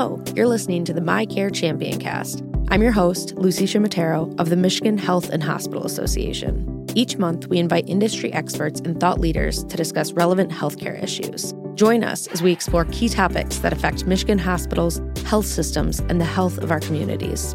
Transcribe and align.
Hello, 0.00 0.18
you're 0.34 0.48
listening 0.48 0.86
to 0.86 0.94
the 0.94 1.02
MiCare 1.02 1.54
Champion 1.54 1.98
Cast. 1.98 2.42
I'm 2.70 2.80
your 2.80 2.90
host, 2.90 3.34
Lucy 3.34 3.66
Shimatero 3.66 4.34
of 4.40 4.48
the 4.48 4.56
Michigan 4.56 4.96
Health 4.96 5.28
and 5.28 5.42
Hospital 5.42 5.84
Association. 5.84 6.86
Each 6.94 7.18
month, 7.18 7.48
we 7.48 7.58
invite 7.58 7.86
industry 7.86 8.32
experts 8.32 8.80
and 8.80 8.98
thought 8.98 9.20
leaders 9.20 9.62
to 9.64 9.76
discuss 9.76 10.12
relevant 10.12 10.52
healthcare 10.52 11.02
issues. 11.02 11.52
Join 11.74 12.02
us 12.02 12.28
as 12.28 12.40
we 12.40 12.50
explore 12.50 12.86
key 12.86 13.10
topics 13.10 13.58
that 13.58 13.74
affect 13.74 14.06
Michigan 14.06 14.38
hospitals, 14.38 15.02
health 15.26 15.44
systems, 15.44 16.00
and 16.08 16.18
the 16.18 16.24
health 16.24 16.56
of 16.56 16.70
our 16.70 16.80
communities. 16.80 17.54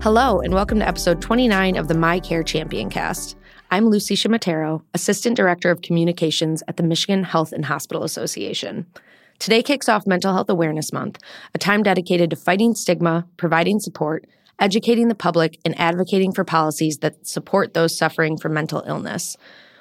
Hello, 0.00 0.40
and 0.40 0.54
welcome 0.54 0.78
to 0.78 0.88
episode 0.88 1.20
29 1.20 1.76
of 1.76 1.88
the 1.88 1.94
MiCare 1.94 2.46
Champion 2.46 2.88
Cast. 2.88 3.36
I'm 3.70 3.88
Lucy 3.88 4.14
Shimatero, 4.14 4.80
Assistant 4.94 5.36
Director 5.36 5.70
of 5.70 5.82
Communications 5.82 6.62
at 6.68 6.78
the 6.78 6.82
Michigan 6.82 7.22
Health 7.22 7.52
and 7.52 7.66
Hospital 7.66 8.02
Association. 8.02 8.86
Today 9.38 9.62
kicks 9.62 9.90
off 9.90 10.06
Mental 10.06 10.32
Health 10.32 10.48
Awareness 10.48 10.90
Month, 10.90 11.18
a 11.54 11.58
time 11.58 11.82
dedicated 11.82 12.30
to 12.30 12.36
fighting 12.36 12.74
stigma, 12.74 13.26
providing 13.36 13.78
support, 13.78 14.26
educating 14.58 15.08
the 15.08 15.14
public, 15.14 15.58
and 15.66 15.78
advocating 15.78 16.32
for 16.32 16.44
policies 16.44 16.98
that 16.98 17.26
support 17.26 17.74
those 17.74 17.94
suffering 17.94 18.38
from 18.38 18.54
mental 18.54 18.82
illness. 18.86 19.36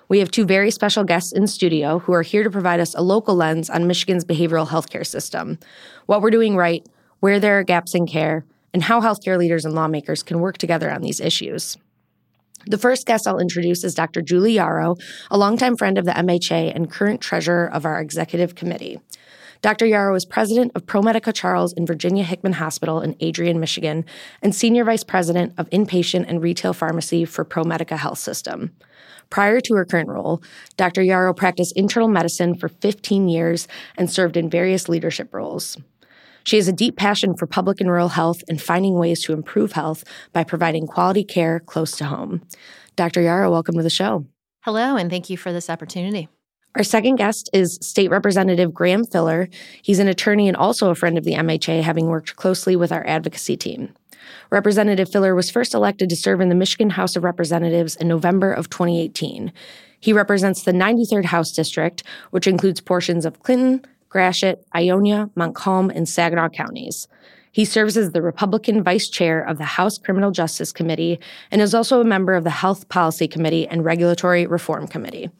We 0.09 0.19
have 0.19 0.31
two 0.31 0.43
very 0.43 0.69
special 0.69 1.05
guests 1.05 1.31
in 1.31 1.47
studio 1.47 1.99
who 1.99 2.11
are 2.11 2.23
here 2.23 2.43
to 2.43 2.51
provide 2.51 2.81
us 2.81 2.93
a 2.93 3.01
local 3.01 3.35
lens 3.35 3.69
on 3.69 3.87
Michigan's 3.87 4.25
behavioral 4.25 4.67
healthcare 4.67 5.07
system, 5.07 5.59
what 6.07 6.21
we're 6.21 6.29
doing 6.29 6.57
right, 6.57 6.85
where 7.21 7.39
there 7.39 7.57
are 7.57 7.63
gaps 7.63 7.95
in 7.95 8.05
care, 8.05 8.45
and 8.73 8.83
how 8.83 8.99
healthcare 8.99 9.37
leaders 9.37 9.63
and 9.63 9.73
lawmakers 9.73 10.23
can 10.23 10.41
work 10.41 10.57
together 10.57 10.91
on 10.91 11.01
these 11.01 11.21
issues. 11.21 11.77
The 12.69 12.77
first 12.77 13.05
guest 13.05 13.25
I'll 13.25 13.39
introduce 13.39 13.85
is 13.85 13.95
Dr. 13.95 14.21
Julie 14.21 14.55
Yaroch, 14.55 14.99
a 15.31 15.37
longtime 15.37 15.77
friend 15.77 15.97
of 15.97 16.03
the 16.03 16.11
MHA 16.11 16.75
and 16.75 16.91
current 16.91 17.21
treasurer 17.21 17.71
of 17.71 17.85
our 17.85 18.01
executive 18.01 18.55
committee. 18.55 18.99
Dr. 19.61 19.85
Yaroch 19.85 20.17
is 20.17 20.25
president 20.25 20.73
of 20.75 20.85
ProMedica 20.85 21.33
Charles 21.33 21.73
and 21.73 21.87
Virginia 21.87 22.25
Hickman 22.25 22.53
Hospital 22.53 22.99
in 22.99 23.15
Adrian, 23.21 23.61
Michigan, 23.61 24.03
and 24.41 24.53
senior 24.53 24.83
vice 24.83 25.05
president 25.05 25.53
of 25.57 25.69
inpatient 25.69 26.25
and 26.27 26.43
retail 26.43 26.73
pharmacy 26.73 27.23
for 27.23 27.45
ProMedica 27.45 27.97
Health 27.97 28.19
System. 28.19 28.75
Prior 29.29 29.61
to 29.61 29.75
her 29.75 29.85
current 29.85 30.09
role, 30.09 30.43
Dr. 30.75 31.01
Yaroch 31.01 31.37
practiced 31.37 31.75
internal 31.77 32.09
medicine 32.09 32.53
for 32.53 32.67
15 32.67 33.29
years 33.29 33.67
and 33.97 34.11
served 34.11 34.35
in 34.35 34.49
various 34.49 34.89
leadership 34.89 35.33
roles. 35.33 35.77
She 36.47 36.55
has 36.55 36.69
a 36.69 36.71
deep 36.71 36.95
passion 36.95 37.35
for 37.35 37.45
public 37.45 37.81
and 37.81 37.89
rural 37.89 38.07
health 38.07 38.41
and 38.47 38.61
finding 38.61 38.93
ways 38.93 39.21
to 39.23 39.33
improve 39.33 39.73
health 39.73 40.05
by 40.31 40.45
providing 40.45 40.87
quality 40.87 41.25
care 41.25 41.59
close 41.59 41.97
to 41.97 42.05
home. 42.05 42.41
Dr. 42.95 43.19
Yaroch, 43.19 43.51
welcome 43.51 43.75
to 43.75 43.83
the 43.83 43.89
show. 43.89 44.25
Hello, 44.61 44.95
and 44.95 45.09
thank 45.09 45.29
you 45.29 45.35
for 45.35 45.51
this 45.51 45.69
opportunity. 45.69 46.29
Our 46.75 46.85
second 46.85 47.17
guest 47.17 47.49
is 47.51 47.77
State 47.81 48.09
Representative 48.09 48.73
Graham 48.73 49.03
Filler. 49.03 49.49
He's 49.81 49.99
an 49.99 50.07
attorney 50.07 50.47
and 50.47 50.55
also 50.55 50.89
a 50.89 50.95
friend 50.95 51.17
of 51.17 51.25
the 51.25 51.33
MHA, 51.33 51.81
having 51.81 52.05
worked 52.05 52.37
closely 52.37 52.77
with 52.77 52.93
our 52.93 53.05
advocacy 53.05 53.57
team. 53.57 53.93
Representative 54.49 55.11
Filler 55.11 55.35
was 55.35 55.51
first 55.51 55.73
elected 55.73 56.07
to 56.07 56.15
serve 56.15 56.39
in 56.39 56.47
the 56.47 56.55
Michigan 56.55 56.91
House 56.91 57.17
of 57.17 57.25
Representatives 57.25 57.97
in 57.97 58.07
November 58.07 58.53
of 58.53 58.69
2018. 58.69 59.51
He 59.99 60.13
represents 60.13 60.63
the 60.63 60.71
93rd 60.71 61.25
House 61.25 61.51
District, 61.51 62.03
which 62.31 62.47
includes 62.47 62.79
portions 62.79 63.25
of 63.25 63.43
Clinton, 63.43 63.83
Gratiot, 64.09 64.65
Ionia, 64.75 65.29
Montcalm, 65.35 65.89
and 65.89 66.07
Saginaw 66.07 66.49
counties. 66.49 67.07
He 67.51 67.65
serves 67.65 67.97
as 67.97 68.11
the 68.11 68.21
Republican 68.21 68.83
vice 68.83 69.09
chair 69.09 69.41
of 69.41 69.57
the 69.57 69.63
House 69.63 69.97
Criminal 69.97 70.31
Justice 70.31 70.71
Committee 70.71 71.19
and 71.49 71.61
is 71.61 71.73
also 71.73 71.99
a 71.99 72.05
member 72.05 72.35
of 72.35 72.43
the 72.43 72.51
Health 72.51 72.87
Policy 72.89 73.27
Committee 73.27 73.67
and 73.67 73.83
Regulatory 73.83 74.45
Reform 74.45 74.87
Committee. 74.87 75.31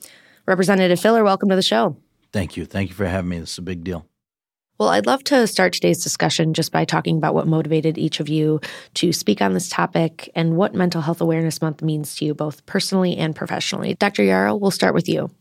Representative 0.48 1.00
Filler, 1.00 1.24
welcome 1.24 1.50
to 1.50 1.56
the 1.56 1.62
show. 1.62 1.96
Thank 2.34 2.58
you. 2.58 2.66
Thank 2.66 2.90
you 2.90 2.96
for 2.96 3.06
having 3.06 3.30
me. 3.30 3.40
This 3.40 3.52
is 3.52 3.58
a 3.60 3.62
big 3.62 3.84
deal. 3.84 4.08
Well, 4.80 4.90
I'd 4.90 5.08
love 5.08 5.24
to 5.26 5.48
start 5.48 5.74
today's 5.74 6.04
discussion 6.04 6.54
just 6.54 6.72
by 6.72 6.86
talking 6.86 7.18
about 7.18 7.34
what 7.34 7.48
motivated 7.48 7.98
each 7.98 8.20
of 8.20 8.30
you 8.30 8.62
to 8.96 9.12
speak 9.12 9.42
on 9.42 9.54
this 9.54 9.70
topic 9.70 10.30
and 10.36 10.56
what 10.56 10.76
Mental 10.76 11.02
Health 11.02 11.20
Awareness 11.20 11.62
Month 11.64 11.82
means 11.82 12.16
to 12.18 12.26
you, 12.26 12.36
both 12.36 12.64
personally 12.68 13.18
and 13.18 13.36
professionally. 13.36 13.96
Dr. 13.96 14.22
Yaroch, 14.22 14.60
we'll 14.60 14.70
start 14.70 14.94
with 14.94 15.10
you. 15.10 15.32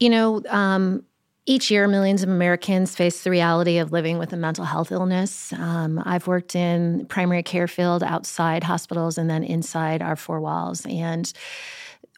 You 0.00 0.10
know, 0.10 0.42
um, 0.48 1.04
each 1.46 1.70
year, 1.70 1.86
millions 1.86 2.22
of 2.22 2.30
Americans 2.30 2.96
face 2.96 3.22
the 3.22 3.30
reality 3.30 3.78
of 3.78 3.92
living 3.92 4.18
with 4.18 4.32
a 4.32 4.36
mental 4.36 4.64
health 4.64 4.90
illness. 4.90 5.52
Um, 5.52 6.02
I've 6.04 6.26
worked 6.26 6.56
in 6.56 7.04
primary 7.06 7.42
care 7.42 7.68
field 7.68 8.02
outside 8.02 8.64
hospitals 8.64 9.18
and 9.18 9.28
then 9.28 9.44
inside 9.44 10.00
our 10.00 10.16
four 10.16 10.40
walls, 10.40 10.86
and 10.86 11.30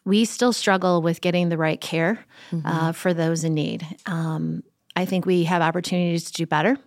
we 0.05 0.23
still 0.23 0.53
struggle 0.53 1.01
with 1.01 1.19
getting 1.19 1.49
the 1.49 1.57
right 1.57 1.81
care 1.81 2.25
mm-hmm. 2.51 2.65
uh, 2.65 2.91
for 2.93 3.13
those 3.13 3.43
in 3.43 3.53
need. 3.53 3.85
Um, 4.05 4.63
I 4.95 5.05
think 5.05 5.25
we 5.25 5.43
have 5.43 5.61
opportunities 5.61 6.31
to 6.31 6.33
do 6.33 6.45
better. 6.45 6.77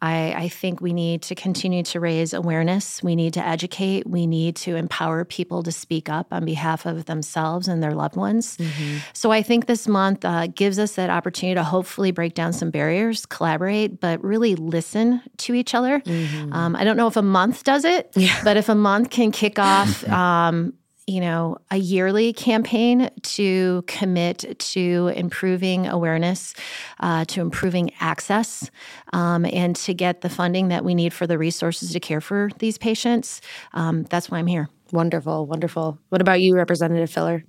I, 0.00 0.34
I, 0.36 0.48
think 0.48 0.80
we 0.80 0.92
need 0.92 1.22
to 1.22 1.36
continue 1.36 1.84
to 1.84 2.00
raise 2.00 2.34
awareness. 2.34 3.02
We 3.04 3.14
need 3.14 3.34
to 3.34 3.46
educate. 3.46 4.04
We 4.04 4.26
need 4.26 4.56
to 4.56 4.74
empower 4.74 5.24
people 5.24 5.62
to 5.62 5.70
speak 5.70 6.08
up 6.08 6.26
on 6.32 6.44
behalf 6.44 6.86
of 6.86 7.04
themselves 7.04 7.68
and 7.68 7.80
their 7.80 7.92
loved 7.92 8.16
ones. 8.16 8.56
Mm-hmm. 8.56 8.98
So 9.12 9.30
I 9.30 9.42
think 9.42 9.66
this 9.66 9.86
month 9.86 10.24
uh, 10.24 10.48
gives 10.48 10.80
us 10.80 10.96
that 10.96 11.08
opportunity 11.08 11.54
to 11.54 11.62
hopefully 11.62 12.10
break 12.10 12.34
down 12.34 12.52
some 12.52 12.70
barriers, 12.70 13.26
collaborate, 13.26 14.00
but 14.00 14.22
really 14.24 14.56
listen 14.56 15.22
to 15.38 15.54
each 15.54 15.72
other. 15.72 16.00
Mm-hmm. 16.00 16.52
Um, 16.52 16.74
I 16.74 16.82
don't 16.82 16.96
know 16.96 17.06
if 17.06 17.16
a 17.16 17.22
month 17.22 17.62
does 17.62 17.84
it, 17.84 18.10
yeah. 18.16 18.40
but 18.42 18.56
if 18.56 18.68
a 18.68 18.74
month 18.74 19.10
can 19.10 19.30
kick 19.30 19.60
off 19.60 20.06
um, 20.08 20.74
you 21.06 21.20
know, 21.20 21.56
a 21.70 21.76
yearly 21.76 22.32
campaign 22.32 23.10
to 23.22 23.82
commit 23.86 24.58
to 24.58 25.12
improving 25.16 25.86
awareness, 25.86 26.54
uh, 27.00 27.24
to 27.24 27.40
improving 27.40 27.90
access, 28.00 28.70
um, 29.12 29.44
and 29.46 29.74
to 29.76 29.94
get 29.94 30.20
the 30.20 30.28
funding 30.28 30.68
that 30.68 30.84
we 30.84 30.94
need 30.94 31.12
for 31.12 31.26
the 31.26 31.38
resources 31.38 31.92
to 31.92 32.00
care 32.00 32.20
for 32.20 32.50
these 32.58 32.78
patients. 32.78 33.40
Um, 33.72 34.04
that's 34.04 34.30
why 34.30 34.38
I'm 34.38 34.46
here. 34.46 34.68
Wonderful, 34.92 35.46
wonderful. 35.46 35.98
What 36.10 36.20
about 36.20 36.40
you, 36.40 36.54
Representative 36.54 37.10
Filler? 37.10 37.44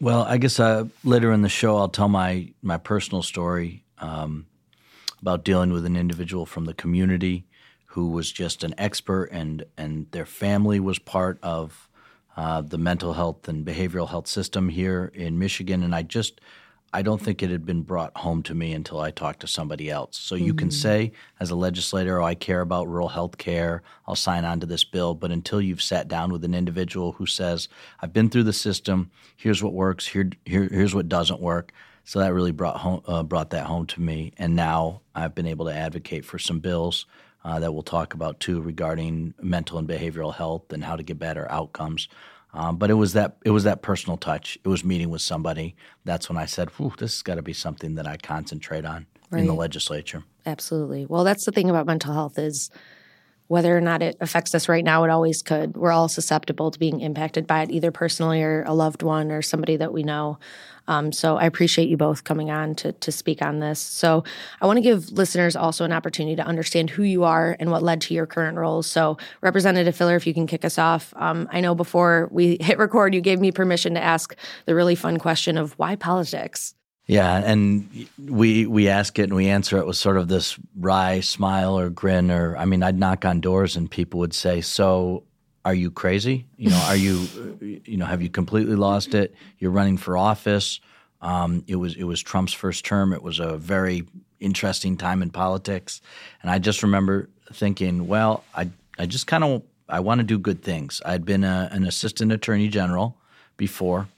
Well, 0.00 0.22
I 0.22 0.36
guess 0.38 0.60
uh, 0.60 0.84
later 1.04 1.32
in 1.32 1.42
the 1.42 1.48
show, 1.48 1.76
I'll 1.76 1.88
tell 1.88 2.08
my 2.08 2.52
my 2.62 2.76
personal 2.76 3.22
story 3.22 3.84
um, 3.98 4.46
about 5.20 5.44
dealing 5.44 5.72
with 5.72 5.86
an 5.86 5.96
individual 5.96 6.44
from 6.44 6.66
the 6.66 6.74
community 6.74 7.46
who 7.86 8.08
was 8.08 8.30
just 8.30 8.64
an 8.64 8.74
expert, 8.78 9.26
and 9.32 9.64
and 9.76 10.10
their 10.10 10.26
family 10.26 10.80
was 10.80 10.98
part 10.98 11.38
of 11.42 11.88
uh, 12.36 12.62
the 12.62 12.78
mental 12.78 13.12
health 13.12 13.48
and 13.48 13.64
behavioral 13.64 14.08
health 14.08 14.26
system 14.26 14.68
here 14.68 15.10
in 15.14 15.38
Michigan, 15.38 15.82
and 15.82 15.94
I 15.94 16.02
just 16.02 16.40
I 16.94 17.00
don't 17.00 17.20
think 17.20 17.42
it 17.42 17.48
had 17.48 17.64
been 17.64 17.82
brought 17.82 18.14
home 18.18 18.42
to 18.44 18.54
me 18.54 18.74
until 18.74 19.00
I 19.00 19.10
talked 19.10 19.40
to 19.40 19.46
somebody 19.46 19.88
else. 19.90 20.18
So 20.18 20.34
you 20.34 20.48
mm-hmm. 20.48 20.58
can 20.58 20.70
say 20.70 21.12
as 21.40 21.50
a 21.50 21.54
legislator, 21.56 22.20
oh, 22.20 22.24
I 22.24 22.34
care 22.34 22.60
about 22.60 22.86
rural 22.86 23.08
health 23.08 23.38
care, 23.38 23.82
I'll 24.06 24.14
sign 24.14 24.44
on 24.44 24.60
to 24.60 24.66
this 24.66 24.84
bill, 24.84 25.14
but 25.14 25.30
until 25.30 25.62
you've 25.62 25.80
sat 25.80 26.06
down 26.06 26.30
with 26.32 26.44
an 26.44 26.54
individual 26.54 27.12
who 27.12 27.24
says, 27.24 27.68
I've 28.00 28.12
been 28.12 28.28
through 28.28 28.42
the 28.42 28.52
system, 28.52 29.10
here's 29.36 29.62
what 29.62 29.72
works, 29.72 30.06
here, 30.06 30.30
here 30.44 30.68
here's 30.70 30.94
what 30.94 31.08
doesn't 31.08 31.40
work. 31.40 31.72
So 32.04 32.18
that 32.18 32.32
really 32.32 32.52
brought 32.52 32.78
home, 32.78 33.02
uh, 33.06 33.22
brought 33.22 33.50
that 33.50 33.66
home 33.66 33.86
to 33.86 34.00
me, 34.00 34.32
and 34.36 34.56
now 34.56 35.02
I've 35.14 35.34
been 35.34 35.46
able 35.46 35.66
to 35.66 35.74
advocate 35.74 36.24
for 36.24 36.38
some 36.38 36.58
bills 36.58 37.06
uh, 37.44 37.60
that 37.60 37.72
we'll 37.72 37.82
talk 37.82 38.14
about 38.14 38.40
too 38.40 38.60
regarding 38.60 39.34
mental 39.40 39.78
and 39.78 39.88
behavioral 39.88 40.34
health 40.34 40.72
and 40.72 40.82
how 40.84 40.96
to 40.96 41.02
get 41.02 41.18
better 41.18 41.50
outcomes. 41.50 42.08
Um, 42.54 42.76
but 42.76 42.90
it 42.90 42.94
was 42.94 43.14
that 43.14 43.36
it 43.44 43.50
was 43.50 43.64
that 43.64 43.82
personal 43.82 44.16
touch. 44.16 44.58
It 44.62 44.68
was 44.68 44.84
meeting 44.84 45.10
with 45.10 45.22
somebody. 45.22 45.74
That's 46.04 46.28
when 46.28 46.36
I 46.36 46.46
said, 46.46 46.70
"This 46.98 47.14
has 47.14 47.22
got 47.22 47.36
to 47.36 47.42
be 47.42 47.54
something 47.54 47.94
that 47.94 48.06
I 48.06 48.16
concentrate 48.18 48.84
on 48.84 49.06
right. 49.30 49.40
in 49.40 49.46
the 49.46 49.54
legislature." 49.54 50.24
Absolutely. 50.44 51.06
Well, 51.06 51.24
that's 51.24 51.46
the 51.46 51.52
thing 51.52 51.70
about 51.70 51.86
mental 51.86 52.12
health 52.12 52.38
is 52.38 52.70
whether 53.52 53.76
or 53.76 53.80
not 53.80 54.02
it 54.02 54.16
affects 54.20 54.54
us 54.54 54.66
right 54.66 54.84
now, 54.84 55.04
it 55.04 55.10
always 55.10 55.42
could. 55.42 55.76
We're 55.76 55.92
all 55.92 56.08
susceptible 56.08 56.70
to 56.70 56.78
being 56.78 57.00
impacted 57.00 57.46
by 57.46 57.62
it, 57.62 57.70
either 57.70 57.90
personally 57.90 58.42
or 58.42 58.62
a 58.66 58.72
loved 58.72 59.02
one 59.02 59.30
or 59.30 59.42
somebody 59.42 59.76
that 59.76 59.92
we 59.92 60.02
know. 60.02 60.38
Um, 60.88 61.12
so 61.12 61.36
I 61.36 61.44
appreciate 61.44 61.88
you 61.88 61.96
both 61.96 62.24
coming 62.24 62.50
on 62.50 62.74
to, 62.76 62.92
to 62.92 63.12
speak 63.12 63.42
on 63.42 63.60
this. 63.60 63.80
So 63.80 64.24
I 64.60 64.66
want 64.66 64.78
to 64.78 64.82
give 64.82 65.10
listeners 65.10 65.56
also 65.56 65.84
an 65.84 65.92
opportunity 65.92 66.36
to 66.36 66.44
understand 66.44 66.90
who 66.90 67.02
you 67.02 67.24
are 67.24 67.56
and 67.60 67.70
what 67.70 67.82
led 67.82 68.00
to 68.02 68.14
your 68.14 68.26
current 68.26 68.56
roles. 68.56 68.86
So 68.86 69.18
Representative 69.40 69.96
Filler, 69.96 70.16
if 70.16 70.26
you 70.26 70.34
can 70.34 70.46
kick 70.46 70.64
us 70.64 70.78
off. 70.78 71.12
Um, 71.16 71.48
I 71.52 71.60
know 71.60 71.74
before 71.74 72.28
we 72.30 72.56
hit 72.60 72.78
record, 72.78 73.14
you 73.14 73.20
gave 73.20 73.40
me 73.40 73.52
permission 73.52 73.94
to 73.94 74.02
ask 74.02 74.34
the 74.66 74.74
really 74.74 74.94
fun 74.94 75.18
question 75.18 75.56
of 75.56 75.72
why 75.78 75.96
politics? 75.96 76.74
Yeah, 77.06 77.42
and 77.44 78.08
we 78.16 78.64
we 78.66 78.88
ask 78.88 79.18
it 79.18 79.24
and 79.24 79.34
we 79.34 79.48
answer 79.48 79.76
it 79.76 79.86
with 79.86 79.96
sort 79.96 80.16
of 80.16 80.28
this 80.28 80.56
wry 80.78 81.18
smile 81.20 81.76
or 81.76 81.90
grin 81.90 82.30
or 82.30 82.56
I 82.56 82.64
mean 82.64 82.82
I'd 82.82 82.98
knock 82.98 83.24
on 83.24 83.40
doors 83.40 83.76
and 83.76 83.90
people 83.90 84.20
would 84.20 84.32
say, 84.32 84.60
"So 84.60 85.24
are 85.64 85.74
you 85.74 85.90
crazy? 85.90 86.46
You 86.56 86.70
know, 86.70 86.84
are 86.86 86.96
you, 86.96 87.80
you 87.84 87.96
know, 87.96 88.06
have 88.06 88.22
you 88.22 88.28
completely 88.28 88.74
lost 88.74 89.14
it? 89.14 89.34
You're 89.58 89.70
running 89.70 89.96
for 89.96 90.16
office. 90.16 90.80
Um, 91.20 91.64
it 91.68 91.76
was 91.76 91.94
it 91.94 92.04
was 92.04 92.20
Trump's 92.20 92.52
first 92.52 92.84
term. 92.84 93.12
It 93.12 93.22
was 93.22 93.38
a 93.38 93.56
very 93.56 94.04
interesting 94.40 94.96
time 94.96 95.22
in 95.22 95.30
politics, 95.30 96.00
and 96.42 96.50
I 96.50 96.58
just 96.58 96.82
remember 96.82 97.28
thinking, 97.52 98.08
well, 98.08 98.42
I 98.54 98.70
I 98.98 99.06
just 99.06 99.28
kind 99.28 99.44
of 99.44 99.62
I 99.88 100.00
want 100.00 100.18
to 100.18 100.24
do 100.24 100.38
good 100.38 100.62
things. 100.62 101.00
I'd 101.04 101.24
been 101.24 101.44
a, 101.44 101.68
an 101.70 101.84
assistant 101.84 102.32
attorney 102.32 102.68
general 102.68 103.16
before, 103.56 104.08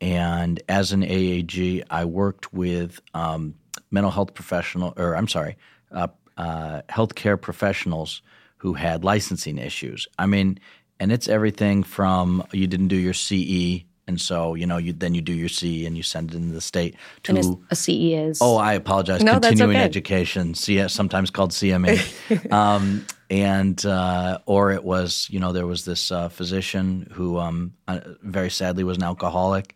and 0.00 0.60
as 0.68 0.90
an 0.90 1.02
AAG, 1.02 1.84
I 1.90 2.04
worked 2.06 2.52
with 2.52 3.00
um, 3.14 3.54
mental 3.92 4.10
health 4.10 4.34
professional, 4.34 4.94
or 4.96 5.14
I'm 5.16 5.28
sorry, 5.28 5.56
uh, 5.92 6.08
uh, 6.36 6.82
healthcare 6.88 7.40
professionals 7.40 8.20
who 8.62 8.74
had 8.74 9.02
licensing 9.02 9.58
issues. 9.58 10.06
I 10.20 10.26
mean, 10.26 10.60
and 11.00 11.10
it's 11.10 11.26
everything 11.26 11.82
from 11.82 12.44
you 12.52 12.68
didn't 12.68 12.88
do 12.88 12.96
your 12.96 13.12
CE, 13.12 13.82
and 14.06 14.20
so 14.20 14.54
you 14.54 14.66
know 14.66 14.76
you 14.76 14.92
then 14.92 15.16
you 15.16 15.20
do 15.20 15.32
your 15.32 15.48
CE 15.48 15.84
and 15.84 15.96
you 15.96 16.04
send 16.04 16.30
it 16.30 16.36
into 16.36 16.54
the 16.54 16.60
state 16.60 16.94
to 17.24 17.34
and 17.34 17.58
a 17.72 17.74
CE 17.74 17.88
is 18.28 18.38
oh 18.40 18.56
I 18.58 18.74
apologize 18.74 19.20
No, 19.20 19.32
that's 19.32 19.48
continuing 19.48 19.78
okay. 19.78 19.84
education, 19.84 20.54
CS 20.54 20.94
sometimes 20.94 21.28
called 21.30 21.50
CME, 21.50 22.52
um, 22.52 23.04
and 23.28 23.84
uh, 23.84 24.38
or 24.46 24.70
it 24.70 24.84
was 24.84 25.26
you 25.28 25.40
know 25.40 25.50
there 25.52 25.66
was 25.66 25.84
this 25.84 26.12
uh, 26.12 26.28
physician 26.28 27.08
who 27.10 27.38
um, 27.38 27.74
uh, 27.88 27.98
very 28.22 28.50
sadly 28.50 28.84
was 28.84 28.96
an 28.96 29.02
alcoholic 29.02 29.74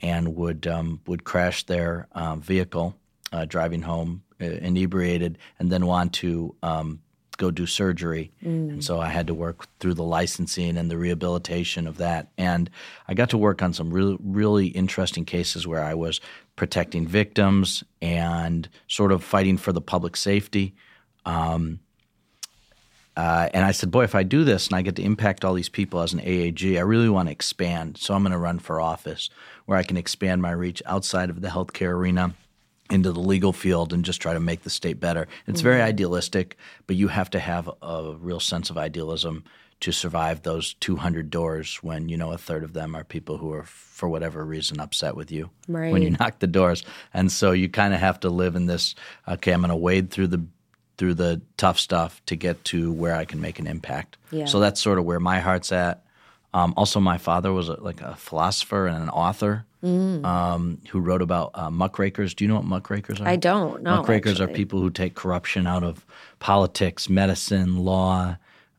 and 0.00 0.36
would 0.36 0.68
um, 0.68 1.00
would 1.08 1.24
crash 1.24 1.66
their 1.66 2.06
uh, 2.12 2.36
vehicle 2.36 2.94
uh, 3.32 3.46
driving 3.46 3.82
home 3.82 4.22
uh, 4.40 4.44
inebriated 4.44 5.38
and 5.58 5.72
then 5.72 5.86
want 5.86 6.12
to 6.12 6.54
um, 6.62 7.00
go 7.38 7.50
do 7.50 7.64
surgery. 7.64 8.30
And 8.72 8.84
so 8.84 9.00
I 9.00 9.08
had 9.08 9.26
to 9.28 9.34
work 9.34 9.66
through 9.78 9.94
the 9.94 10.04
licensing 10.04 10.76
and 10.76 10.90
the 10.90 10.98
rehabilitation 10.98 11.86
of 11.86 11.96
that. 11.96 12.28
And 12.36 12.68
I 13.08 13.14
got 13.14 13.30
to 13.30 13.38
work 13.38 13.62
on 13.62 13.72
some 13.72 13.90
really 13.90 14.18
really 14.20 14.66
interesting 14.66 15.24
cases 15.24 15.66
where 15.66 15.82
I 15.82 15.94
was 15.94 16.20
protecting 16.56 17.06
victims 17.06 17.82
and 18.02 18.68
sort 18.88 19.12
of 19.12 19.24
fighting 19.24 19.56
for 19.56 19.72
the 19.72 19.80
public 19.80 20.16
safety. 20.16 20.74
Um, 21.24 21.80
uh, 23.16 23.48
and 23.52 23.64
I 23.64 23.72
said, 23.72 23.90
boy, 23.90 24.04
if 24.04 24.14
I 24.14 24.22
do 24.22 24.44
this 24.44 24.68
and 24.68 24.76
I 24.76 24.82
get 24.82 24.94
to 24.96 25.02
impact 25.02 25.44
all 25.44 25.54
these 25.54 25.68
people 25.68 26.00
as 26.02 26.12
an 26.12 26.20
AAG, 26.20 26.76
I 26.76 26.82
really 26.82 27.08
want 27.08 27.28
to 27.28 27.32
expand. 27.32 27.98
So 27.98 28.14
I'm 28.14 28.22
going 28.22 28.30
to 28.30 28.38
run 28.38 28.60
for 28.60 28.80
office 28.80 29.28
where 29.66 29.76
I 29.76 29.82
can 29.82 29.96
expand 29.96 30.40
my 30.40 30.52
reach 30.52 30.82
outside 30.86 31.28
of 31.28 31.40
the 31.40 31.48
healthcare 31.48 31.90
arena 31.90 32.34
into 32.90 33.12
the 33.12 33.20
legal 33.20 33.52
field 33.52 33.92
and 33.92 34.04
just 34.04 34.20
try 34.20 34.32
to 34.32 34.40
make 34.40 34.62
the 34.62 34.70
state 34.70 34.98
better. 35.00 35.28
It's 35.46 35.60
very 35.60 35.78
mm-hmm. 35.78 35.88
idealistic, 35.88 36.56
but 36.86 36.96
you 36.96 37.08
have 37.08 37.30
to 37.30 37.38
have 37.38 37.70
a 37.82 38.14
real 38.18 38.40
sense 38.40 38.70
of 38.70 38.78
idealism 38.78 39.44
to 39.80 39.92
survive 39.92 40.42
those 40.42 40.74
200 40.74 41.30
doors 41.30 41.76
when 41.82 42.08
you 42.08 42.16
know 42.16 42.32
a 42.32 42.38
third 42.38 42.64
of 42.64 42.72
them 42.72 42.96
are 42.96 43.04
people 43.04 43.38
who 43.38 43.52
are 43.52 43.62
for 43.64 44.08
whatever 44.08 44.44
reason 44.44 44.80
upset 44.80 45.14
with 45.14 45.30
you 45.30 45.50
when 45.92 46.02
you 46.02 46.10
knock 46.10 46.40
the 46.40 46.46
doors. 46.46 46.84
And 47.14 47.30
so 47.30 47.52
you 47.52 47.68
kind 47.68 47.94
of 47.94 48.00
have 48.00 48.20
to 48.20 48.30
live 48.30 48.56
in 48.56 48.66
this 48.66 48.94
okay 49.26 49.52
i'm 49.52 49.60
going 49.60 49.70
to 49.70 49.76
wade 49.76 50.10
through 50.10 50.28
the 50.28 50.44
through 50.96 51.14
the 51.14 51.40
tough 51.56 51.78
stuff 51.78 52.20
to 52.26 52.34
get 52.34 52.64
to 52.64 52.92
where 52.92 53.14
i 53.14 53.24
can 53.24 53.40
make 53.40 53.58
an 53.58 53.66
impact. 53.66 54.16
Yeah. 54.30 54.46
so 54.46 54.58
that's 54.58 54.80
sort 54.80 54.98
of 54.98 55.04
where 55.04 55.20
my 55.20 55.38
heart's 55.38 55.70
at 55.70 56.04
um, 56.54 56.72
also 56.76 56.98
my 57.00 57.18
father 57.18 57.52
was 57.52 57.68
a, 57.68 57.74
like 57.80 58.00
a 58.00 58.14
philosopher 58.16 58.86
and 58.86 59.02
an 59.02 59.10
author 59.10 59.64
Mm. 59.80 60.24
um, 60.24 60.78
who 60.90 60.98
wrote 60.98 61.22
about 61.22 61.52
uh, 61.54 61.70
muckrakers 61.70 62.34
do 62.34 62.42
you 62.42 62.48
know 62.48 62.56
what 62.56 62.64
muckrakers 62.64 63.20
are 63.20 63.28
I 63.28 63.36
don't 63.36 63.80
know. 63.84 63.92
muckrakers 63.98 64.40
are 64.40 64.48
people 64.48 64.80
who 64.80 64.90
take 64.90 65.14
corruption 65.14 65.68
out 65.68 65.84
of 65.84 66.04
politics, 66.40 67.08
medicine, 67.08 67.76
law, 67.84 68.36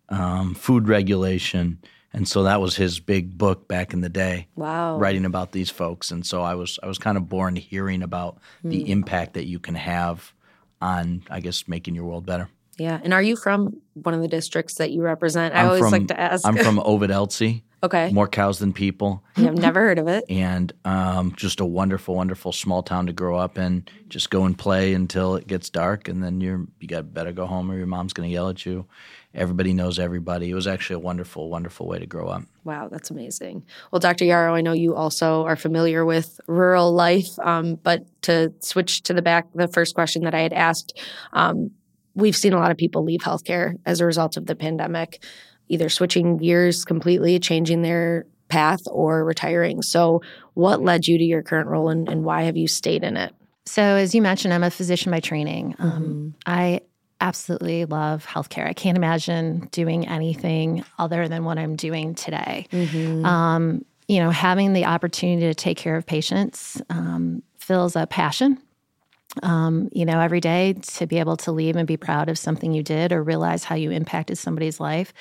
um, 0.09 0.55
food 0.55 0.89
regulation, 0.89 1.77
and 2.11 2.27
so 2.27 2.43
that 2.43 2.59
was 2.59 2.75
his 2.75 2.99
big 2.99 3.37
book 3.37 3.67
back 3.69 3.93
in 3.93 4.01
the 4.01 4.09
day, 4.09 4.47
Wow. 4.57 4.97
writing 4.97 5.23
about 5.23 5.53
these 5.53 5.69
folks. 5.69 6.11
And 6.11 6.25
so 6.25 6.41
I 6.41 6.55
was 6.55 6.79
I 6.83 6.87
was 6.87 6.97
kind 6.97 7.15
of 7.17 7.29
born 7.29 7.55
hearing 7.55 8.03
about 8.03 8.37
Hmm. 8.63 8.69
the 8.69 8.91
impact 8.91 9.35
that 9.35 9.45
you 9.45 9.59
can 9.59 9.75
have 9.75 10.33
on, 10.81 11.23
I 11.29 11.39
guess, 11.39 11.65
making 11.67 11.95
your 11.95 12.03
world 12.05 12.25
better. 12.25 12.49
Yeah. 12.79 12.99
And 13.03 13.13
are 13.13 13.21
you 13.21 13.35
from 13.35 13.81
one 13.93 14.13
of 14.13 14.21
the 14.21 14.27
districts 14.27 14.75
that 14.75 14.91
you 14.91 15.01
represent? 15.01 15.53
I 15.53 15.61
I'm 15.61 15.65
always 15.67 15.81
from, 15.81 15.91
like 15.91 16.07
to 16.07 16.19
ask. 16.19 16.47
I'm 16.47 16.57
from 16.57 16.79
Ovid 16.85 17.11
Elsie, 17.11 17.63
okay. 17.83 18.11
more 18.11 18.27
cows 18.27 18.59
than 18.59 18.73
people. 18.73 19.23
I've 19.35 19.57
never 19.57 19.81
heard 19.81 19.99
of 19.99 20.07
it. 20.07 20.23
and 20.29 20.71
um, 20.85 21.33
just 21.35 21.59
a 21.59 21.65
wonderful, 21.65 22.15
wonderful 22.15 22.51
small 22.51 22.81
town 22.83 23.07
to 23.07 23.13
grow 23.13 23.37
up 23.37 23.57
in. 23.57 23.85
Just 24.07 24.29
go 24.29 24.45
and 24.45 24.57
play 24.57 24.93
until 24.93 25.35
it 25.35 25.47
gets 25.47 25.69
dark, 25.69 26.07
and 26.07 26.23
then 26.23 26.41
you're 26.41 26.65
you 26.79 26.87
got 26.87 27.13
better 27.13 27.31
go 27.31 27.45
home 27.45 27.69
or 27.69 27.77
your 27.77 27.87
mom's 27.87 28.13
going 28.13 28.27
to 28.29 28.33
yell 28.33 28.49
at 28.49 28.65
you. 28.65 28.85
Everybody 29.35 29.73
knows 29.73 29.99
everybody. 29.99 30.49
It 30.49 30.55
was 30.55 30.65
actually 30.65 30.95
a 30.95 30.99
wonderful, 30.99 31.49
wonderful 31.49 31.87
way 31.87 31.99
to 31.99 32.07
grow 32.07 32.29
up. 32.29 32.43
Wow, 32.63 32.87
that's 32.87 33.11
amazing. 33.11 33.63
Well, 33.91 33.99
Dr. 33.99 34.25
Yaroch, 34.25 34.53
I 34.53 34.61
know 34.61 34.73
you 34.73 34.95
also 34.95 35.43
are 35.45 35.55
familiar 35.55 36.03
with 36.03 36.41
rural 36.47 36.91
life, 36.91 37.37
um, 37.39 37.75
but 37.75 38.05
to 38.23 38.51
switch 38.59 39.03
to 39.03 39.13
the 39.13 39.21
back, 39.21 39.45
the 39.53 39.67
first 39.67 39.93
question 39.93 40.23
that 40.23 40.33
I 40.33 40.39
had 40.39 40.53
asked, 40.53 40.99
um, 41.33 41.69
we've 42.19 42.35
seen 42.35 42.53
a 42.53 42.57
lot 42.57 42.71
of 42.71 42.77
people 42.77 43.03
leave 43.03 43.21
healthcare 43.21 43.75
as 43.85 44.01
a 44.01 44.05
result 44.05 44.37
of 44.37 44.45
the 44.45 44.55
pandemic, 44.55 45.23
either 45.67 45.89
switching 45.89 46.37
gears 46.37 46.85
completely, 46.85 47.39
changing 47.39 47.81
their 47.81 48.25
path, 48.49 48.81
or 48.87 49.23
retiring. 49.23 49.81
So, 49.81 50.21
what 50.53 50.81
led 50.81 51.07
you 51.07 51.17
to 51.17 51.23
your 51.23 51.41
current 51.41 51.67
role, 51.67 51.89
and, 51.89 52.09
and 52.09 52.23
why 52.23 52.43
have 52.43 52.57
you 52.57 52.67
stayed 52.67 53.03
in 53.03 53.15
it? 53.17 53.33
So, 53.65 53.81
as 53.81 54.15
you 54.15 54.21
mentioned, 54.21 54.53
I'm 54.53 54.63
a 54.63 54.71
physician 54.71 55.11
by 55.11 55.19
training. 55.19 55.73
Mm-hmm. 55.73 55.83
Um, 55.83 56.35
I 56.45 56.81
absolutely 57.21 57.85
love 57.85 58.25
healthcare. 58.25 58.65
I 58.65 58.73
can't 58.73 58.97
imagine 58.97 59.67
doing 59.71 60.07
anything 60.07 60.83
other 60.97 61.27
than 61.27 61.43
what 61.43 61.57
I'm 61.57 61.75
doing 61.75 62.15
today. 62.15 62.65
Um, 63.25 63.85
you 64.07 64.19
know, 64.19 64.31
having 64.31 64.73
the 64.73 64.85
opportunity 64.85 65.45
to 65.45 65.53
take 65.53 65.77
care 65.77 65.95
of 65.95 66.05
patients 66.05 66.81
um, 66.89 67.43
fills 67.59 67.95
a 67.95 68.07
passion. 68.07 68.59
Um, 69.43 69.89
you 69.91 70.05
know, 70.05 70.19
every 70.19 70.39
day 70.39 70.73
to 70.73 71.05
be 71.05 71.19
able 71.19 71.37
to 71.37 71.51
leave 71.51 71.75
and 71.75 71.87
be 71.87 71.97
proud 71.97 72.29
of 72.29 72.37
something 72.37 72.73
you 72.73 72.81
did 72.81 73.11
or 73.11 73.21
realize 73.21 73.63
how 73.63 73.75
you 73.75 73.91
impacted 73.91 74.37
somebody's 74.39 74.79
life, 74.79 75.13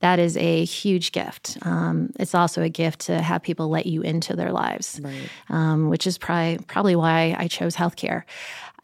that 0.00 0.18
is 0.18 0.36
a 0.36 0.64
huge 0.64 1.10
gift. 1.12 1.56
Um, 1.62 2.10
it's 2.20 2.34
also 2.34 2.62
a 2.62 2.68
gift 2.68 3.00
to 3.06 3.20
have 3.20 3.42
people 3.42 3.68
let 3.70 3.86
you 3.86 4.02
into 4.02 4.36
their 4.36 4.52
lives 4.52 5.00
Right. 5.02 5.30
um, 5.48 5.88
which 5.88 6.06
is 6.06 6.18
probably 6.18 6.58
probably 6.66 6.96
why 6.96 7.34
I 7.38 7.48
chose 7.48 7.74
healthcare. 7.74 8.24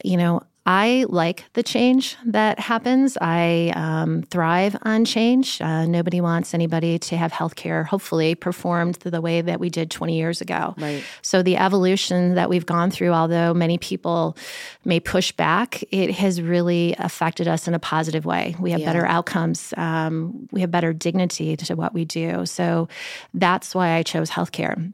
You 0.02 0.16
know, 0.16 0.42
I 0.64 1.06
like 1.08 1.44
the 1.54 1.62
change 1.64 2.16
that 2.24 2.60
happens. 2.60 3.18
I 3.20 3.72
um, 3.74 4.22
thrive 4.22 4.76
on 4.82 5.04
change. 5.04 5.60
Uh, 5.60 5.86
nobody 5.86 6.20
wants 6.20 6.54
anybody 6.54 7.00
to 7.00 7.16
have 7.16 7.32
healthcare, 7.32 7.84
hopefully, 7.84 8.36
performed 8.36 8.94
the 8.96 9.20
way 9.20 9.40
that 9.40 9.58
we 9.58 9.70
did 9.70 9.90
20 9.90 10.16
years 10.16 10.40
ago. 10.40 10.74
Right. 10.78 11.02
So, 11.20 11.42
the 11.42 11.56
evolution 11.56 12.36
that 12.36 12.48
we've 12.48 12.64
gone 12.66 12.92
through, 12.92 13.10
although 13.10 13.52
many 13.52 13.76
people 13.76 14.36
may 14.84 15.00
push 15.00 15.32
back, 15.32 15.82
it 15.90 16.12
has 16.12 16.40
really 16.40 16.94
affected 16.98 17.48
us 17.48 17.66
in 17.66 17.74
a 17.74 17.80
positive 17.80 18.24
way. 18.24 18.54
We 18.60 18.70
have 18.70 18.80
Yeah. 18.80 18.86
better 18.86 19.06
outcomes, 19.06 19.74
um, 19.76 20.48
we 20.52 20.60
have 20.60 20.70
better 20.70 20.92
dignity 20.92 21.56
to 21.56 21.74
what 21.74 21.92
we 21.92 22.04
do. 22.04 22.46
So, 22.46 22.88
that's 23.34 23.74
why 23.74 23.94
I 23.94 24.04
chose 24.04 24.30
healthcare. 24.30 24.92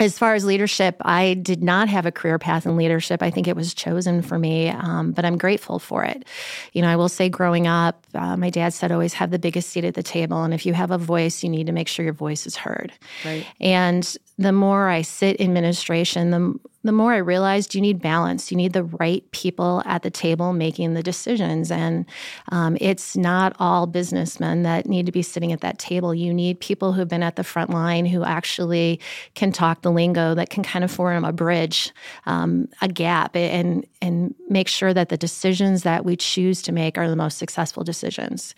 As 0.00 0.18
far 0.18 0.34
as 0.34 0.44
leadership, 0.44 0.96
I 1.02 1.34
did 1.34 1.62
not 1.62 1.88
have 1.88 2.06
a 2.06 2.12
career 2.12 2.38
path 2.38 2.66
in 2.66 2.76
leadership. 2.76 3.22
I 3.22 3.30
think 3.30 3.48
it 3.48 3.56
was 3.56 3.74
chosen 3.74 4.22
for 4.22 4.38
me, 4.38 4.68
um, 4.68 5.12
but 5.12 5.24
I'm 5.24 5.36
grateful 5.36 5.78
for 5.78 6.04
it. 6.04 6.24
You 6.72 6.82
know, 6.82 6.88
I 6.88 6.96
will 6.96 7.08
say 7.08 7.28
growing 7.28 7.66
up, 7.66 8.06
uh, 8.14 8.36
my 8.36 8.50
dad 8.50 8.72
said 8.72 8.92
always 8.92 9.14
have 9.14 9.30
the 9.30 9.38
biggest 9.38 9.70
seat 9.70 9.84
at 9.84 9.94
the 9.94 10.02
table. 10.02 10.44
And 10.44 10.54
if 10.54 10.64
you 10.64 10.72
have 10.74 10.90
a 10.90 10.98
voice, 10.98 11.42
you 11.42 11.48
need 11.48 11.66
to 11.66 11.72
make 11.72 11.88
sure 11.88 12.04
your 12.04 12.14
voice 12.14 12.46
is 12.46 12.56
heard. 12.56 12.92
Right. 13.24 13.46
And 13.60 14.16
the 14.38 14.52
more 14.52 14.88
I 14.88 15.02
sit 15.02 15.36
in 15.36 15.48
administration, 15.48 16.30
the, 16.30 16.58
the 16.88 16.92
more 16.92 17.12
I 17.12 17.18
realized 17.18 17.74
you 17.74 17.82
need 17.82 18.00
balance. 18.00 18.50
You 18.50 18.56
need 18.56 18.72
the 18.72 18.84
right 18.84 19.22
people 19.32 19.82
at 19.84 20.02
the 20.02 20.10
table 20.10 20.54
making 20.54 20.94
the 20.94 21.02
decisions. 21.02 21.70
And 21.70 22.06
um, 22.50 22.78
it's 22.80 23.14
not 23.14 23.54
all 23.58 23.86
businessmen 23.86 24.62
that 24.62 24.86
need 24.86 25.04
to 25.04 25.12
be 25.12 25.20
sitting 25.20 25.52
at 25.52 25.60
that 25.60 25.78
table. 25.78 26.14
You 26.14 26.32
need 26.32 26.60
people 26.60 26.94
who've 26.94 27.06
been 27.06 27.22
at 27.22 27.36
the 27.36 27.44
front 27.44 27.68
line 27.68 28.06
who 28.06 28.24
actually 28.24 29.00
can 29.34 29.52
talk 29.52 29.82
the 29.82 29.92
lingo, 29.92 30.34
that 30.34 30.48
can 30.48 30.62
kind 30.62 30.82
of 30.82 30.90
form 30.90 31.26
a 31.26 31.32
bridge, 31.32 31.92
um, 32.24 32.70
a 32.80 32.88
gap, 32.88 33.36
and, 33.36 33.86
and 34.00 34.34
make 34.48 34.66
sure 34.66 34.94
that 34.94 35.10
the 35.10 35.18
decisions 35.18 35.82
that 35.82 36.06
we 36.06 36.16
choose 36.16 36.62
to 36.62 36.72
make 36.72 36.96
are 36.96 37.10
the 37.10 37.16
most 37.16 37.36
successful 37.36 37.84
decisions. 37.84 38.54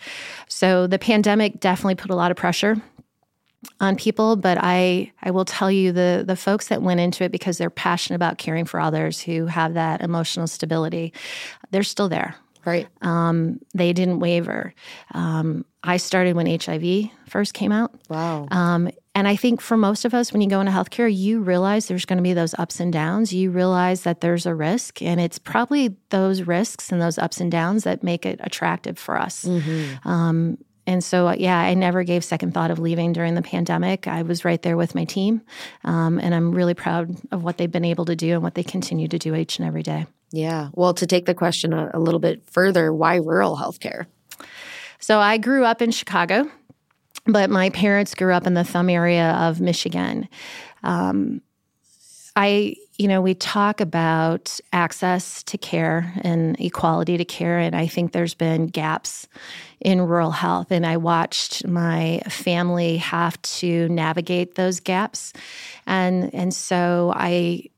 So 0.47 0.87
the 0.87 0.99
pandemic 0.99 1.59
definitely 1.59 1.95
put 1.95 2.11
a 2.11 2.15
lot 2.15 2.31
of 2.31 2.37
pressure 2.37 2.81
on 3.79 3.95
people, 3.95 4.35
but 4.35 4.57
I 4.59 5.11
I 5.21 5.31
will 5.31 5.45
tell 5.45 5.71
you 5.71 5.91
the 5.91 6.23
the 6.25 6.35
folks 6.35 6.67
that 6.69 6.81
went 6.81 6.99
into 6.99 7.23
it 7.23 7.31
because 7.31 7.57
they're 7.57 7.69
passionate 7.69 8.15
about 8.15 8.37
caring 8.37 8.65
for 8.65 8.79
others 8.79 9.21
who 9.21 9.45
have 9.45 9.73
that 9.75 10.01
emotional 10.01 10.47
stability, 10.47 11.13
they're 11.71 11.83
still 11.83 12.09
there. 12.09 12.35
Right. 12.63 12.87
Um, 13.01 13.59
they 13.73 13.91
didn't 13.91 14.19
waver. 14.19 14.73
Um, 15.13 15.65
I 15.83 15.97
started 15.97 16.35
when 16.35 16.45
HIV 16.45 17.09
first 17.27 17.55
came 17.55 17.71
out. 17.71 17.91
Wow. 18.07 18.47
Um, 18.51 18.91
and 19.15 19.27
I 19.27 19.35
think 19.35 19.61
for 19.61 19.77
most 19.77 20.05
of 20.05 20.13
us, 20.13 20.31
when 20.31 20.41
you 20.41 20.47
go 20.47 20.59
into 20.59 20.71
healthcare, 20.71 21.13
you 21.13 21.41
realize 21.41 21.87
there's 21.87 22.05
going 22.05 22.17
to 22.17 22.23
be 22.23 22.33
those 22.33 22.53
ups 22.59 22.79
and 22.79 22.93
downs. 22.93 23.33
You 23.33 23.49
realize 23.49 24.03
that 24.03 24.21
there's 24.21 24.45
a 24.45 24.53
risk, 24.53 25.01
and 25.01 25.19
it's 25.19 25.39
probably 25.39 25.95
those 26.09 26.43
risks 26.43 26.91
and 26.91 27.01
those 27.01 27.17
ups 27.17 27.41
and 27.41 27.51
downs 27.51 27.83
that 27.83 28.03
make 28.03 28.25
it 28.27 28.39
attractive 28.43 28.97
for 28.99 29.19
us. 29.19 29.43
Um, 30.05 30.59
and 30.87 31.03
so, 31.03 31.27
uh, 31.27 31.35
yeah, 31.37 31.59
I 31.59 31.73
never 31.73 32.03
gave 32.03 32.23
second 32.23 32.53
thought 32.53 32.71
of 32.71 32.79
leaving 32.79 33.13
during 33.13 33.35
the 33.35 33.41
pandemic. 33.41 34.07
I 34.07 34.23
was 34.23 34.43
right 34.43 34.61
there 34.61 34.77
with 34.77 34.95
my 34.95 35.05
team, 35.05 35.41
um, 35.83 36.19
and 36.19 36.33
I'm 36.33 36.51
really 36.51 36.73
proud 36.73 37.15
of 37.31 37.43
what 37.43 37.57
they've 37.57 37.71
been 37.71 37.85
able 37.85 38.05
to 38.05 38.15
do 38.15 38.33
and 38.33 38.43
what 38.43 38.55
they 38.55 38.63
continue 38.63 39.07
to 39.07 39.19
do 39.19 39.35
each 39.35 39.59
and 39.59 39.67
every 39.67 39.83
day. 39.83 40.07
yeah. 40.31 40.69
Well, 40.73 40.93
to 40.95 41.05
take 41.05 41.25
the 41.25 41.35
question 41.35 41.73
a, 41.73 41.91
a 41.93 41.99
little 41.99 42.19
bit 42.19 42.43
further, 42.49 42.93
why 42.93 43.17
rural 43.17 43.57
healthcare? 43.57 44.05
So 44.99 45.19
I 45.19 45.37
grew 45.37 45.65
up 45.65 45.81
in 45.81 45.91
Chicago, 45.91 46.49
but 47.25 47.49
my 47.49 47.69
parents 47.71 48.15
grew 48.15 48.33
up 48.33 48.47
in 48.47 48.53
the 48.53 48.63
thumb 48.63 48.89
area 48.89 49.31
of 49.31 49.59
Michigan. 49.59 50.29
Um, 50.83 51.41
I, 52.35 52.75
you 52.97 53.07
know, 53.07 53.21
we 53.21 53.33
talk 53.33 53.81
about 53.81 54.59
access 54.73 55.43
to 55.43 55.57
care 55.57 56.13
and 56.23 56.59
equality 56.59 57.17
to 57.17 57.25
care, 57.25 57.57
and 57.59 57.75
I 57.75 57.87
think 57.87 58.11
there's 58.11 58.35
been 58.35 58.67
gaps 58.67 59.27
in 59.79 60.01
rural 60.01 60.31
health. 60.31 60.71
And 60.71 60.85
I 60.85 60.97
watched 60.97 61.65
my 61.65 62.21
family 62.29 62.97
have 62.97 63.41
to 63.41 63.89
navigate 63.89 64.55
those 64.55 64.79
gaps. 64.79 65.33
And, 65.87 66.33
and 66.33 66.53
so 66.53 67.11
I 67.15 67.69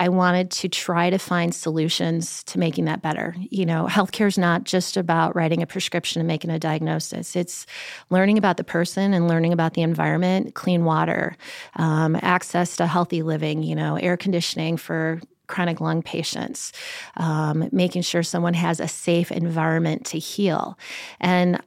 I 0.00 0.08
wanted 0.08 0.50
to 0.52 0.68
try 0.68 1.10
to 1.10 1.18
find 1.18 1.52
solutions 1.52 2.44
to 2.44 2.58
making 2.58 2.84
that 2.84 3.02
better. 3.02 3.34
You 3.50 3.66
know, 3.66 3.86
healthcare 3.86 4.28
is 4.28 4.38
not 4.38 4.64
just 4.64 4.96
about 4.96 5.34
writing 5.34 5.60
a 5.60 5.66
prescription 5.66 6.20
and 6.20 6.28
making 6.28 6.50
a 6.50 6.58
diagnosis. 6.58 7.34
It's 7.34 7.66
learning 8.08 8.38
about 8.38 8.58
the 8.58 8.64
person 8.64 9.12
and 9.12 9.26
learning 9.26 9.52
about 9.52 9.74
the 9.74 9.82
environment, 9.82 10.54
clean 10.54 10.84
water, 10.84 11.36
um, 11.76 12.16
access 12.22 12.76
to 12.76 12.86
healthy 12.86 13.22
living, 13.22 13.62
you 13.62 13.74
know, 13.74 13.96
air 13.96 14.16
conditioning 14.16 14.76
for 14.76 15.20
chronic 15.48 15.80
lung 15.80 16.02
patients, 16.02 16.72
um, 17.16 17.68
making 17.72 18.02
sure 18.02 18.22
someone 18.22 18.54
has 18.54 18.80
a 18.80 18.86
safe 18.86 19.32
environment 19.32 20.06
to 20.06 20.18
heal. 20.18 20.78
And 21.20 21.60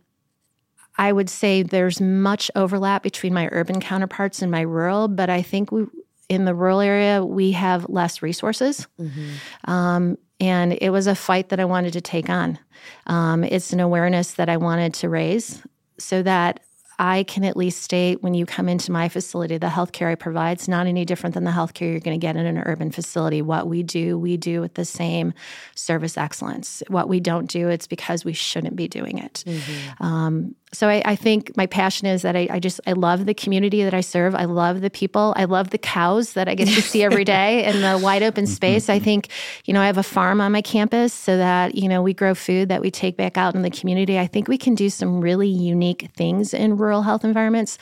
I 0.98 1.12
would 1.12 1.30
say 1.30 1.64
there's 1.64 2.00
much 2.00 2.52
overlap 2.56 3.02
between 3.02 3.34
my 3.34 3.50
urban 3.52 3.82
counterparts 3.82 4.42
and 4.42 4.52
my 4.52 4.62
rural, 4.62 5.08
but 5.08 5.30
I 5.30 5.42
think 5.42 5.72
we, 5.72 5.86
in 6.32 6.46
the 6.46 6.56
rural 6.56 6.80
area, 6.80 7.26
we 7.26 7.52
have 7.52 7.90
less 7.90 8.22
resources. 8.22 8.88
Mm-hmm. 8.98 9.70
Um, 9.70 10.18
and 10.40 10.78
it 10.80 10.90
was 10.90 11.06
a 11.06 11.14
fight 11.14 11.50
that 11.50 11.60
I 11.60 11.66
wanted 11.66 11.92
to 11.92 12.02
take 12.02 12.30
on. 12.30 12.58
Um, 13.06 13.44
it's 13.44 13.74
an 13.74 13.82
awareness 13.82 14.36
that 14.36 14.48
I 14.48 14.56
wanted 14.56 14.94
to 14.96 15.10
raise 15.10 15.62
so 16.00 16.24
that 16.24 16.62
I 17.00 17.24
can 17.24 17.44
at 17.44 17.58
least 17.58 17.82
state 17.82 18.24
when 18.24 18.34
you 18.34 18.46
come 18.46 18.70
into 18.70 18.94
my 18.94 19.10
facility, 19.10 19.58
the 19.58 19.68
healthcare 19.68 20.10
I 20.10 20.16
provide 20.16 20.62
is 20.62 20.70
not 20.70 20.88
any 20.88 21.04
different 21.04 21.34
than 21.34 21.44
the 21.44 21.52
healthcare 21.52 21.92
you're 21.92 22.00
going 22.00 22.18
to 22.18 22.26
get 22.26 22.38
in 22.38 22.46
an 22.46 22.60
urban 22.60 22.92
facility. 22.92 23.42
What 23.42 23.68
we 23.68 23.84
do, 23.84 24.18
we 24.18 24.38
do 24.38 24.62
with 24.62 24.76
the 24.76 24.86
same 24.86 25.34
service 25.76 26.16
excellence. 26.16 26.82
What 26.88 27.10
we 27.10 27.20
don't 27.20 27.48
do, 27.48 27.68
it's 27.70 27.88
because 27.88 28.24
we 28.24 28.34
shouldn't 28.34 28.76
be 28.76 28.88
doing 28.88 29.18
it. 29.18 29.44
Mm-hmm. 29.46 30.04
Um, 30.04 30.56
so 30.74 30.88
I, 30.88 31.02
I, 31.04 31.16
think 31.18 31.56
my 31.58 31.66
passion 31.66 32.08
is 32.08 32.22
that 32.22 32.38
I, 32.38 32.48
I, 32.50 32.60
just 32.60 32.80
I 32.88 32.94
love 32.94 33.26
the 33.26 33.34
community 33.34 33.84
that 33.84 33.94
I 33.94 34.00
serve. 34.00 34.34
I 34.34 34.46
love 34.46 34.80
the 34.80 34.90
people. 34.90 35.34
I 35.36 35.44
love 35.44 35.72
the 35.72 35.78
cows 35.78 36.34
that 36.34 36.48
I 36.48 36.56
get 36.56 36.70
to 36.70 36.82
see 36.82 37.04
every 37.04 37.24
day 37.26 37.66
in 37.66 37.82
the 37.82 38.00
wide 38.02 38.24
open 38.24 38.48
space. 38.48 38.88
I 38.88 38.98
think, 38.98 39.28
you 39.66 39.74
know, 39.74 39.82
I 39.82 39.88
have 39.88 39.98
a 39.98 40.04
farm 40.04 40.40
on 40.40 40.54
my 40.54 40.62
campus 40.62 41.14
so 41.14 41.36
that, 41.38 41.76
you 41.76 41.90
know, 41.90 42.02
we 42.02 42.14
grow 42.14 42.34
food 42.34 42.70
that 42.70 42.82
we 42.82 42.90
take 42.90 43.18
back 43.18 43.38
out 43.38 43.54
in 43.54 43.64
the 43.64 43.70
community. 43.70 44.18
I 44.18 44.28
think 44.28 44.48
we 44.48 44.58
can 44.58 44.74
do 44.74 44.90
some 44.90 45.20
really 45.20 45.50
unique 45.50 46.10
things 46.16 46.54
in 46.54 46.78
rural 46.78 47.02
health 47.02 47.26
environments 47.26 47.78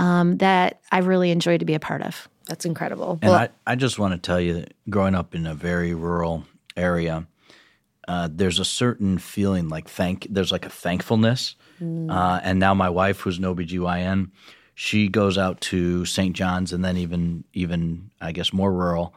um, 0.00 0.38
that 0.38 0.80
I 0.90 0.98
really 0.98 1.30
enjoy 1.30 1.58
to 1.58 1.64
be 1.64 1.74
a 1.74 1.80
part 1.80 2.02
of. 2.02 2.28
That's 2.48 2.64
incredible. 2.64 3.20
And 3.22 3.30
well, 3.30 3.40
I, 3.40 3.50
I 3.66 3.76
just 3.76 4.00
want 4.00 4.14
to 4.14 4.18
tell 4.18 4.40
you 4.40 4.54
that 4.54 4.74
growing 4.90 5.14
up 5.14 5.36
in 5.36 5.46
a 5.46 5.54
very 5.54 5.94
rural 5.94 6.44
area, 6.76 7.28
uh, 8.08 8.28
there's 8.30 8.58
a 8.58 8.64
certain 8.64 9.18
feeling 9.18 9.68
like 9.68 9.88
thank 9.88 10.26
there's 10.28 10.50
like 10.50 10.66
a 10.66 10.70
thankfulness 10.70 11.54
Mm. 11.82 12.10
Uh, 12.10 12.40
and 12.42 12.58
now 12.58 12.74
my 12.74 12.88
wife, 12.88 13.20
who's 13.20 13.38
an 13.38 13.44
OBGYN, 13.44 14.30
she 14.74 15.08
goes 15.08 15.36
out 15.36 15.60
to 15.62 16.04
St. 16.06 16.34
John's 16.34 16.72
and 16.72 16.84
then 16.84 16.96
even 16.96 17.44
even 17.52 18.10
I 18.20 18.32
guess 18.32 18.52
more 18.52 18.72
rural. 18.72 19.14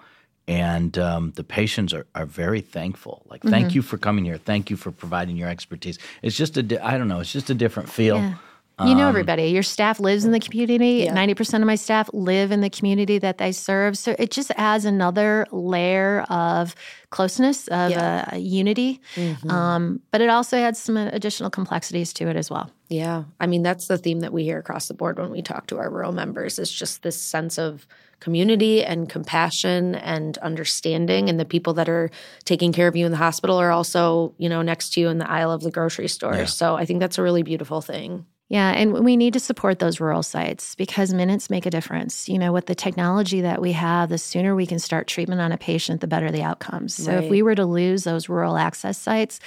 And 0.48 0.96
um, 1.00 1.32
the 1.36 1.44
patients 1.44 1.92
are, 1.92 2.06
are 2.14 2.28
very 2.28 2.62
thankful. 2.62 3.24
Like, 3.26 3.42
thank 3.42 3.70
mm-hmm. 3.70 3.78
you 3.78 3.82
for 3.82 3.98
coming 3.98 4.26
here. 4.26 4.38
Thank 4.38 4.70
you 4.70 4.78
for 4.78 4.92
providing 4.92 5.38
your 5.38 5.50
expertise. 5.50 5.98
It's 6.22 6.38
just 6.38 6.56
a, 6.56 6.62
di- 6.62 6.78
I 6.78 7.00
don't 7.00 7.08
know, 7.08 7.20
it's 7.20 7.32
just 7.32 7.50
a 7.50 7.56
different 7.56 7.90
feel. 7.90 8.18
Yeah. 8.18 8.36
You 8.80 8.94
know 8.94 9.04
um, 9.04 9.10
everybody. 9.10 9.46
Your 9.46 9.64
staff 9.64 10.02
lives 10.02 10.26
in 10.26 10.32
the 10.32 10.40
community. 10.40 11.10
Ninety 11.10 11.32
yeah. 11.32 11.36
percent 11.36 11.64
of 11.64 11.68
my 11.68 11.76
staff 11.76 12.10
live 12.12 12.52
in 12.52 12.60
the 12.60 12.70
community 12.70 13.18
that 13.20 13.38
they 13.38 13.54
serve. 13.54 13.98
So 13.98 14.16
it 14.20 14.32
just 14.32 14.52
adds 14.58 14.84
another 14.84 15.48
layer 15.52 16.26
of 16.30 16.76
closeness, 17.10 17.70
of 17.70 17.92
yeah. 17.92 18.30
uh, 18.34 18.36
unity. 18.36 19.00
Mm-hmm. 19.16 19.50
Um, 19.50 20.02
but 20.12 20.20
it 20.20 20.30
also 20.30 20.58
adds 20.58 20.78
some 20.78 20.98
additional 20.98 21.50
complexities 21.50 22.12
to 22.14 22.28
it 22.28 22.36
as 22.36 22.50
well. 22.50 22.70
Yeah, 22.90 23.24
I 23.40 23.48
mean 23.48 23.64
that's 23.64 23.88
the 23.88 23.98
theme 23.98 24.20
that 24.20 24.34
we 24.34 24.44
hear 24.44 24.60
across 24.60 24.90
the 24.90 24.94
board 24.94 25.20
when 25.20 25.32
we 25.32 25.42
talk 25.42 25.68
to 25.68 25.78
our 25.78 25.90
rural 25.90 26.12
members. 26.12 26.60
Is 26.60 26.70
just 26.70 27.02
this 27.02 27.20
sense 27.20 27.58
of 27.58 27.88
community 28.20 28.84
and 28.84 29.08
compassion 29.08 29.96
and 29.96 30.38
understanding 30.40 31.30
and 31.30 31.40
the 31.40 31.46
people 31.46 31.74
that 31.74 31.88
are 31.88 32.10
taking 32.44 32.74
care 32.74 32.88
of 32.88 32.96
you 32.96 33.06
in 33.06 33.12
the 33.12 33.18
hospital 33.18 33.58
are 33.58 33.72
also 33.72 34.34
you 34.38 34.48
know 34.48 34.62
next 34.62 34.94
to 34.94 35.02
you 35.02 35.10
in 35.10 35.18
the 35.18 35.30
aisle 35.30 35.52
of 35.52 35.62
the 35.62 35.70
grocery 35.70 36.08
store 36.08 36.34
yeah. 36.34 36.46
so 36.46 36.76
i 36.76 36.86
think 36.86 37.02
that's 37.02 37.18
a 37.18 37.22
really 37.22 37.44
beautiful 37.44 37.82
thing 37.82 38.26
yeah, 38.48 38.74
and 38.74 38.94
we 38.94 39.18
need 39.18 39.34
to 39.34 39.40
support 39.40 39.80
those 39.80 40.00
rural 40.00 40.22
sites 40.22 40.76
because 40.76 41.12
minutes 41.12 41.50
make 41.50 41.66
a 41.66 41.72
difference. 41.72 42.30
You 42.30 42.38
know, 42.38 42.54
with 42.54 42.68
the 42.68 42.76
technology 42.76 43.42
that 43.42 43.60
we 43.60 43.72
have, 43.72 44.10
the 44.10 44.20
sooner 44.20 44.56
we 44.56 44.68
can 44.68 44.78
start 44.78 45.08
treatment 45.08 45.42
on 45.42 45.52
a 45.52 45.58
patient, 45.58 46.02
the 46.02 46.08
better 46.08 46.32
the 46.32 46.44
outcomes. 46.44 46.94
So 46.94 47.12
right. 47.12 47.24
if 47.24 47.30
we 47.32 47.42
were 47.42 47.56
to 47.56 47.66
lose 47.66 48.04
those 48.04 48.30
rural 48.30 48.56
access 48.56 49.00
sites, 49.00 49.40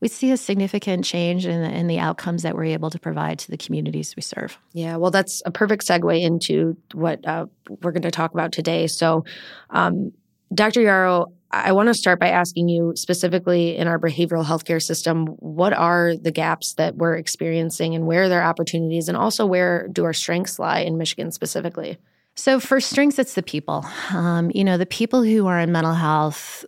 we'd 0.00 0.10
see 0.10 0.32
a 0.32 0.36
significant 0.36 1.04
change 1.04 1.46
in 1.46 1.62
the, 1.62 1.70
in 1.70 1.86
the 1.86 2.00
outcomes 2.00 2.42
that 2.42 2.56
we're 2.56 2.64
able 2.64 2.90
to 2.90 2.98
provide 2.98 3.38
to 3.40 3.50
the 3.52 3.56
communities 3.56 4.16
we 4.16 4.22
serve. 4.22 4.58
Yeah, 4.72 4.96
well, 4.96 5.12
that's 5.12 5.42
a 5.46 5.52
perfect 5.52 5.86
segue 5.86 6.20
into 6.20 6.76
what 6.92 7.24
uh, 7.24 7.46
we're 7.82 7.92
going 7.92 8.02
to 8.02 8.10
talk 8.10 8.34
about 8.34 8.50
today. 8.50 8.88
So, 8.88 9.24
um, 9.70 10.10
Dr. 10.52 10.80
Yaroch, 10.80 11.32
I 11.52 11.72
want 11.72 11.88
to 11.88 11.94
start 11.94 12.20
by 12.20 12.28
asking 12.28 12.68
you 12.68 12.92
specifically 12.94 13.76
in 13.76 13.88
our 13.88 13.98
behavioral 13.98 14.44
healthcare 14.44 14.80
system, 14.80 15.26
what 15.26 15.72
are 15.72 16.14
the 16.16 16.30
gaps 16.30 16.74
that 16.74 16.96
we're 16.96 17.16
experiencing 17.16 17.94
and 17.94 18.06
where 18.06 18.24
are 18.24 18.28
there 18.28 18.42
opportunities? 18.44 19.08
And 19.08 19.16
also, 19.16 19.46
where 19.46 19.88
do 19.88 20.04
our 20.04 20.12
strengths 20.12 20.58
lie 20.58 20.80
in 20.80 20.96
Michigan 20.96 21.32
specifically? 21.32 21.98
So, 22.36 22.60
for 22.60 22.80
strengths, 22.80 23.18
it's 23.18 23.34
the 23.34 23.42
people. 23.42 23.84
Um, 24.12 24.52
you 24.54 24.62
know, 24.62 24.78
the 24.78 24.86
people 24.86 25.22
who 25.22 25.48
are 25.48 25.58
in 25.58 25.72
mental 25.72 25.94
health, 25.94 26.64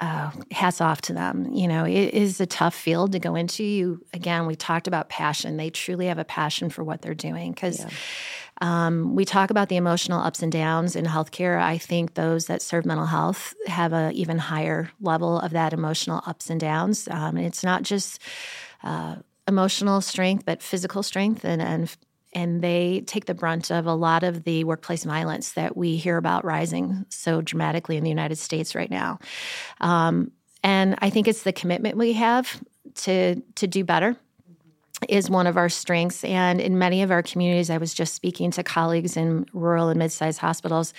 uh, 0.00 0.30
hats 0.50 0.80
off 0.80 1.00
to 1.02 1.12
them. 1.12 1.52
You 1.52 1.68
know, 1.68 1.84
it 1.84 2.14
is 2.14 2.40
a 2.40 2.46
tough 2.46 2.74
field 2.74 3.12
to 3.12 3.18
go 3.18 3.34
into. 3.34 3.64
You, 3.64 4.04
again, 4.12 4.46
we 4.46 4.54
talked 4.54 4.86
about 4.86 5.08
passion. 5.08 5.56
They 5.56 5.70
truly 5.70 6.06
have 6.06 6.18
a 6.18 6.24
passion 6.24 6.70
for 6.70 6.84
what 6.84 7.02
they're 7.02 7.14
doing 7.14 7.52
because. 7.52 7.80
Yeah 7.80 7.90
um, 8.60 9.14
we 9.14 9.24
talk 9.24 9.50
about 9.50 9.68
the 9.68 9.76
emotional 9.76 10.20
ups 10.20 10.42
and 10.42 10.50
downs 10.50 10.96
in 10.96 11.04
healthcare. 11.04 11.60
I 11.60 11.78
think 11.78 12.14
those 12.14 12.46
that 12.46 12.60
serve 12.60 12.84
mental 12.84 13.06
health 13.06 13.54
have 13.66 13.92
an 13.92 14.12
even 14.12 14.38
higher 14.38 14.90
level 15.00 15.38
of 15.38 15.52
that 15.52 15.72
emotional 15.72 16.22
ups 16.26 16.50
and 16.50 16.60
downs. 16.60 17.06
Um, 17.08 17.36
and 17.36 17.46
it's 17.46 17.62
not 17.62 17.84
just 17.84 18.20
uh, 18.82 19.16
emotional 19.46 20.00
strength, 20.00 20.44
but 20.44 20.62
physical 20.62 21.02
strength 21.02 21.44
and, 21.44 21.62
and 21.62 21.96
and 22.32 22.62
they 22.62 23.02
take 23.06 23.26
the 23.26 23.34
brunt 23.34 23.70
of 23.70 23.86
a 23.86 23.94
lot 23.94 24.22
of 24.22 24.44
the 24.44 24.64
workplace 24.64 25.04
violence 25.04 25.52
that 25.52 25.76
we 25.76 25.96
hear 25.96 26.16
about 26.16 26.44
rising 26.44 27.06
so 27.08 27.40
dramatically 27.40 27.96
in 27.96 28.04
the 28.04 28.10
United 28.10 28.36
States 28.36 28.74
right 28.74 28.90
now. 28.90 29.18
Um, 29.80 30.32
and 30.62 30.96
I 30.98 31.10
think 31.10 31.28
it's 31.28 31.42
the 31.42 31.52
commitment 31.52 31.96
we 31.96 32.14
have 32.14 32.62
to 32.96 33.36
to 33.56 33.66
do 33.66 33.84
better 33.84 34.16
is 35.08 35.30
one 35.30 35.46
of 35.46 35.56
our 35.56 35.68
strengths. 35.68 36.24
And 36.24 36.60
in 36.60 36.78
many 36.78 37.02
of 37.02 37.10
our 37.10 37.22
communities, 37.22 37.70
I 37.70 37.78
was 37.78 37.94
just 37.94 38.14
speaking 38.14 38.50
to 38.52 38.64
colleagues 38.64 39.16
in 39.16 39.46
rural 39.52 39.88
and 39.88 39.98
mid 39.98 40.10
sized 40.10 40.40
hospitals. 40.40 40.92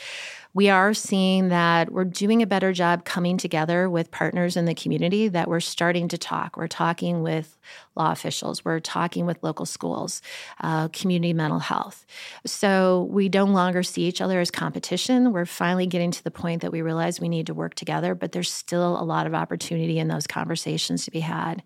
We 0.53 0.69
are 0.69 0.95
seeing 0.95 1.49
that 1.49 1.91
we're 1.91 2.05
doing 2.05 2.41
a 2.41 2.47
better 2.47 2.73
job 2.73 3.05
coming 3.05 3.37
together 3.37 3.87
with 3.87 4.09
partners 4.09 4.57
in 4.57 4.65
the 4.65 4.73
community, 4.73 5.27
that 5.27 5.47
we're 5.47 5.59
starting 5.59 6.07
to 6.07 6.17
talk. 6.17 6.57
We're 6.57 6.67
talking 6.67 7.21
with 7.21 7.55
law 7.95 8.11
officials, 8.11 8.65
we're 8.65 8.79
talking 8.79 9.27
with 9.27 9.43
local 9.43 9.67
schools, 9.67 10.23
uh, 10.61 10.87
community 10.87 11.33
mental 11.33 11.59
health. 11.59 12.05
So 12.45 13.07
we 13.11 13.29
no 13.29 13.45
longer 13.45 13.83
see 13.83 14.03
each 14.03 14.21
other 14.21 14.39
as 14.39 14.49
competition. 14.49 15.33
We're 15.33 15.45
finally 15.45 15.85
getting 15.85 16.09
to 16.11 16.23
the 16.23 16.31
point 16.31 16.63
that 16.63 16.71
we 16.71 16.81
realize 16.81 17.19
we 17.19 17.29
need 17.29 17.47
to 17.47 17.53
work 17.53 17.75
together, 17.75 18.15
but 18.15 18.31
there's 18.31 18.51
still 18.51 18.99
a 18.99 19.03
lot 19.03 19.27
of 19.27 19.35
opportunity 19.35 19.99
in 19.99 20.07
those 20.07 20.25
conversations 20.25 21.05
to 21.05 21.11
be 21.11 21.19
had. 21.19 21.61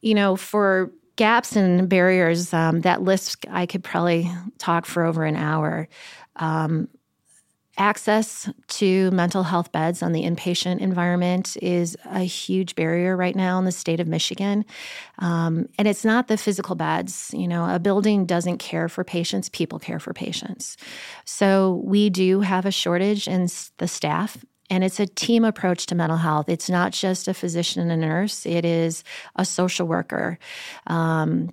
You 0.00 0.14
know, 0.14 0.36
for 0.36 0.92
gaps 1.16 1.56
and 1.56 1.88
barriers, 1.88 2.54
um, 2.54 2.82
that 2.82 3.02
list 3.02 3.44
I 3.50 3.66
could 3.66 3.84
probably 3.84 4.30
talk 4.58 4.86
for 4.86 5.04
over 5.04 5.24
an 5.24 5.36
hour. 5.36 5.88
Um, 6.36 6.88
access 7.78 8.48
to 8.68 9.10
mental 9.10 9.42
health 9.42 9.72
beds 9.72 10.02
on 10.02 10.12
the 10.12 10.22
inpatient 10.22 10.80
environment 10.80 11.56
is 11.62 11.96
a 12.06 12.20
huge 12.20 12.74
barrier 12.74 13.16
right 13.16 13.36
now 13.36 13.58
in 13.58 13.64
the 13.64 13.72
state 13.72 14.00
of 14.00 14.08
Michigan. 14.08 14.64
Um, 15.18 15.68
and 15.78 15.86
it's 15.86 16.04
not 16.04 16.28
the 16.28 16.36
physical 16.36 16.74
beds. 16.74 17.30
You 17.34 17.48
know, 17.48 17.68
a 17.68 17.78
building 17.78 18.26
doesn't 18.26 18.58
care 18.58 18.88
for 18.88 19.04
patients, 19.04 19.48
people 19.48 19.78
care 19.78 19.98
for 19.98 20.12
patients. 20.12 20.76
So 21.24 21.82
we 21.84 22.10
do 22.10 22.40
have 22.40 22.66
a 22.66 22.70
shortage 22.70 23.28
in 23.28 23.48
the 23.78 23.88
staff 23.88 24.44
and 24.68 24.82
it's 24.82 24.98
a 24.98 25.06
team 25.06 25.44
approach 25.44 25.86
to 25.86 25.94
mental 25.94 26.18
health. 26.18 26.48
It's 26.48 26.68
not 26.68 26.92
just 26.92 27.28
a 27.28 27.34
physician 27.34 27.82
and 27.82 27.92
a 27.92 27.96
nurse, 27.96 28.44
it 28.46 28.64
is 28.64 29.04
a 29.36 29.44
social 29.44 29.86
worker. 29.86 30.38
Um, 30.86 31.50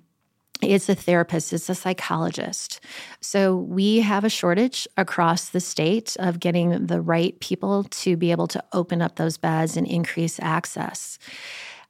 it's 0.62 0.88
a 0.88 0.94
therapist, 0.94 1.52
it's 1.52 1.68
a 1.68 1.74
psychologist. 1.74 2.80
So 3.20 3.56
we 3.56 4.00
have 4.00 4.24
a 4.24 4.30
shortage 4.30 4.86
across 4.96 5.50
the 5.50 5.60
state 5.60 6.16
of 6.18 6.40
getting 6.40 6.86
the 6.86 7.00
right 7.00 7.38
people 7.40 7.84
to 7.84 8.16
be 8.16 8.30
able 8.30 8.46
to 8.48 8.64
open 8.72 9.02
up 9.02 9.16
those 9.16 9.36
beds 9.36 9.76
and 9.76 9.86
increase 9.86 10.38
access. 10.40 11.18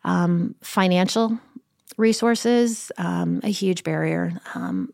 Um, 0.03 0.55
financial 0.61 1.39
resources, 1.97 2.91
um, 2.99 3.41
a 3.43 3.51
huge 3.51 3.85
barrier. 3.85 4.41
Um, 4.55 4.93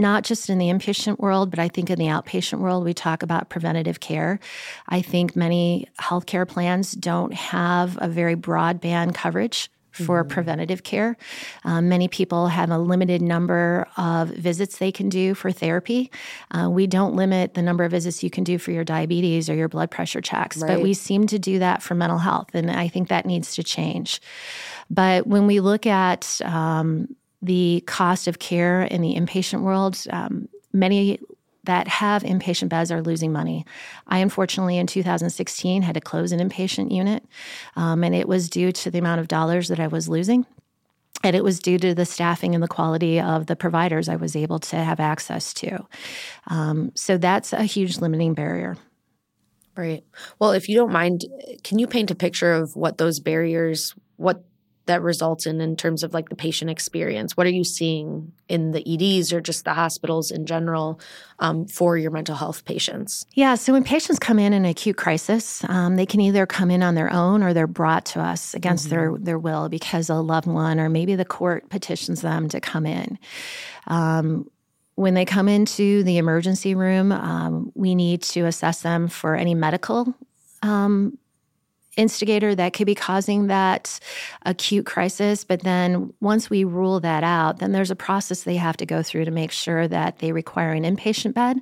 not 0.00 0.22
just 0.22 0.48
in 0.48 0.58
the 0.58 0.68
inpatient 0.68 1.18
world, 1.18 1.50
but 1.50 1.58
I 1.58 1.66
think 1.66 1.90
in 1.90 1.98
the 1.98 2.06
outpatient 2.06 2.60
world, 2.60 2.84
we 2.84 2.94
talk 2.94 3.24
about 3.24 3.48
preventative 3.48 3.98
care. 3.98 4.38
I 4.88 5.02
think 5.02 5.34
many 5.34 5.88
healthcare 6.00 6.46
plans 6.46 6.92
don't 6.92 7.34
have 7.34 7.98
a 8.00 8.06
very 8.06 8.36
broadband 8.36 9.14
coverage 9.14 9.68
for 10.04 10.22
mm-hmm. 10.22 10.30
preventative 10.30 10.82
care. 10.82 11.16
Um, 11.64 11.88
many 11.88 12.08
people 12.08 12.48
have 12.48 12.70
a 12.70 12.78
limited 12.78 13.22
number 13.22 13.86
of 13.96 14.28
visits 14.28 14.78
they 14.78 14.92
can 14.92 15.08
do 15.08 15.34
for 15.34 15.52
therapy. 15.52 16.10
Uh, 16.50 16.68
we 16.70 16.86
don't 16.86 17.14
limit 17.14 17.54
the 17.54 17.62
number 17.62 17.84
of 17.84 17.90
visits 17.90 18.22
you 18.22 18.30
can 18.30 18.44
do 18.44 18.58
for 18.58 18.70
your 18.70 18.84
diabetes 18.84 19.50
or 19.50 19.54
your 19.54 19.68
blood 19.68 19.90
pressure 19.90 20.20
checks, 20.20 20.58
right. 20.58 20.68
but 20.68 20.82
we 20.82 20.94
seem 20.94 21.26
to 21.26 21.38
do 21.38 21.58
that 21.58 21.82
for 21.82 21.94
mental 21.94 22.18
health. 22.18 22.54
And 22.54 22.70
I 22.70 22.88
think 22.88 23.08
that 23.08 23.26
needs 23.26 23.54
to 23.56 23.62
change. 23.62 24.20
But 24.90 25.26
when 25.26 25.46
we 25.46 25.60
look 25.60 25.86
at 25.86 26.40
um, 26.44 27.08
the 27.42 27.82
cost 27.86 28.26
of 28.26 28.38
care 28.38 28.82
in 28.82 29.00
the 29.00 29.14
inpatient 29.14 29.62
world. 29.62 29.96
Um, 30.10 30.48
many 30.72 31.20
that 31.68 31.86
have 31.86 32.22
inpatient 32.22 32.70
beds 32.70 32.90
are 32.90 33.02
losing 33.02 33.30
money. 33.30 33.66
I 34.06 34.20
unfortunately 34.20 34.78
in 34.78 34.86
2016 34.86 35.82
had 35.82 35.94
to 35.96 36.00
close 36.00 36.32
an 36.32 36.40
inpatient 36.40 36.90
unit, 36.90 37.22
um, 37.76 38.02
and 38.02 38.14
it 38.14 38.26
was 38.26 38.48
due 38.48 38.72
to 38.72 38.90
the 38.90 38.98
amount 38.98 39.20
of 39.20 39.28
dollars 39.28 39.68
that 39.68 39.78
I 39.78 39.86
was 39.86 40.08
losing. 40.08 40.46
And 41.22 41.36
it 41.36 41.44
was 41.44 41.58
due 41.58 41.78
to 41.78 41.94
the 41.94 42.06
staffing 42.06 42.54
and 42.54 42.62
the 42.62 42.68
quality 42.68 43.20
of 43.20 43.46
the 43.46 43.56
providers 43.56 44.08
I 44.08 44.16
was 44.16 44.34
able 44.34 44.58
to 44.60 44.76
have 44.76 44.98
access 44.98 45.52
to. 45.54 45.86
Um, 46.46 46.90
so 46.94 47.18
that's 47.18 47.52
a 47.52 47.64
huge 47.64 47.98
limiting 47.98 48.32
barrier. 48.32 48.78
Right. 49.76 50.04
Well, 50.38 50.52
if 50.52 50.70
you 50.70 50.74
don't 50.74 50.92
mind, 50.92 51.26
can 51.64 51.78
you 51.78 51.86
paint 51.86 52.10
a 52.10 52.14
picture 52.14 52.54
of 52.54 52.76
what 52.76 52.96
those 52.96 53.20
barriers, 53.20 53.94
what 54.16 54.42
that 54.88 55.00
results 55.00 55.46
in 55.46 55.60
in 55.60 55.76
terms 55.76 56.02
of 56.02 56.12
like 56.12 56.28
the 56.28 56.36
patient 56.36 56.70
experience? 56.70 57.36
What 57.36 57.46
are 57.46 57.50
you 57.50 57.64
seeing 57.64 58.32
in 58.48 58.72
the 58.72 58.82
EDs 58.86 59.32
or 59.32 59.40
just 59.40 59.64
the 59.64 59.74
hospitals 59.74 60.30
in 60.30 60.44
general 60.44 61.00
um, 61.38 61.66
for 61.66 61.96
your 61.96 62.10
mental 62.10 62.34
health 62.34 62.64
patients? 62.64 63.24
Yeah, 63.34 63.54
so 63.54 63.72
when 63.72 63.84
patients 63.84 64.18
come 64.18 64.38
in 64.38 64.52
in 64.52 64.64
acute 64.64 64.96
crisis, 64.96 65.64
um, 65.68 65.96
they 65.96 66.06
can 66.06 66.20
either 66.20 66.44
come 66.44 66.70
in 66.70 66.82
on 66.82 66.96
their 66.96 67.12
own 67.12 67.42
or 67.42 67.54
they're 67.54 67.66
brought 67.66 68.04
to 68.06 68.20
us 68.20 68.54
against 68.54 68.86
mm-hmm. 68.86 68.96
their 68.96 69.16
their 69.18 69.38
will 69.38 69.68
because 69.68 70.10
a 70.10 70.16
loved 70.16 70.48
one 70.48 70.80
or 70.80 70.88
maybe 70.88 71.14
the 71.14 71.24
court 71.24 71.68
petitions 71.70 72.20
them 72.20 72.48
to 72.48 72.60
come 72.60 72.84
in. 72.84 73.18
Um, 73.86 74.50
when 74.96 75.14
they 75.14 75.24
come 75.24 75.48
into 75.48 76.02
the 76.02 76.18
emergency 76.18 76.74
room, 76.74 77.12
um, 77.12 77.70
we 77.76 77.94
need 77.94 78.20
to 78.20 78.46
assess 78.46 78.82
them 78.82 79.06
for 79.06 79.36
any 79.36 79.54
medical 79.54 80.12
um, 80.62 81.16
instigator 81.98 82.54
that 82.54 82.72
could 82.72 82.86
be 82.86 82.94
causing 82.94 83.48
that 83.48 83.98
acute 84.46 84.86
crisis. 84.86 85.44
But 85.44 85.62
then 85.62 86.14
once 86.20 86.48
we 86.48 86.64
rule 86.64 87.00
that 87.00 87.24
out, 87.24 87.58
then 87.58 87.72
there's 87.72 87.90
a 87.90 87.96
process 87.96 88.44
they 88.44 88.56
have 88.56 88.76
to 88.78 88.86
go 88.86 89.02
through 89.02 89.26
to 89.26 89.30
make 89.30 89.50
sure 89.50 89.86
that 89.88 90.20
they 90.20 90.32
require 90.32 90.72
an 90.72 90.84
inpatient 90.84 91.34
bed 91.34 91.58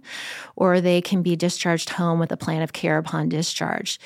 or 0.54 0.80
they 0.80 1.00
can 1.00 1.22
be 1.22 1.34
discharged 1.34 1.90
home 1.90 2.20
with 2.20 2.30
a 2.30 2.36
plan 2.36 2.62
of 2.62 2.72
care 2.72 2.98
upon 2.98 3.28
discharge 3.28 3.98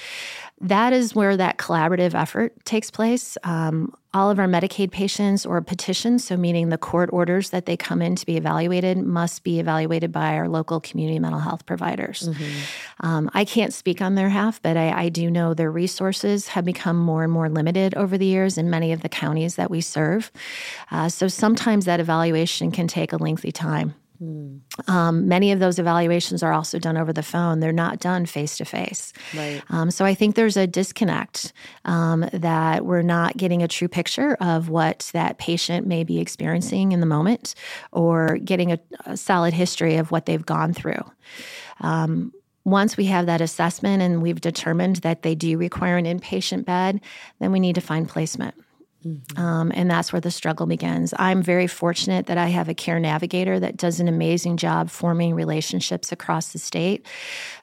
that 0.61 0.93
is 0.93 1.15
where 1.15 1.37
that 1.37 1.57
collaborative 1.57 2.15
effort 2.15 2.65
takes 2.65 2.91
place. 2.91 3.39
Um, 3.45 3.95
all 4.13 4.31
of 4.31 4.39
our 4.39 4.47
Medicaid 4.47 4.91
patients 4.91 5.47
or 5.47 5.61
petitions, 5.63 6.25
so 6.25 6.37
meaning 6.37 6.69
the 6.69 6.77
court 6.77 7.09
orders 7.13 7.51
that 7.51 7.65
they 7.65 7.77
come 7.77 8.03
in 8.03 8.17
to 8.17 8.27
be 8.27 8.37
evaluated, 8.37 8.99
must 8.99 9.43
be 9.43 9.59
evaluated 9.59 10.13
by 10.13 10.35
our 10.35 10.49
local 10.49 10.81
community 10.81 11.19
mental 11.19 11.41
health 11.41 11.65
providers. 11.65 12.29
Mm-hmm. 12.29 13.07
Um, 13.07 13.31
I 13.33 13.45
can't 13.45 13.73
speak 13.73 14.03
on 14.03 14.17
their 14.17 14.29
half, 14.29 14.61
but 14.61 14.77
I, 14.77 15.05
I, 15.05 15.09
do 15.09 15.31
know 15.31 15.55
their 15.55 15.71
resources 15.71 16.49
have 16.49 16.65
become 16.65 16.97
more 16.97 17.23
and 17.23 17.33
more 17.33 17.49
limited 17.49 17.95
over 17.95 18.19
the 18.19 18.27
years 18.27 18.59
in 18.59 18.69
many 18.69 18.93
of 18.93 19.03
the 19.03 19.09
counties 19.09 19.55
that 19.55 19.71
we 19.71 19.81
serve. 19.81 20.31
Uh, 20.91 21.09
so 21.09 21.29
sometimes 21.29 21.85
that 21.85 22.01
evaluation 22.01 22.71
can 22.71 22.87
take 22.89 23.13
a 23.13 23.17
lengthy 23.17 23.53
time. 23.53 23.95
Mm. 24.23 24.61
Um, 24.87 25.29
many 25.29 25.51
of 25.53 25.61
those 25.61 25.79
evaluations 25.79 26.43
are 26.43 26.53
also 26.53 26.79
done 26.79 26.97
over 26.99 27.13
the 27.13 27.23
phone. 27.23 27.61
They're 27.61 27.73
not 27.73 28.01
done 28.01 28.27
face 28.27 28.59
to 28.59 28.65
face. 28.65 29.13
So 29.91 30.05
I 30.05 30.15
think 30.15 30.35
there's 30.35 30.59
a 30.59 30.67
disconnect 30.67 31.53
um, 31.87 32.29
that 32.33 32.85
we're 32.85 33.03
not 33.03 33.37
getting 33.37 33.63
a 33.63 33.69
true 33.69 33.89
picture 33.89 34.37
of 34.41 34.69
what 34.69 35.11
that 35.15 35.39
patient 35.39 35.87
may 35.87 36.05
be 36.05 36.21
experiencing 36.21 36.93
in 36.93 37.01
the 37.01 37.07
moment 37.07 37.55
or 37.93 38.37
getting 38.37 38.73
a, 38.73 38.79
a 39.07 39.17
solid 39.17 39.55
history 39.55 39.97
of 39.97 40.11
what 40.11 40.27
they've 40.27 40.45
gone 40.45 40.75
through. 40.75 41.03
Um, 41.81 42.33
once 42.65 42.99
we 42.99 43.07
have 43.07 43.25
that 43.25 43.41
assessment 43.41 44.03
and 44.03 44.21
we've 44.21 44.41
determined 44.41 44.97
that 44.97 45.23
they 45.23 45.35
do 45.35 45.57
require 45.57 45.97
an 45.97 46.05
inpatient 46.05 46.67
bed, 46.67 47.01
then 47.39 47.53
we 47.53 47.61
need 47.61 47.75
to 47.77 47.81
find 47.81 48.07
placement. 48.07 48.55
Mm-hmm. 49.07 49.41
Um, 49.41 49.73
and 49.75 49.91
that's 49.91 50.13
where 50.13 50.21
the 50.21 50.31
struggle 50.31 50.67
begins. 50.67 51.15
I'm 51.19 51.43
very 51.43 51.67
fortunate 51.67 52.27
that 52.27 52.37
I 52.37 52.49
have 52.49 52.69
a 52.69 52.75
care 52.75 53.01
navigator 53.01 53.59
that 53.59 53.77
does 53.77 53.99
an 53.99 54.09
amazing 54.09 54.59
job 54.59 54.91
forming 54.91 55.35
relationships 55.35 56.13
across 56.13 56.53
the 56.53 56.59
state. 56.59 57.07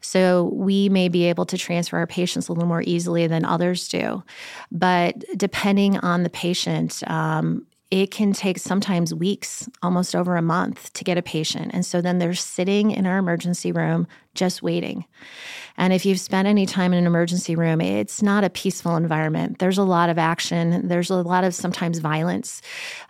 So 0.02 0.50
we 0.54 0.89
may 0.89 1.10
be 1.10 1.26
able 1.26 1.45
to 1.45 1.58
transfer 1.58 1.97
our 1.97 2.08
patients 2.08 2.47
a 2.47 2.54
little 2.54 2.67
more 2.67 2.84
easily 2.86 3.28
than 3.28 3.45
others 3.45 3.88
do. 3.88 4.23
But 4.71 5.23
depending 5.38 5.97
on 6.00 6.23
the 6.23 6.30
patient, 6.30 7.04
um, 7.08 7.67
it 7.89 8.12
can 8.12 8.34
take 8.34 8.58
sometimes 8.60 9.13
weeks, 9.13 9.69
almost 9.82 10.15
over 10.15 10.36
a 10.36 10.41
month 10.41 10.91
to 10.93 11.04
get 11.04 11.17
a 11.17 11.21
patient. 11.21 11.71
And 11.73 11.86
so 11.86 12.02
then 12.02 12.17
they're 12.17 12.34
sitting 12.34 12.91
in 12.91 13.06
our 13.06 13.17
emergency 13.17 13.71
room 13.71 14.08
just 14.36 14.62
waiting. 14.62 15.06
And 15.78 15.93
if 15.93 16.06
you've 16.06 16.19
spent 16.19 16.47
any 16.47 16.65
time 16.65 16.91
in 16.91 17.00
an 17.00 17.08
emergency 17.08 17.56
room, 17.56 17.80
it's 17.80 18.21
not 18.21 18.43
a 18.43 18.50
peaceful 18.50 18.95
environment. 18.97 19.60
There's 19.60 19.78
a 19.78 19.84
lot 19.84 20.10
of 20.10 20.17
action, 20.17 20.88
there's 20.88 21.10
a 21.10 21.15
lot 21.15 21.43
of 21.43 21.56
sometimes 21.56 22.00
violence. 22.00 22.62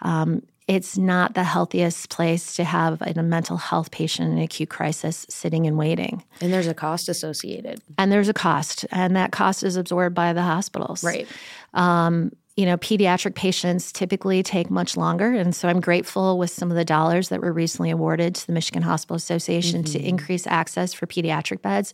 Um, 0.02 0.44
it's 0.68 0.98
not 0.98 1.34
the 1.34 1.46
healthiest 1.46 2.10
place 2.10 2.56
to 2.58 2.66
have 2.66 3.02
a 3.02 3.24
mental 3.24 3.56
health 3.56 3.90
patient 3.90 4.34
in 4.34 4.40
acute 4.40 4.70
crisis 4.70 5.26
sitting 5.30 5.66
and 5.66 5.78
waiting. 5.78 6.24
And 6.42 6.52
there's 6.52 6.68
a 6.68 6.74
cost 6.74 7.08
associated. 7.08 7.82
And 7.98 8.12
there's 8.12 8.28
a 8.28 8.34
cost, 8.34 8.86
and 8.92 9.16
that 9.16 9.32
cost 9.32 9.64
is 9.64 9.78
absorbed 9.78 10.14
by 10.14 10.34
the 10.34 10.42
hospitals. 10.42 11.06
Right. 11.06 11.26
Um, 11.74 12.34
you 12.58 12.66
know, 12.66 12.76
pediatric 12.76 13.36
patients 13.36 13.92
typically 13.92 14.42
take 14.42 14.72
much 14.72 14.98
longer. 14.98 15.32
And 15.32 15.56
so 15.56 15.70
I'm 15.70 15.80
grateful 15.80 16.40
with 16.40 16.50
some 16.50 16.72
of 16.72 16.76
the 16.76 16.84
dollars 16.84 17.30
that 17.30 17.40
were 17.40 17.54
recently 17.54 17.92
awarded 17.92 18.34
to 18.34 18.48
the 18.48 18.52
Michigan 18.52 18.82
Hospital 18.82 19.16
Association 19.16 19.84
mm-hmm. 19.84 19.94
to 19.94 20.04
increase 20.04 20.48
access 20.48 20.92
for 20.92 21.06
pediatric 21.06 21.62
beds. 21.62 21.94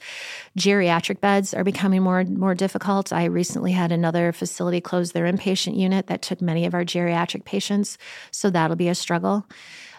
Geriatric 0.58 1.20
beds 1.20 1.54
are 1.54 1.66
becoming 1.66 2.02
more 2.02 2.24
more 2.24 2.56
difficult. 2.56 3.12
I 3.12 3.26
recently 3.26 3.74
had 3.74 3.92
another 3.92 4.32
facility 4.32 4.80
close 4.80 5.12
their 5.12 5.26
inpatient 5.26 5.78
unit 5.78 6.08
that 6.08 6.22
took 6.22 6.42
many 6.42 6.66
of 6.66 6.74
our 6.74 6.86
geriatric 6.86 7.44
patients. 7.44 7.98
So 8.32 8.50
that'll 8.50 8.78
be 8.78 8.88
a 8.88 8.96
struggle. 8.96 9.46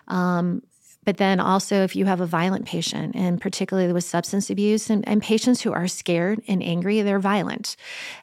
Um, 0.08 0.62
but 1.04 1.18
then 1.18 1.40
also, 1.40 1.82
if 1.82 1.94
you 1.94 2.06
have 2.06 2.20
a 2.20 2.26
violent 2.26 2.66
patient, 2.66 3.14
and 3.14 3.40
particularly 3.40 3.92
with 3.92 4.04
substance 4.04 4.50
abuse, 4.50 4.90
and, 4.90 5.06
and, 5.08 5.22
patients 5.22 5.62
who 5.62 5.72
are 5.72 5.88
scared 5.88 6.40
and 6.48 6.62
angry, 6.62 7.02
they're 7.02 7.18
violent. 7.18 7.76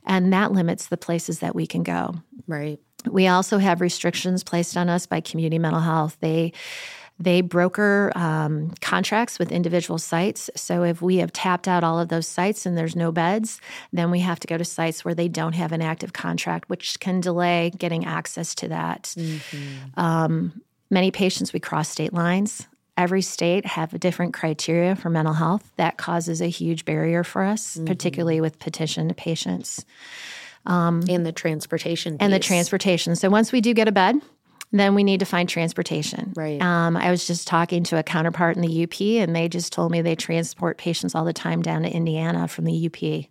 And 0.06 0.32
that 0.34 0.52
limits 0.52 0.88
the 0.88 0.98
places 0.98 1.40
that 1.40 1.56
we 1.56 1.66
can 1.66 1.84
go. 1.84 2.16
Right. 2.48 2.80
We 3.10 3.28
also 3.28 3.58
have 3.58 3.82
restrictions 3.82 4.44
placed 4.44 4.78
on 4.78 4.90
us 4.90 5.06
by 5.06 5.22
community 5.22 5.58
mental 5.58 5.82
health. 5.82 6.18
They 6.20 6.54
they 7.20 7.42
broker 7.42 8.12
um, 8.16 8.74
contracts 8.82 9.38
with 9.38 9.52
individual 9.52 10.00
sites. 10.00 10.50
So 10.56 10.84
if 10.84 11.04
we 11.04 11.18
have 11.18 11.32
tapped 11.32 11.68
out 11.68 11.84
all 11.84 12.00
of 12.00 12.10
those 12.10 12.28
sites 12.28 12.66
and 12.66 12.76
there's 12.76 12.96
no 12.96 13.12
beds, 13.12 13.62
then 13.94 14.10
we 14.10 14.22
have 14.22 14.40
to 14.40 14.48
go 14.48 14.58
to 14.58 14.66
sites 14.66 15.06
where 15.06 15.14
they 15.14 15.28
don't 15.28 15.54
have 15.54 15.72
an 15.72 15.84
active 15.84 16.14
contract, 16.14 16.68
which 16.68 17.00
can 17.00 17.22
delay 17.22 17.72
getting 17.78 18.06
access 18.06 18.56
to 18.56 18.70
that. 18.70 19.14
Mm-hmm. 19.16 20.00
Um, 20.00 20.64
many 20.90 21.12
patients 21.12 21.54
we 21.54 21.60
cross 21.60 21.90
state 21.90 22.12
lines 22.12 22.68
every 23.02 23.22
state 23.22 23.66
have 23.66 23.94
a 23.94 24.00
different 24.00 24.34
criteria 24.34 24.96
for 24.96 25.10
mental 25.10 25.34
health 25.34 25.72
that 25.78 25.98
causes 25.98 26.42
a 26.42 26.48
huge 26.48 26.86
barrier 26.86 27.24
for 27.24 27.44
us 27.44 27.76
mm-hmm. 27.76 27.86
particularly 27.86 28.40
with 28.40 28.60
petitioned 28.60 29.16
patients 29.18 29.86
um, 30.68 31.02
and 31.10 31.26
the 31.26 31.32
transportation 31.32 32.14
piece. 32.14 32.24
and 32.24 32.32
the 32.32 32.40
transportation 32.40 33.16
so 33.16 33.30
once 33.30 33.52
we 33.52 33.60
do 33.62 33.74
get 33.74 33.88
a 33.88 33.92
bed 33.92 34.16
then 34.72 34.96
we 34.96 35.04
need 35.04 35.20
to 35.20 35.26
find 35.26 35.50
transportation. 35.50 36.34
Right. 36.36 36.62
Um, 36.62 36.96
I 36.96 37.12
was 37.12 37.28
just 37.28 37.48
talking 37.48 37.84
to 37.86 37.98
a 37.98 38.04
counterpart 38.04 38.56
in 38.56 38.62
the 38.62 38.84
UP, 38.84 39.02
and 39.02 39.36
they 39.36 39.50
just 39.50 39.74
told 39.74 39.92
me 39.92 40.02
they 40.02 40.16
transport 40.16 40.78
patients 40.78 41.14
all 41.14 41.26
the 41.26 41.34
time 41.34 41.62
down 41.62 41.84
to 41.84 41.90
Indiana 41.90 42.48
from 42.48 42.66
the 42.66 42.86
UP. 42.88 43.26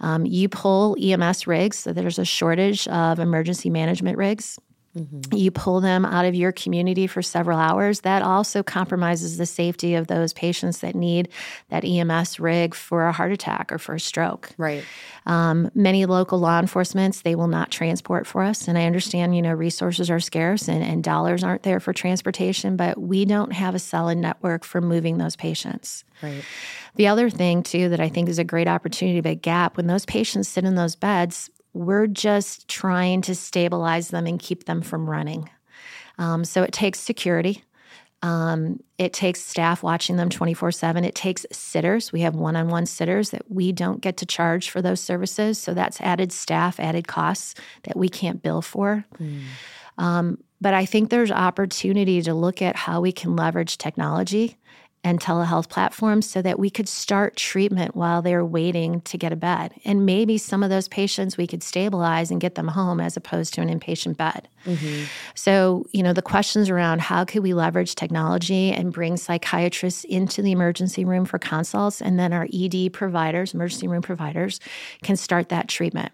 Um, 0.00 0.26
you 0.26 0.48
pull 0.48 0.96
EMS 1.00 1.46
rigs, 1.46 1.78
so 1.78 1.92
there's 1.92 2.18
a 2.18 2.24
shortage 2.24 2.86
of 2.88 3.18
emergency 3.18 3.70
management 3.70 4.18
rigs. 4.18 4.58
Mm-hmm. 4.96 5.36
You 5.36 5.50
pull 5.50 5.80
them 5.80 6.06
out 6.06 6.24
of 6.24 6.34
your 6.34 6.52
community 6.52 7.06
for 7.06 7.20
several 7.20 7.58
hours. 7.58 8.00
That 8.00 8.22
also 8.22 8.62
compromises 8.62 9.36
the 9.36 9.44
safety 9.44 9.94
of 9.94 10.06
those 10.06 10.32
patients 10.32 10.78
that 10.78 10.94
need 10.94 11.28
that 11.68 11.84
EMS 11.84 12.40
rig 12.40 12.74
for 12.74 13.06
a 13.06 13.12
heart 13.12 13.30
attack 13.30 13.70
or 13.70 13.78
for 13.78 13.94
a 13.94 14.00
stroke. 14.00 14.50
Right. 14.56 14.84
Um, 15.26 15.70
many 15.74 16.06
local 16.06 16.38
law 16.38 16.58
enforcements 16.58 17.22
they 17.22 17.34
will 17.34 17.48
not 17.48 17.70
transport 17.70 18.26
for 18.26 18.42
us, 18.42 18.68
and 18.68 18.78
I 18.78 18.86
understand 18.86 19.36
you 19.36 19.42
know 19.42 19.52
resources 19.52 20.10
are 20.10 20.20
scarce 20.20 20.68
and, 20.68 20.82
and 20.82 21.04
dollars 21.04 21.44
aren't 21.44 21.62
there 21.62 21.80
for 21.80 21.92
transportation, 21.92 22.76
but 22.76 22.98
we 22.98 23.24
don't 23.24 23.52
have 23.52 23.74
a 23.74 23.80
solid 23.80 24.16
network 24.16 24.64
for 24.64 24.80
moving 24.80 25.18
those 25.18 25.36
patients. 25.36 26.04
Right. 26.22 26.42
The 26.94 27.08
other 27.08 27.28
thing 27.28 27.62
too 27.62 27.90
that 27.90 28.00
I 28.00 28.08
think 28.08 28.28
is 28.28 28.38
a 28.38 28.44
great 28.44 28.68
opportunity, 28.68 29.20
but 29.20 29.42
gap 29.42 29.76
when 29.76 29.86
those 29.86 30.06
patients 30.06 30.48
sit 30.48 30.64
in 30.64 30.74
those 30.74 30.96
beds 30.96 31.50
we're 31.76 32.06
just 32.06 32.68
trying 32.68 33.20
to 33.20 33.34
stabilize 33.34 34.08
them 34.08 34.26
and 34.26 34.40
keep 34.40 34.64
them 34.64 34.80
from 34.80 35.08
running. 35.08 35.50
Um, 36.18 36.44
so 36.44 36.62
it 36.62 36.72
takes 36.72 36.98
security. 36.98 37.62
Um, 38.22 38.80
it 38.96 39.12
takes 39.12 39.42
staff 39.42 39.82
watching 39.82 40.16
them 40.16 40.30
24 40.30 40.72
7. 40.72 41.04
It 41.04 41.14
takes 41.14 41.44
sitters. 41.52 42.12
We 42.12 42.22
have 42.22 42.34
one 42.34 42.56
on 42.56 42.68
one 42.68 42.86
sitters 42.86 43.30
that 43.30 43.50
we 43.50 43.72
don't 43.72 44.00
get 44.00 44.16
to 44.18 44.26
charge 44.26 44.70
for 44.70 44.80
those 44.80 45.00
services. 45.00 45.58
So 45.58 45.74
that's 45.74 46.00
added 46.00 46.32
staff, 46.32 46.80
added 46.80 47.06
costs 47.06 47.54
that 47.82 47.96
we 47.96 48.08
can't 48.08 48.42
bill 48.42 48.62
for. 48.62 49.04
Mm. 49.20 49.42
Um, 49.98 50.38
but 50.62 50.72
I 50.72 50.86
think 50.86 51.10
there's 51.10 51.30
opportunity 51.30 52.22
to 52.22 52.32
look 52.32 52.62
at 52.62 52.74
how 52.74 53.02
we 53.02 53.12
can 53.12 53.36
leverage 53.36 53.76
technology 53.76 54.56
and 55.06 55.20
telehealth 55.20 55.68
platforms 55.68 56.28
so 56.28 56.42
that 56.42 56.58
we 56.58 56.68
could 56.68 56.88
start 56.88 57.36
treatment 57.36 57.94
while 57.94 58.22
they're 58.22 58.44
waiting 58.44 59.00
to 59.02 59.16
get 59.16 59.32
a 59.32 59.36
bed. 59.36 59.72
And 59.84 60.04
maybe 60.04 60.36
some 60.36 60.64
of 60.64 60.68
those 60.68 60.88
patients 60.88 61.36
we 61.36 61.46
could 61.46 61.62
stabilize 61.62 62.32
and 62.32 62.40
get 62.40 62.56
them 62.56 62.66
home 62.66 62.98
as 62.98 63.16
opposed 63.16 63.54
to 63.54 63.60
an 63.60 63.68
inpatient 63.68 64.16
bed. 64.16 64.48
Mm-hmm. 64.64 65.04
So, 65.36 65.86
you 65.92 66.02
know, 66.02 66.12
the 66.12 66.22
questions 66.22 66.68
around 66.68 67.02
how 67.02 67.24
could 67.24 67.44
we 67.44 67.54
leverage 67.54 67.94
technology 67.94 68.72
and 68.72 68.92
bring 68.92 69.16
psychiatrists 69.16 70.02
into 70.02 70.42
the 70.42 70.50
emergency 70.50 71.04
room 71.04 71.24
for 71.24 71.38
consults, 71.38 72.02
and 72.02 72.18
then 72.18 72.32
our 72.32 72.48
ED 72.52 72.92
providers, 72.92 73.54
emergency 73.54 73.86
room 73.86 74.02
providers, 74.02 74.58
can 75.04 75.14
start 75.14 75.50
that 75.50 75.68
treatment. 75.68 76.10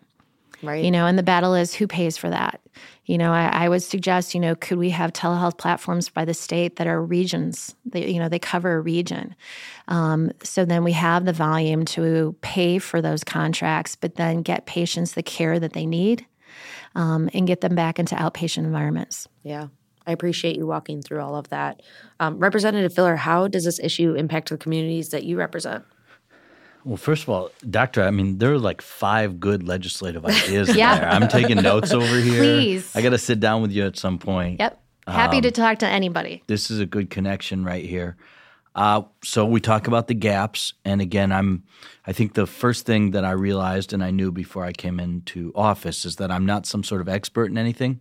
Right. 0.63 0.85
You 0.85 0.91
know, 0.91 1.07
and 1.07 1.19
the 1.19 1.23
battle 1.23 1.55
is 1.55 1.75
who 1.75 1.87
pays 1.87 2.17
for 2.17 2.31
that. 2.31 2.61
You 3.05 3.19
know, 3.19 3.33
I, 3.33 3.65
I, 3.65 3.69
would 3.69 3.83
suggest, 3.83 4.33
you 4.33 4.41
know, 4.41 4.55
could 4.55 4.79
we 4.79 4.91
have 4.91 5.13
telehealth 5.13 5.59
platforms 5.59 6.09
by 6.09 6.25
the 6.25 6.35
state 6.35 6.77
that 6.77 6.87
are 6.87 7.03
regions? 7.03 7.75
They, 7.85 8.09
you 8.09 8.21
know, 8.21 8.29
they 8.29 8.39
cover 8.39 8.77
a 8.77 8.81
region. 8.81 9.35
Um, 9.89 10.31
so 10.45 10.65
then 10.65 10.85
we 10.85 10.93
have 10.93 11.25
the 11.25 11.33
volume 11.33 11.85
to 11.87 12.37
pay 12.43 12.79
for 12.79 13.03
those 13.03 13.25
contracts, 13.25 13.97
but 13.97 14.15
then 14.15 14.43
get 14.43 14.67
patients 14.67 15.13
the 15.13 15.23
care 15.23 15.59
that 15.59 15.73
they 15.73 15.85
need 15.85 16.27
um, 16.95 17.29
and 17.35 17.47
get 17.47 17.61
them 17.61 17.75
back 17.75 17.99
into 17.99 18.15
outpatient 18.15 18.59
environments. 18.59 19.27
Yeah. 19.43 19.67
I 20.07 20.13
appreciate 20.13 20.57
you 20.57 20.67
walking 20.67 21.03
through 21.03 21.21
all 21.21 21.37
of 21.37 21.49
that. 21.51 21.83
Um, 22.19 22.39
Representative 22.39 22.93
Filler, 22.93 23.17
how 23.17 23.49
does 23.49 23.65
this 23.65 23.79
issue 23.79 24.15
impact 24.15 24.49
the 24.49 24.59
communities 24.59 25.11
that 25.11 25.25
you 25.25 25.37
represent? 25.37 25.85
Well, 26.85 26.97
first 26.97 27.23
of 27.23 27.29
all, 27.29 27.51
Doctor, 27.69 28.03
I 28.03 28.11
mean, 28.11 28.39
there 28.39 28.53
are 28.53 28.59
like 28.59 28.83
five 28.83 29.39
good 29.39 29.67
legislative 29.67 30.25
ideas 30.25 30.75
yeah. 30.77 30.99
there. 30.99 31.09
I'm 31.09 31.29
taking 31.29 31.63
notes 31.63 31.93
over 31.93 32.17
here. 32.19 32.43
Please. 32.43 32.95
I 32.97 33.03
got 33.03 33.11
to 33.11 33.19
sit 33.19 33.41
down 33.41 33.63
with 33.63 33.71
you 33.73 33.87
at 33.87 33.97
some 33.97 34.19
point. 34.19 34.61
Yep. 34.61 34.81
Happy 35.07 35.37
um, 35.37 35.43
to 35.43 35.51
talk 35.51 35.79
to 35.81 35.87
anybody. 35.87 36.43
This 36.47 36.71
is 36.71 36.79
a 36.79 36.87
good 36.87 37.11
connection 37.11 37.65
right 37.65 37.85
here. 37.85 38.17
Uh, 38.75 39.03
so 39.23 39.45
we 39.45 39.61
talk 39.61 39.87
about 39.87 40.09
the 40.09 40.15
gaps, 40.15 40.75
and 40.85 41.01
again, 41.01 41.31
I'm. 41.31 41.65
I 42.07 42.13
think 42.13 42.35
the 42.35 42.47
first 42.47 42.87
thing 42.87 43.11
that 43.11 43.25
I 43.25 43.33
realized 43.33 43.93
and 43.93 44.03
I 44.03 44.11
knew 44.11 44.33
before 44.33 44.65
I 44.65 44.73
came 44.73 44.99
into 44.99 45.53
office 45.55 46.05
is 46.05 46.17
that 46.17 46.31
I'm 46.31 46.47
not 46.47 46.67
some 46.67 46.83
sort 46.83 47.01
of 47.01 47.09
expert 47.09 47.51
in 47.51 47.59
anything. 47.59 48.01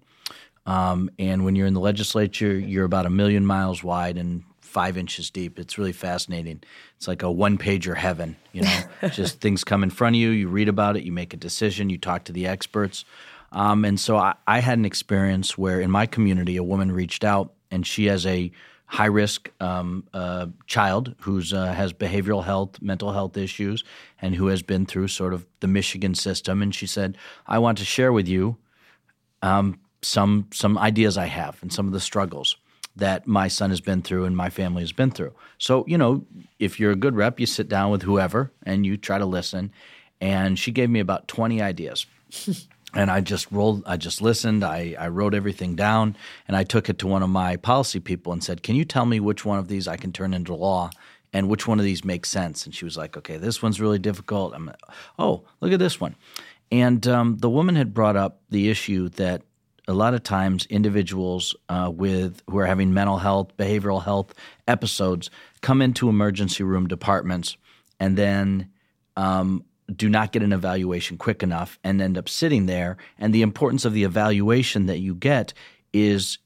Um, 0.66 1.10
and 1.20 1.44
when 1.44 1.56
you're 1.56 1.68
in 1.68 1.74
the 1.74 1.82
legislature, 1.82 2.58
you're 2.58 2.86
about 2.86 3.06
a 3.06 3.10
million 3.10 3.46
miles 3.46 3.84
wide 3.84 4.18
and 4.18 4.44
five 4.72 4.98
inches 4.98 5.30
deep. 5.30 5.60
It's 5.60 5.78
really 5.78 5.92
fascinating. 5.92 6.64
It's 6.96 7.08
like 7.08 7.22
a 7.22 7.32
one 7.32 7.58
pager 7.58 7.96
heaven, 7.96 8.38
you 8.54 8.62
know, 8.64 8.80
just 9.12 9.42
things 9.42 9.64
come 9.64 9.84
in 9.84 9.90
front 9.90 10.16
of 10.16 10.20
you, 10.20 10.30
you 10.30 10.48
read 10.48 10.70
about 10.70 10.96
it, 10.98 11.04
you 11.04 11.12
make 11.12 11.34
a 11.34 11.38
decision, 11.38 11.90
you 11.90 11.98
talk 11.98 12.24
to 12.26 12.32
the 12.32 12.48
experts. 12.48 13.06
Um, 13.52 13.84
and 13.84 14.00
so 14.00 14.16
I, 14.16 14.36
I, 14.48 14.60
had 14.60 14.78
an 14.78 14.86
experience 14.86 15.58
where 15.58 15.82
in 15.82 15.92
my 15.92 16.06
community, 16.06 16.56
a 16.56 16.64
woman 16.64 16.90
reached 16.90 17.26
out 17.26 17.52
and 17.70 17.86
she 17.86 18.06
has 18.06 18.26
a 18.26 18.50
high 18.86 19.08
risk 19.08 19.52
um, 19.60 20.06
uh, 20.14 20.48
child 20.68 21.16
who 21.20 21.42
uh, 21.54 21.74
has 21.74 21.92
behavioral 21.92 22.46
health, 22.46 22.82
mental 22.82 23.12
health 23.12 23.36
issues, 23.36 23.84
and 24.22 24.36
who 24.36 24.48
has 24.48 24.62
been 24.62 24.86
through 24.86 25.10
sort 25.10 25.34
of 25.34 25.46
the 25.60 25.68
Michigan 25.68 26.16
system. 26.16 26.62
And 26.62 26.74
she 26.74 26.88
said, 26.88 27.18
I 27.46 27.60
want 27.60 27.78
to 27.80 27.86
share 27.86 28.14
with 28.14 28.28
you 28.28 28.56
um, 29.42 29.80
some 30.02 30.48
some 30.52 30.78
ideas 30.78 31.18
I 31.18 31.26
have 31.26 31.62
and 31.62 31.72
some 31.72 31.88
of 31.88 31.94
the 31.94 32.00
struggles 32.00 32.56
that 32.96 33.28
my 33.28 33.48
son 33.48 33.70
has 33.70 33.82
been 33.82 34.02
through 34.02 34.26
and 34.26 34.36
my 34.36 34.50
family 34.50 34.82
has 34.82 34.92
been 34.92 35.12
through. 35.12 35.34
So, 35.58 35.86
you 35.88 35.98
know, 35.98 36.26
if 36.60 36.80
you're 36.80 36.92
a 36.92 36.96
good 36.96 37.16
rep, 37.16 37.40
you 37.40 37.46
sit 37.46 37.70
down 37.70 37.92
with 37.92 38.04
whoever 38.04 38.52
and 38.64 38.86
you 38.86 38.98
try 38.98 39.18
to 39.18 39.26
listen. 39.26 39.72
And 40.20 40.60
she 40.60 40.72
gave 40.72 40.90
me 40.90 41.00
about 41.00 41.28
20 41.28 41.62
ideas. 41.62 42.06
and 42.94 43.10
I 43.10 43.22
just 43.22 43.52
rolled, 43.52 43.84
I 43.86 43.98
just 43.98 44.22
listened, 44.22 44.64
I, 44.64 44.96
I 45.00 45.08
wrote 45.08 45.34
everything 45.34 45.76
down, 45.76 46.16
and 46.48 46.56
I 46.58 46.64
took 46.64 46.90
it 46.90 47.00
to 47.00 47.08
one 47.08 47.24
of 47.24 47.30
my 47.30 47.56
policy 47.56 48.00
people 48.00 48.34
and 48.34 48.44
said, 48.44 48.64
Can 48.64 48.76
you 48.76 48.86
tell 48.86 49.06
me 49.06 49.20
which 49.20 49.46
one 49.46 49.60
of 49.60 49.68
these 49.68 49.88
I 49.88 49.98
can 49.98 50.12
turn 50.12 50.34
into 50.34 50.54
law? 50.54 50.92
And 51.34 51.48
which 51.48 51.66
one 51.66 51.80
of 51.80 51.86
these 51.86 52.04
makes 52.04 52.28
sense? 52.28 52.66
And 52.66 52.76
she 52.76 52.84
was 52.84 52.98
like, 52.98 53.16
"Okay, 53.16 53.38
this 53.38 53.64
one's 53.64 53.80
really 53.80 54.00
difficult." 54.00 54.54
I'm, 54.54 54.70
oh, 55.18 55.46
look 55.62 55.72
at 55.72 55.80
this 55.80 55.98
one. 55.98 56.16
And 56.74 57.08
um, 57.08 57.38
the 57.38 57.50
woman 57.50 57.76
had 57.76 57.94
brought 57.94 58.18
up 58.18 58.42
the 58.50 58.70
issue 58.70 59.08
that 59.10 59.44
a 59.92 59.94
lot 59.94 60.14
of 60.14 60.24
times 60.24 60.66
individuals 60.68 61.56
uh, 61.70 61.92
with 61.94 62.42
who 62.50 62.58
are 62.58 62.66
having 62.66 62.94
mental 62.94 63.18
health, 63.18 63.56
behavioral 63.58 64.04
health 64.04 64.34
episodes 64.68 65.30
come 65.62 65.82
into 65.82 66.10
emergency 66.10 66.64
room 66.64 66.88
departments 66.88 67.58
and 68.00 68.18
then 68.18 68.70
um, 69.18 69.64
do 69.94 70.10
not 70.10 70.32
get 70.32 70.44
an 70.44 70.54
evaluation 70.54 71.18
quick 71.18 71.44
enough 71.44 71.78
and 71.84 72.02
end 72.02 72.18
up 72.18 72.30
sitting 72.30 72.66
there. 72.66 72.98
And 73.20 73.34
the 73.34 73.42
importance 73.42 73.86
of 73.86 73.94
the 73.94 74.04
evaluation 74.04 74.86
that 74.86 75.00
you 75.00 75.14
get 75.14 75.54
is 75.94 76.40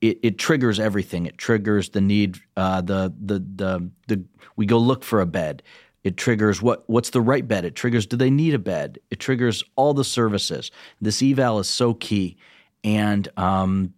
it, 0.00 0.20
it 0.22 0.38
triggers 0.38 0.78
everything. 0.78 1.26
It 1.26 1.36
triggers 1.36 1.90
the 1.90 2.00
need, 2.00 2.38
uh, 2.56 2.80
the, 2.80 3.12
the 3.20 3.38
the 3.38 3.90
the 4.06 4.24
we 4.56 4.66
go 4.66 4.78
look 4.78 5.02
for 5.02 5.20
a 5.20 5.26
bed. 5.26 5.62
It 6.04 6.16
triggers 6.16 6.62
what 6.62 6.88
what's 6.88 7.10
the 7.10 7.20
right 7.20 7.46
bed. 7.46 7.64
It 7.64 7.74
triggers 7.74 8.06
do 8.06 8.16
they 8.16 8.30
need 8.30 8.54
a 8.54 8.58
bed. 8.58 8.98
It 9.10 9.18
triggers 9.18 9.64
all 9.74 9.94
the 9.94 10.04
services. 10.04 10.70
This 11.00 11.22
eval 11.22 11.58
is 11.58 11.68
so 11.68 11.94
key 11.94 12.36
and 12.84 13.26
um, 13.36 13.94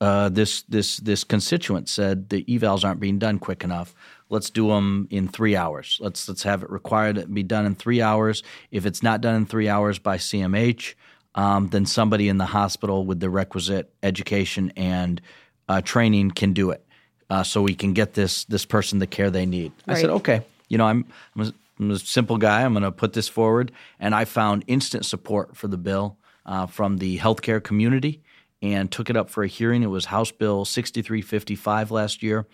uh, 0.00 0.28
this 0.28 0.62
this 0.62 0.98
this 0.98 1.24
constituent 1.24 1.88
said 1.88 2.28
the 2.28 2.44
evals 2.44 2.84
aren't 2.84 3.00
being 3.00 3.18
done 3.18 3.38
quick 3.38 3.64
enough. 3.64 3.94
Let's 4.28 4.50
do 4.50 4.68
them 4.68 5.08
in 5.10 5.28
three 5.28 5.56
hours. 5.56 5.98
Let's 6.00 6.28
let's 6.28 6.42
have 6.42 6.62
it 6.62 6.70
required 6.70 7.16
to 7.16 7.26
be 7.26 7.42
done 7.42 7.64
in 7.64 7.74
three 7.74 8.02
hours. 8.02 8.42
If 8.70 8.84
it's 8.84 9.02
not 9.02 9.20
done 9.20 9.36
in 9.36 9.46
three 9.46 9.68
hours 9.68 9.98
by 9.98 10.18
CMH, 10.18 10.94
um, 11.34 11.68
then 11.68 11.86
somebody 11.86 12.28
in 12.28 12.38
the 12.38 12.46
hospital 12.46 13.06
with 13.06 13.20
the 13.20 13.30
requisite 13.30 13.92
education 14.02 14.72
and 14.76 15.20
uh, 15.68 15.80
training 15.80 16.32
can 16.32 16.52
do 16.52 16.70
it, 16.70 16.84
uh, 17.30 17.42
so 17.42 17.62
we 17.62 17.74
can 17.74 17.92
get 17.92 18.14
this 18.14 18.44
this 18.44 18.64
person 18.64 18.98
the 18.98 19.06
care 19.06 19.30
they 19.30 19.46
need. 19.46 19.72
Right. 19.86 19.96
I 19.96 20.00
said, 20.00 20.10
okay, 20.10 20.42
you 20.68 20.78
know, 20.78 20.86
I'm 20.86 21.06
I'm 21.34 21.42
a, 21.42 21.52
I'm 21.80 21.90
a 21.92 21.98
simple 21.98 22.36
guy. 22.36 22.62
I'm 22.62 22.72
going 22.72 22.82
to 22.82 22.92
put 22.92 23.14
this 23.14 23.28
forward, 23.28 23.72
and 23.98 24.14
I 24.14 24.26
found 24.26 24.64
instant 24.66 25.06
support 25.06 25.56
for 25.56 25.66
the 25.68 25.78
bill 25.78 26.18
uh, 26.48 26.66
from 26.66 26.96
the 26.96 27.18
healthcare 27.18 27.62
community 27.62 28.22
and 28.60 28.90
took 28.90 29.08
it 29.08 29.16
up 29.16 29.30
for 29.30 29.44
a 29.44 29.46
hearing. 29.46 29.82
It 29.82 29.88
was 29.88 30.06
House 30.06 30.32
Bill 30.32 30.64
6355 30.64 31.90
last 31.92 32.22
year. 32.22 32.46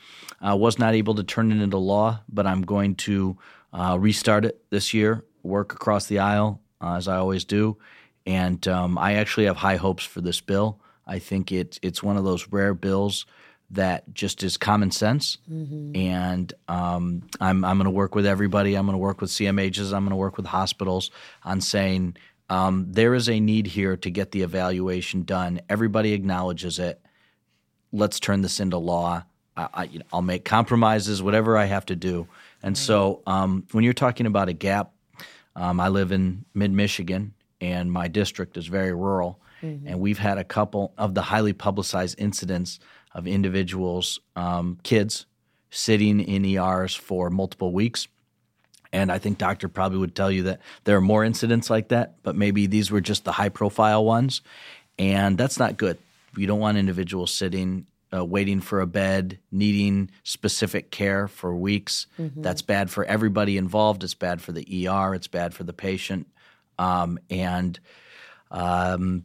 Uh, 0.46 0.56
was 0.56 0.78
not 0.78 0.94
able 0.94 1.14
to 1.14 1.22
turn 1.22 1.50
it 1.50 1.62
into 1.62 1.78
law, 1.78 2.20
but 2.28 2.46
I'm 2.46 2.62
going 2.62 2.96
to 2.96 3.38
uh, 3.72 3.96
restart 3.98 4.44
it 4.44 4.62
this 4.68 4.92
year, 4.92 5.24
work 5.42 5.72
across 5.72 6.06
the 6.06 6.18
aisle 6.18 6.60
uh, 6.82 6.96
as 6.96 7.08
I 7.08 7.16
always 7.16 7.44
do. 7.44 7.78
And 8.26 8.66
um, 8.68 8.98
I 8.98 9.14
actually 9.14 9.46
have 9.46 9.56
high 9.56 9.76
hopes 9.76 10.04
for 10.04 10.20
this 10.20 10.40
bill. 10.40 10.80
I 11.06 11.20
think 11.20 11.52
it, 11.52 11.78
it's 11.80 12.02
one 12.02 12.16
of 12.16 12.24
those 12.24 12.48
rare 12.48 12.74
bills 12.74 13.26
that 13.70 14.12
just 14.12 14.42
is 14.42 14.56
common 14.56 14.90
sense. 14.90 15.38
Mm-hmm. 15.50 15.96
And 15.96 16.52
um, 16.68 17.22
I'm, 17.40 17.64
I'm 17.64 17.76
going 17.78 17.84
to 17.84 17.90
work 17.90 18.14
with 18.14 18.26
everybody. 18.26 18.74
I'm 18.74 18.86
going 18.86 18.94
to 18.94 18.98
work 18.98 19.20
with 19.20 19.30
CMHs. 19.30 19.92
I'm 19.92 20.04
going 20.04 20.10
to 20.10 20.16
work 20.16 20.36
with 20.36 20.46
hospitals 20.46 21.12
on 21.44 21.60
saying– 21.60 22.16
um, 22.48 22.86
there 22.90 23.14
is 23.14 23.28
a 23.28 23.40
need 23.40 23.66
here 23.66 23.96
to 23.96 24.10
get 24.10 24.32
the 24.32 24.42
evaluation 24.42 25.22
done. 25.22 25.60
Everybody 25.68 26.12
acknowledges 26.12 26.78
it. 26.78 27.00
Let's 27.92 28.20
turn 28.20 28.42
this 28.42 28.60
into 28.60 28.78
law. 28.78 29.24
I, 29.56 29.88
will 30.12 30.22
make 30.22 30.44
compromises, 30.44 31.22
whatever 31.22 31.56
I 31.56 31.66
have 31.66 31.86
to 31.86 31.96
do. 31.96 32.26
And 32.62 32.76
so, 32.76 33.22
um, 33.24 33.64
when 33.70 33.84
you're 33.84 33.92
talking 33.92 34.26
about 34.26 34.48
a 34.48 34.52
gap, 34.52 34.92
um, 35.54 35.78
I 35.78 35.88
live 35.88 36.10
in 36.10 36.44
mid 36.54 36.72
Michigan, 36.72 37.34
and 37.60 37.92
my 37.92 38.08
district 38.08 38.56
is 38.56 38.66
very 38.66 38.92
rural. 38.92 39.40
Mm-hmm. 39.62 39.86
And 39.86 40.00
we've 40.00 40.18
had 40.18 40.38
a 40.38 40.44
couple 40.44 40.92
of 40.98 41.14
the 41.14 41.22
highly 41.22 41.52
publicized 41.52 42.18
incidents 42.18 42.80
of 43.12 43.28
individuals, 43.28 44.18
um, 44.34 44.78
kids, 44.82 45.26
sitting 45.70 46.20
in 46.20 46.44
ERs 46.44 46.96
for 46.96 47.30
multiple 47.30 47.72
weeks 47.72 48.08
and 48.94 49.10
I 49.10 49.18
think 49.18 49.38
Doctor 49.38 49.68
probably 49.68 49.98
would 49.98 50.14
tell 50.14 50.30
you 50.30 50.44
that 50.44 50.60
there 50.84 50.96
are 50.96 51.00
more 51.00 51.24
incidents 51.24 51.68
like 51.68 51.88
that, 51.88 52.22
but 52.22 52.36
maybe 52.36 52.68
these 52.68 52.92
were 52.92 53.00
just 53.00 53.24
the 53.24 53.32
high 53.32 53.48
profile 53.48 54.04
ones. 54.04 54.40
And 55.00 55.36
that's 55.36 55.58
not 55.58 55.76
good. 55.76 55.98
You 56.36 56.46
don't 56.46 56.60
want 56.60 56.78
individuals 56.78 57.34
sitting, 57.34 57.86
uh, 58.14 58.24
waiting 58.24 58.60
for 58.60 58.80
a 58.80 58.86
bed, 58.86 59.40
needing 59.50 60.12
specific 60.22 60.92
care 60.92 61.26
for 61.26 61.56
weeks. 61.56 62.06
Mm-hmm. 62.20 62.42
That's 62.42 62.62
bad 62.62 62.88
for 62.88 63.04
everybody 63.04 63.56
involved. 63.56 64.04
It's 64.04 64.14
bad 64.14 64.40
for 64.40 64.52
the 64.52 64.88
ER. 64.88 65.12
It's 65.12 65.26
bad 65.26 65.54
for 65.54 65.64
the 65.64 65.72
patient. 65.72 66.28
Um, 66.78 67.18
and 67.28 67.80
um, 68.52 69.24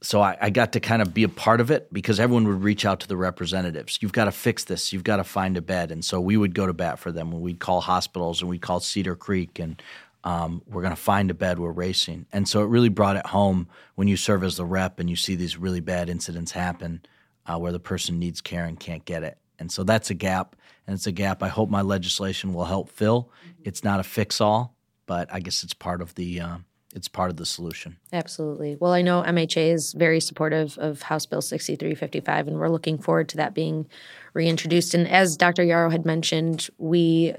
so 0.00 0.20
I, 0.20 0.36
I, 0.40 0.50
got 0.50 0.72
to 0.72 0.80
kind 0.80 1.02
of 1.02 1.12
be 1.12 1.24
a 1.24 1.28
part 1.28 1.60
of 1.60 1.70
it 1.70 1.92
because 1.92 2.20
everyone 2.20 2.46
would 2.46 2.62
reach 2.62 2.84
out 2.84 3.00
to 3.00 3.08
the 3.08 3.16
representatives. 3.16 3.98
You've 4.00 4.12
got 4.12 4.26
to 4.26 4.32
fix 4.32 4.64
this. 4.64 4.92
You've 4.92 5.04
got 5.04 5.16
to 5.16 5.24
find 5.24 5.56
a 5.56 5.62
bed, 5.62 5.90
and 5.90 6.04
so 6.04 6.20
we 6.20 6.36
would 6.36 6.54
go 6.54 6.66
to 6.66 6.72
bat 6.72 6.98
for 6.98 7.10
them. 7.10 7.32
And 7.32 7.40
we'd 7.40 7.58
call 7.58 7.80
hospitals 7.80 8.40
and 8.40 8.48
we'd 8.48 8.62
call 8.62 8.80
Cedar 8.80 9.16
Creek, 9.16 9.58
and 9.58 9.82
um, 10.24 10.62
we're 10.66 10.82
going 10.82 10.94
to 10.94 11.00
find 11.00 11.30
a 11.30 11.34
bed. 11.34 11.58
We're 11.58 11.72
racing, 11.72 12.26
and 12.32 12.48
so 12.48 12.62
it 12.62 12.66
really 12.66 12.88
brought 12.88 13.16
it 13.16 13.26
home 13.26 13.68
when 13.96 14.08
you 14.08 14.16
serve 14.16 14.44
as 14.44 14.56
the 14.56 14.64
rep 14.64 15.00
and 15.00 15.10
you 15.10 15.16
see 15.16 15.34
these 15.34 15.56
really 15.56 15.80
bad 15.80 16.08
incidents 16.08 16.52
happen 16.52 17.02
uh, 17.46 17.58
where 17.58 17.72
the 17.72 17.80
person 17.80 18.18
needs 18.18 18.40
care 18.40 18.64
and 18.64 18.78
can't 18.78 19.04
get 19.04 19.22
it. 19.24 19.38
And 19.58 19.72
so 19.72 19.82
that's 19.82 20.10
a 20.10 20.14
gap, 20.14 20.54
and 20.86 20.94
it's 20.94 21.08
a 21.08 21.12
gap 21.12 21.42
I 21.42 21.48
hope 21.48 21.70
my 21.70 21.82
legislation 21.82 22.54
will 22.54 22.66
help 22.66 22.88
fill. 22.90 23.30
It's 23.64 23.82
not 23.82 23.98
a 23.98 24.04
fix 24.04 24.40
all, 24.40 24.76
but 25.06 25.28
I 25.32 25.40
guess 25.40 25.64
it's 25.64 25.74
part 25.74 26.00
of 26.00 26.14
the 26.14 26.40
uh, 26.40 26.56
it's 26.94 27.08
part 27.08 27.30
of 27.30 27.36
the 27.36 27.46
solution. 27.46 27.96
Absolutely. 28.12 28.76
Well, 28.76 28.92
I 28.92 29.02
know 29.02 29.22
MHA 29.22 29.72
is 29.72 29.92
very 29.92 30.20
supportive 30.20 30.78
of 30.78 31.02
House 31.02 31.26
Bill 31.26 31.42
6355, 31.42 32.48
and 32.48 32.58
we're 32.58 32.68
looking 32.68 32.98
forward 32.98 33.28
to 33.30 33.36
that 33.36 33.54
being 33.54 33.86
reintroduced. 34.32 34.94
And 34.94 35.06
as 35.06 35.36
Dr. 35.36 35.64
Yaroch 35.64 35.92
had 35.92 36.06
mentioned, 36.06 36.68
we 36.78 37.34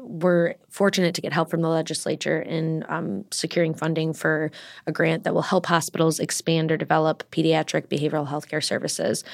were 0.00 0.56
fortunate 0.68 1.14
to 1.14 1.20
get 1.20 1.32
help 1.32 1.50
from 1.50 1.62
the 1.62 1.68
legislature 1.68 2.40
in 2.40 2.84
um, 2.88 3.24
securing 3.30 3.74
funding 3.74 4.12
for 4.12 4.50
a 4.86 4.92
grant 4.92 5.24
that 5.24 5.34
will 5.34 5.42
help 5.42 5.66
hospitals 5.66 6.18
expand 6.18 6.70
or 6.72 6.76
develop 6.76 7.28
pediatric 7.30 7.88
behavioral 7.88 8.28
health 8.28 8.48
care 8.48 8.60
services. 8.60 9.24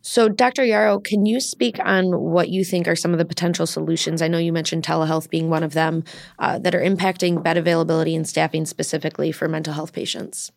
So, 0.00 0.28
Dr. 0.28 0.62
Yaroch, 0.62 1.04
can 1.04 1.26
you 1.26 1.40
speak 1.40 1.78
on 1.84 2.20
what 2.20 2.48
you 2.48 2.64
think 2.64 2.88
are 2.88 2.96
some 2.96 3.12
of 3.12 3.18
the 3.18 3.24
potential 3.24 3.66
solutions? 3.66 4.20
I 4.20 4.28
know 4.28 4.38
you 4.38 4.52
mentioned 4.52 4.84
telehealth 4.84 5.30
being 5.30 5.48
one 5.48 5.62
of 5.62 5.74
them 5.74 6.04
uh, 6.38 6.58
that 6.58 6.74
are 6.74 6.80
impacting 6.80 7.42
bed 7.42 7.56
availability 7.56 8.16
and 8.16 8.28
staffing 8.28 8.66
specifically 8.66 9.30
for 9.30 9.48
mental 9.48 9.74
health 9.74 9.92
patients. 9.92 10.50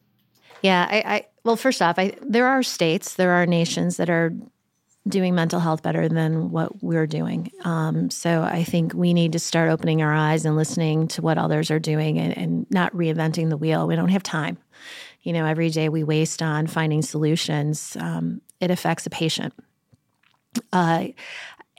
Yeah, 0.61 0.87
I, 0.89 0.97
I 1.05 1.25
well, 1.43 1.55
first 1.55 1.81
off, 1.81 1.99
I, 1.99 2.15
there 2.21 2.47
are 2.47 2.63
states, 2.63 3.13
there 3.15 3.31
are 3.31 3.45
nations 3.45 3.97
that 3.97 4.09
are 4.09 4.33
doing 5.07 5.35
mental 5.35 5.59
health 5.59 5.83
better 5.83 6.09
than 6.09 6.49
what 6.49 6.83
we're 6.83 7.05
doing. 7.05 7.51
Um, 7.63 8.09
so 8.09 8.41
I 8.41 8.63
think 8.63 8.93
we 8.93 9.13
need 9.13 9.33
to 9.33 9.39
start 9.39 9.69
opening 9.69 10.01
our 10.01 10.13
eyes 10.13 10.45
and 10.45 10.55
listening 10.55 11.07
to 11.09 11.21
what 11.21 11.37
others 11.37 11.69
are 11.69 11.79
doing 11.79 12.17
and, 12.17 12.35
and 12.37 12.67
not 12.71 12.91
reinventing 12.93 13.49
the 13.49 13.57
wheel. 13.57 13.87
We 13.87 13.95
don't 13.95 14.09
have 14.09 14.23
time. 14.23 14.57
You 15.21 15.33
know, 15.33 15.45
every 15.45 15.69
day 15.69 15.89
we 15.89 16.03
waste 16.03 16.41
on 16.41 16.67
finding 16.67 17.01
solutions. 17.01 17.95
Um, 17.99 18.41
it 18.59 18.71
affects 18.71 19.05
a 19.05 19.09
patient. 19.09 19.53
Uh, 20.71 21.07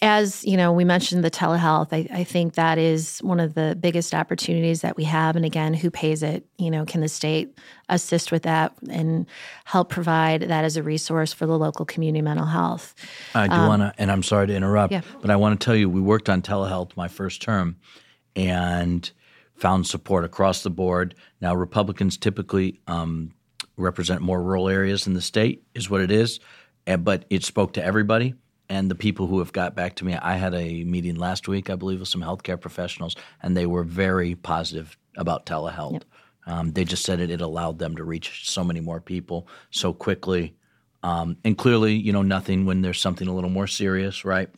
as 0.02 0.44
you 0.44 0.56
know, 0.58 0.72
we 0.72 0.84
mentioned 0.84 1.24
the 1.24 1.30
telehealth. 1.30 1.88
I, 1.90 2.06
I, 2.12 2.24
think 2.24 2.54
that 2.54 2.76
is 2.76 3.18
one 3.20 3.40
of 3.40 3.54
the 3.54 3.76
biggest 3.80 4.14
opportunities 4.14 4.82
that 4.82 4.94
we 4.96 5.04
have. 5.04 5.36
And 5.36 5.44
again, 5.44 5.72
who 5.72 5.90
pays 5.90 6.22
it? 6.22 6.46
You 6.58 6.70
know, 6.70 6.84
can 6.84 7.00
the 7.00 7.08
state 7.08 7.58
assist 7.88 8.30
with 8.30 8.42
that 8.42 8.74
and 8.90 9.26
help 9.64 9.88
provide 9.88 10.42
that 10.42 10.64
as 10.64 10.76
a 10.76 10.82
resource 10.82 11.32
for 11.32 11.46
the 11.46 11.58
local 11.58 11.86
community 11.86 12.20
mental 12.20 12.44
health? 12.44 12.94
I 13.34 13.48
do 13.48 13.54
um, 13.54 13.68
want 13.68 13.82
to, 13.82 13.94
and 13.96 14.12
I'm 14.12 14.22
sorry 14.22 14.46
to 14.48 14.54
interrupt, 14.54 14.92
yeah. 14.92 15.00
but 15.22 15.30
I 15.30 15.36
want 15.36 15.58
to 15.58 15.64
tell 15.64 15.74
you, 15.76 15.88
we 15.88 16.02
worked 16.02 16.28
on 16.28 16.42
telehealth 16.42 16.94
my 16.94 17.08
first 17.08 17.40
term, 17.40 17.76
and 18.34 19.10
found 19.54 19.86
support 19.86 20.24
across 20.24 20.62
the 20.62 20.68
board. 20.68 21.14
Now, 21.40 21.54
Republicans 21.54 22.18
typically 22.18 22.80
um, 22.86 23.32
represent 23.78 24.20
more 24.20 24.42
rural 24.42 24.68
areas 24.68 25.06
in 25.06 25.14
the 25.14 25.22
state, 25.22 25.64
is 25.74 25.88
what 25.88 26.02
it 26.02 26.10
is, 26.10 26.38
but 26.98 27.24
it 27.30 27.44
spoke 27.44 27.72
to 27.74 27.82
everybody 27.82 28.34
and 28.68 28.90
the 28.90 28.94
people 28.94 29.26
who 29.26 29.38
have 29.38 29.52
got 29.52 29.74
back 29.74 29.96
to 29.96 30.04
me. 30.04 30.14
I 30.14 30.36
had 30.36 30.54
a 30.54 30.84
meeting 30.84 31.16
last 31.16 31.48
week, 31.48 31.70
I 31.70 31.76
believe, 31.76 32.00
with 32.00 32.08
some 32.08 32.22
healthcare 32.22 32.60
professionals, 32.60 33.16
and 33.42 33.56
they 33.56 33.66
were 33.66 33.84
very 33.84 34.34
positive 34.34 34.96
about 35.16 35.46
telehealth. 35.46 35.92
Yep. 35.92 36.04
Um, 36.46 36.72
they 36.72 36.84
just 36.84 37.04
said 37.04 37.20
it, 37.20 37.30
it 37.30 37.40
allowed 37.40 37.78
them 37.78 37.96
to 37.96 38.04
reach 38.04 38.48
so 38.48 38.62
many 38.62 38.80
more 38.80 39.00
people 39.00 39.48
so 39.70 39.92
quickly. 39.92 40.54
Um, 41.02 41.36
and 41.44 41.58
clearly, 41.58 41.94
you 41.94 42.12
know, 42.12 42.22
nothing 42.22 42.66
when 42.66 42.82
there's 42.82 43.00
something 43.00 43.28
a 43.28 43.34
little 43.34 43.50
more 43.50 43.66
serious, 43.66 44.24
right? 44.24 44.48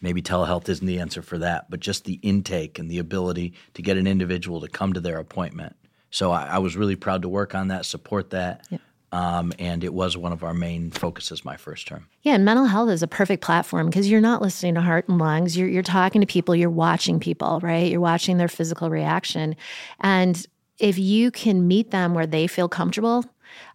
Maybe 0.00 0.22
telehealth 0.22 0.68
isn't 0.68 0.86
the 0.86 0.98
answer 0.98 1.22
for 1.22 1.38
that, 1.38 1.70
but 1.70 1.80
just 1.80 2.04
the 2.04 2.14
intake 2.22 2.78
and 2.78 2.90
the 2.90 2.98
ability 2.98 3.54
to 3.74 3.82
get 3.82 3.96
an 3.96 4.06
individual 4.06 4.60
to 4.60 4.68
come 4.68 4.92
to 4.92 5.00
their 5.00 5.18
appointment. 5.18 5.76
So 6.10 6.30
I, 6.30 6.44
I 6.44 6.58
was 6.58 6.76
really 6.76 6.96
proud 6.96 7.22
to 7.22 7.28
work 7.28 7.54
on 7.54 7.68
that, 7.68 7.84
support 7.86 8.30
that. 8.30 8.66
Yep. 8.70 8.80
Um, 9.12 9.52
and 9.58 9.84
it 9.84 9.92
was 9.92 10.16
one 10.16 10.32
of 10.32 10.42
our 10.42 10.54
main 10.54 10.90
focuses 10.90 11.44
my 11.44 11.56
first 11.56 11.86
term. 11.86 12.08
Yeah, 12.22 12.34
and 12.34 12.44
mental 12.44 12.64
health 12.64 12.88
is 12.88 13.02
a 13.02 13.06
perfect 13.06 13.44
platform 13.44 13.86
because 13.86 14.10
you're 14.10 14.22
not 14.22 14.40
listening 14.40 14.74
to 14.74 14.80
heart 14.80 15.06
and 15.08 15.18
lungs. 15.18 15.56
You're, 15.56 15.68
you're 15.68 15.82
talking 15.82 16.22
to 16.22 16.26
people, 16.26 16.56
you're 16.56 16.70
watching 16.70 17.20
people, 17.20 17.60
right? 17.62 17.90
You're 17.90 18.00
watching 18.00 18.38
their 18.38 18.48
physical 18.48 18.88
reaction. 18.88 19.54
And 20.00 20.44
if 20.78 20.98
you 20.98 21.30
can 21.30 21.68
meet 21.68 21.90
them 21.90 22.14
where 22.14 22.26
they 22.26 22.46
feel 22.46 22.68
comfortable, 22.68 23.24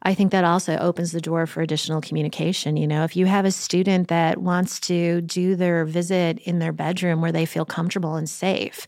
I 0.02 0.16
think 0.16 0.32
that 0.32 0.44
also 0.44 0.78
opens 0.78 1.12
the 1.12 1.22
door 1.22 1.46
for 1.46 1.62
additional 1.62 2.02
communication. 2.02 2.78
You 2.78 2.88
know, 2.88 3.04
if 3.04 3.16
you 3.16 3.28
have 3.28 3.46
a 3.46 3.52
student 3.52 4.08
that 4.08 4.40
wants 4.40 4.80
to 4.82 5.22
do 5.22 5.56
their 5.56 5.86
visit 5.86 6.40
in 6.40 6.58
their 6.60 6.74
bedroom 6.74 7.22
where 7.22 7.32
they 7.32 7.46
feel 7.46 7.66
comfortable 7.66 8.16
and 8.16 8.30
safe, 8.30 8.88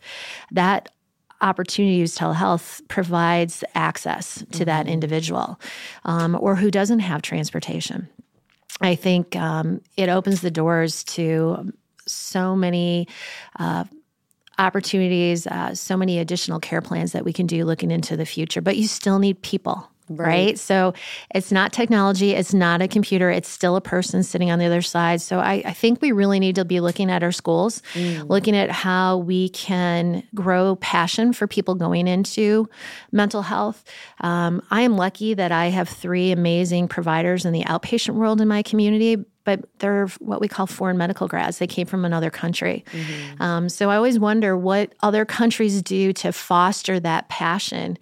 that 0.52 0.90
opportunity 1.42 1.96
to 1.96 2.00
use 2.00 2.18
telehealth 2.18 2.88
provides 2.88 3.64
access 3.76 4.44
to 4.52 4.66
that 4.66 4.86
mm-hmm. 4.86 4.94
individual 4.94 5.60
um, 6.06 6.38
or 6.40 6.56
who 6.56 6.72
doesn't 6.72 7.00
have 7.00 7.22
transportation. 7.22 8.08
I 8.82 8.96
think 8.96 9.36
um, 9.36 9.82
it 9.98 10.10
opens 10.10 10.42
the 10.42 10.52
doors 10.52 11.04
to 11.06 11.74
so 12.06 12.56
many. 12.56 13.08
Uh, 13.58 13.86
opportunities, 14.58 15.48
uh, 15.48 15.74
so 15.74 15.96
many 15.96 16.20
additional 16.20 16.60
care 16.60 16.82
plans 16.82 17.14
that 17.14 17.24
we 17.24 17.32
can 17.32 17.48
do 17.48 17.64
looking 17.64 17.92
into 17.92 18.18
the 18.18 18.26
future, 18.26 18.60
but 18.60 18.76
you 18.76 18.88
still 18.88 19.18
need 19.18 19.42
people. 19.42 19.90
Right. 20.10 20.28
right. 20.28 20.60
So 20.60 20.94
it's 21.34 21.52
not 21.52 21.72
technology, 21.72 22.32
it's 22.32 22.54
not 22.54 22.82
a 22.82 22.88
computer, 22.88 23.30
it's 23.30 23.48
still 23.48 23.76
a 23.76 23.82
person 23.82 24.24
sitting 24.24 24.50
on 24.50 24.58
the 24.60 24.66
other 24.66 24.82
side. 24.82 25.22
So 25.22 25.40
I, 25.40 25.62
I 25.66 25.74
think 25.74 26.02
we 26.02 26.12
really 26.12 26.40
need 26.40 26.56
to 26.56 26.66
be 26.66 26.80
looking 26.80 27.12
at 27.12 27.24
our 27.24 27.32
schools, 27.32 27.84
mm. 27.94 28.28
looking 28.28 28.56
at 28.56 28.72
how 28.72 29.18
we 29.18 29.50
can 29.50 30.24
grow 30.34 30.76
passion 30.78 31.32
for 31.32 31.48
people 31.48 31.76
going 31.76 32.08
into 32.08 32.68
mental 33.12 33.44
health. 33.44 33.84
Um, 34.22 34.62
I 34.72 34.82
am 34.82 34.98
lucky 34.98 35.36
that 35.36 35.52
I 35.52 35.68
have 35.68 35.88
three 35.88 36.32
amazing 36.32 36.88
providers 36.88 37.46
in 37.46 37.54
the 37.54 37.64
outpatient 37.64 38.16
world 38.16 38.42
in 38.42 38.48
my 38.48 38.64
community, 38.64 39.24
but 39.50 39.68
they're 39.80 40.06
what 40.20 40.40
we 40.40 40.48
call 40.48 40.68
foreign 40.68 40.96
medical 40.96 41.28
grads. 41.28 41.58
They 41.58 41.66
came 41.66 41.88
from 41.88 42.06
another 42.06 42.30
country. 42.30 42.86
Mm-hmm. 42.92 43.42
Um, 43.42 43.68
so 43.68 43.90
I 43.90 43.96
always 43.96 44.20
wonder 44.20 44.56
what 44.56 44.94
other 45.02 45.26
countries 45.26 45.82
do 45.82 46.14
to 46.14 46.32
foster 46.32 47.00
that 47.00 47.30
passion 47.30 47.98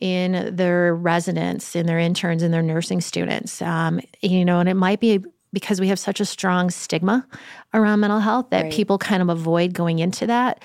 in 0.00 0.54
their 0.54 0.94
residents, 0.94 1.74
in 1.74 1.86
their 1.86 1.98
interns, 1.98 2.44
in 2.44 2.52
their 2.52 2.62
nursing 2.62 3.00
students. 3.00 3.60
Um, 3.60 4.00
you 4.20 4.44
know, 4.44 4.60
and 4.60 4.68
it 4.68 4.74
might 4.74 5.00
be 5.00 5.18
because 5.52 5.80
we 5.80 5.88
have 5.88 5.98
such 5.98 6.20
a 6.20 6.24
strong 6.24 6.70
stigma 6.70 7.26
around 7.74 7.98
mental 7.98 8.20
health 8.20 8.50
that 8.50 8.62
right. 8.62 8.72
people 8.72 8.96
kind 8.96 9.22
of 9.22 9.28
avoid 9.28 9.74
going 9.74 9.98
into 9.98 10.28
that. 10.28 10.62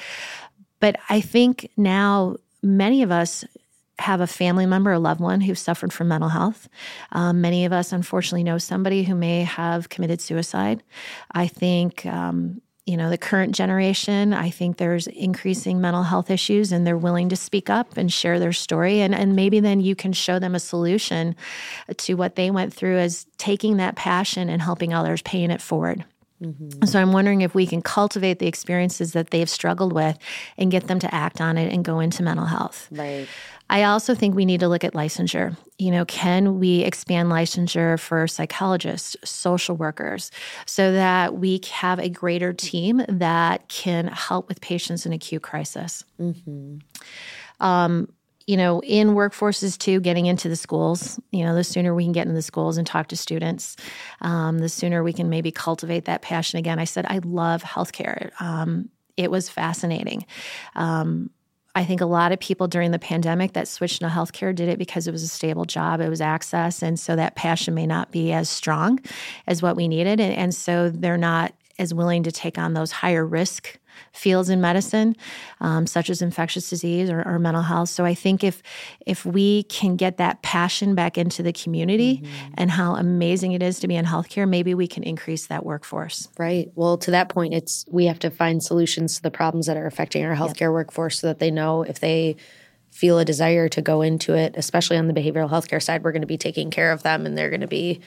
But 0.79 0.97
I 1.09 1.19
think 1.19 1.71
now 1.77 2.35
many 2.61 3.01
of 3.01 3.11
us 3.11 3.43
have 3.99 4.21
a 4.21 4.27
family 4.27 4.65
member, 4.65 4.91
a 4.91 4.99
loved 4.99 5.21
one 5.21 5.41
who 5.41 5.55
suffered 5.55 5.91
from 5.91 6.07
mental 6.07 6.29
health. 6.29 6.69
Um, 7.11 7.41
many 7.41 7.65
of 7.65 7.73
us, 7.73 7.91
unfortunately, 7.91 8.43
know 8.43 8.57
somebody 8.57 9.03
who 9.03 9.15
may 9.15 9.43
have 9.43 9.89
committed 9.89 10.21
suicide. 10.21 10.83
I 11.31 11.47
think. 11.47 12.05
Um, 12.05 12.61
you 12.87 12.95
know, 12.95 13.09
the 13.09 13.17
current 13.17 13.53
generation, 13.53 14.33
I 14.33 14.49
think 14.49 14.77
there's 14.77 15.07
increasing 15.07 15.81
mental 15.81 16.03
health 16.03 16.31
issues 16.31 16.71
and 16.71 16.87
they're 16.87 16.97
willing 16.97 17.27
to 17.27 17.35
speak 17.35 17.69
up 17.69 17.97
and 17.97 18.11
share 18.11 18.39
their 18.39 18.53
story. 18.53 19.01
And, 19.01 19.13
and 19.13 19.35
maybe 19.35 19.59
then 19.59 19.81
you 19.81 19.93
can 19.93 20.13
show 20.13 20.39
them 20.39 20.55
a 20.55 20.59
solution 20.59 21.35
to 21.97 22.13
what 22.13 22.37
they 22.37 22.49
went 22.49 22.73
through 22.73 22.97
as 22.97 23.27
taking 23.37 23.75
that 23.75 23.97
passion 23.97 24.47
and 24.47 24.61
helping 24.61 24.93
others, 24.93 25.21
paying 25.21 25.51
it 25.51 25.61
forward. 25.61 26.05
Mm-hmm. 26.41 26.85
So 26.85 27.01
I'm 27.01 27.13
wondering 27.13 27.41
if 27.41 27.55
we 27.55 27.65
can 27.65 27.81
cultivate 27.81 28.39
the 28.39 28.47
experiences 28.47 29.13
that 29.13 29.31
they've 29.31 29.49
struggled 29.49 29.93
with 29.93 30.17
and 30.57 30.69
get 30.69 30.87
them 30.87 30.99
to 30.99 31.13
act 31.13 31.41
on 31.41 31.57
it 31.57 31.73
and 31.73 31.83
go 31.83 31.99
into 31.99 32.21
mental 32.21 32.45
health. 32.45 32.87
Right. 32.91 33.27
I 33.69 33.83
also 33.83 34.15
think 34.15 34.35
we 34.35 34.45
need 34.45 34.61
to 34.61 34.69
look 34.69 34.83
at 34.83 34.93
licensure. 34.93 35.57
You 35.77 35.91
know, 35.91 36.05
can 36.05 36.59
we 36.59 36.81
expand 36.81 37.29
licensure 37.29 37.99
for 37.99 38.27
psychologists, 38.27 39.17
social 39.25 39.75
workers, 39.75 40.31
so 40.65 40.93
that 40.93 41.35
we 41.35 41.59
have 41.71 41.99
a 41.99 42.07
greater 42.07 42.53
team 42.53 43.03
that 43.09 43.67
can 43.67 44.07
help 44.07 44.47
with 44.47 44.61
patients 44.61 45.05
in 45.05 45.13
acute 45.13 45.43
crisis? 45.43 46.05
Mm-hmm. 46.19 46.77
Um, 47.59 48.07
you 48.47 48.55
know, 48.55 48.81
in 48.81 49.09
workforces 49.09 49.77
too, 49.77 49.99
getting 49.99 50.25
into 50.25 50.47
the 50.49 50.55
schools. 50.55 51.19
You 51.31 51.43
know, 51.43 51.53
the 51.53 51.65
sooner 51.65 51.93
we 51.93 52.05
can 52.05 52.13
get 52.13 52.27
in 52.27 52.33
the 52.33 52.41
schools 52.41 52.77
and 52.77 52.87
talk 52.87 53.09
to 53.09 53.17
students, 53.17 53.75
um, 54.21 54.59
the 54.59 54.69
sooner 54.69 55.03
we 55.03 55.13
can 55.13 55.29
maybe 55.29 55.51
cultivate 55.51 56.05
that 56.05 56.21
passion 56.21 56.57
again. 56.57 56.79
I 56.79 56.85
said, 56.85 57.05
I 57.07 57.19
love 57.23 57.61
healthcare. 57.61 58.31
Um, 58.41 58.89
it 59.17 59.29
was 59.29 59.49
fascinating. 59.49 60.25
Um, 60.75 61.29
I 61.75 61.83
think 61.83 62.01
a 62.01 62.05
lot 62.05 62.31
of 62.31 62.39
people 62.39 62.67
during 62.67 62.91
the 62.91 62.97
pandemic 62.97 63.53
that 63.53 63.67
switched 63.67 63.99
to 63.99 64.07
healthcare 64.07 64.55
did 64.55 64.69
it 64.69 64.79
because 64.79 65.07
it 65.07 65.11
was 65.11 65.21
a 65.21 65.27
stable 65.27 65.65
job, 65.65 66.01
it 66.01 66.09
was 66.09 66.21
access. 66.21 66.81
And 66.81 66.99
so 66.99 67.15
that 67.15 67.35
passion 67.35 67.75
may 67.75 67.85
not 67.85 68.11
be 68.11 68.31
as 68.31 68.49
strong 68.49 68.99
as 69.45 69.61
what 69.61 69.75
we 69.75 69.87
needed. 69.87 70.19
And, 70.19 70.33
and 70.33 70.55
so 70.55 70.89
they're 70.89 71.17
not 71.17 71.53
as 71.77 71.93
willing 71.93 72.23
to 72.23 72.31
take 72.31 72.57
on 72.57 72.73
those 72.73 72.91
higher 72.91 73.25
risk 73.25 73.77
fields 74.13 74.49
in 74.49 74.61
medicine, 74.61 75.15
um, 75.61 75.87
such 75.87 76.09
as 76.09 76.21
infectious 76.21 76.69
disease 76.69 77.09
or, 77.09 77.21
or, 77.23 77.39
mental 77.39 77.63
health. 77.63 77.89
So 77.89 78.03
I 78.03 78.13
think 78.13 78.43
if 78.43 78.63
if 79.05 79.25
we 79.25 79.63
can 79.63 79.95
get 79.95 80.17
that 80.17 80.41
passion 80.41 80.95
back 80.95 81.17
into 81.17 81.43
the 81.43 81.53
community 81.53 82.17
mm-hmm. 82.17 82.53
and 82.55 82.71
how 82.71 82.95
amazing 82.95 83.51
it 83.51 83.61
is 83.61 83.79
to 83.79 83.87
be 83.87 83.95
in 83.95 84.05
healthcare, 84.05 84.47
maybe 84.47 84.73
we 84.73 84.87
can 84.87 85.03
increase 85.03 85.47
that 85.47 85.65
workforce. 85.65 86.29
Right. 86.37 86.71
Well, 86.75 86.97
to 86.99 87.11
that 87.11 87.29
point, 87.29 87.53
it's 87.53 87.85
we 87.89 88.05
have 88.05 88.19
to 88.19 88.29
find 88.29 88.63
solutions 88.63 89.17
to 89.17 89.21
the 89.21 89.31
problems 89.31 89.67
that 89.67 89.77
are 89.77 89.85
affecting 89.85 90.25
our 90.25 90.35
healthcare 90.35 90.61
yep. 90.61 90.71
workforce 90.71 91.19
so 91.19 91.27
that 91.27 91.39
they 91.39 91.51
know 91.51 91.83
if 91.83 91.99
they 91.99 92.35
feel 92.91 93.19
a 93.19 93.25
desire 93.25 93.69
to 93.69 93.81
go 93.81 94.01
into 94.01 94.33
it, 94.33 94.55
especially 94.57 94.97
on 94.97 95.07
the 95.07 95.13
behavioral 95.13 95.49
healthcare 95.49 95.81
side, 95.81 96.03
we're 96.03 96.11
going 96.11 96.21
to 96.21 96.27
be 96.27 96.37
taking 96.37 96.71
care 96.71 96.91
of 96.91 97.03
them 97.03 97.25
and 97.25 97.37
they're 97.37 97.49
going 97.49 97.61
to 97.61 97.67
be 97.67 98.01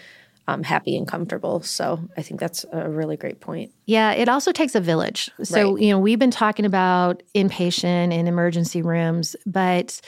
um, 0.49 0.65
happy 0.65 0.97
and 0.97 1.07
comfortable. 1.07 1.63
So 1.63 2.01
I 2.17 2.23
think 2.23 2.41
that's 2.41 2.65
a 2.73 2.89
really 2.89 3.17
great 3.17 3.41
point. 3.41 3.73
Yeah, 3.91 4.13
it 4.13 4.29
also 4.29 4.53
takes 4.53 4.77
a 4.77 4.81
village. 4.81 5.31
So, 5.43 5.73
Right. 5.73 5.83
you 5.83 5.91
know, 5.91 5.99
we've 5.99 6.19
been 6.21 6.31
talking 6.31 6.65
about 6.65 7.25
inpatient 7.35 8.13
and 8.13 8.29
emergency 8.29 8.83
rooms, 8.83 9.35
but 9.47 10.01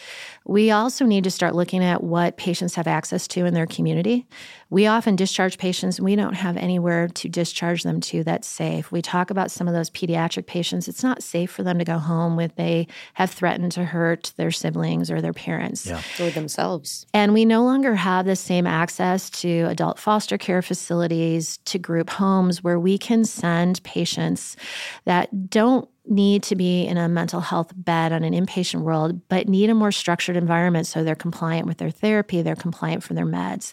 we 0.47 0.71
also 0.71 1.05
need 1.05 1.25
to 1.25 1.33
start 1.33 1.57
looking 1.57 1.83
at 1.83 2.05
what 2.05 2.37
patients 2.37 2.77
have 2.77 2.87
access 2.87 3.27
to 3.29 3.45
in 3.45 3.55
their 3.55 3.67
community. 3.67 4.25
We 4.71 4.87
often 4.87 5.17
discharge 5.17 5.59
patients 5.59 6.01
we 6.01 6.15
don't 6.17 6.33
have 6.35 6.57
anywhere 6.57 7.09
to 7.09 7.29
discharge 7.29 7.83
them 7.83 8.01
to 8.03 8.23
that's 8.25 8.47
safe. 8.49 8.91
We 8.93 9.03
talk 9.03 9.31
about 9.31 9.51
some 9.51 9.67
of 9.69 9.75
those 9.75 9.91
pediatric 9.91 10.47
patients. 10.47 10.87
It's 10.89 11.03
not 11.03 11.23
safe 11.23 11.51
for 11.51 11.63
them 11.65 11.79
to 11.79 11.85
go 11.85 11.99
home 11.99 12.39
if 12.41 12.55
they 12.55 12.87
have 13.15 13.31
threatened 13.33 13.73
to 13.73 13.85
hurt 13.85 14.33
their 14.37 14.51
siblings 14.53 15.11
or 15.11 15.21
their 15.21 15.33
parents. 15.35 15.87
Yeah. 15.87 16.01
Or 16.21 16.31
themselves. 16.31 17.05
And 17.13 17.33
we 17.35 17.45
no 17.45 17.65
longer 17.65 17.95
have 17.97 18.27
the 18.27 18.37
same 18.37 18.67
access 18.67 19.29
to 19.43 19.65
adult 19.69 19.99
foster 19.99 20.39
care 20.39 20.63
facilities, 20.63 21.59
to 21.67 21.79
group 21.79 22.11
homes 22.11 22.63
where 22.63 22.79
we 22.79 22.97
can 22.97 23.25
send 23.25 23.72
patients 23.81 24.57
that 25.05 25.51
don't 25.51 25.89
need 26.07 26.43
to 26.43 26.57
be 26.57 26.85
in 26.85 26.99
a 26.99 27.09
mental 27.09 27.41
health 27.41 27.73
bed 27.77 28.13
on 28.13 28.25
an 28.25 28.35
inpatient 28.35 28.83
world, 28.83 29.21
but 29.29 29.49
need 29.49 29.71
a 29.71 29.75
more 29.75 29.93
structured 29.93 30.37
environment 30.37 30.87
so 30.87 31.05
they're 31.05 31.15
compliant 31.15 31.67
with 31.67 31.79
their 31.79 31.91
therapy, 31.91 32.43
they're 32.43 32.57
compliant 32.57 33.05
for 33.05 33.15
their 33.15 33.25
meds. 33.25 33.73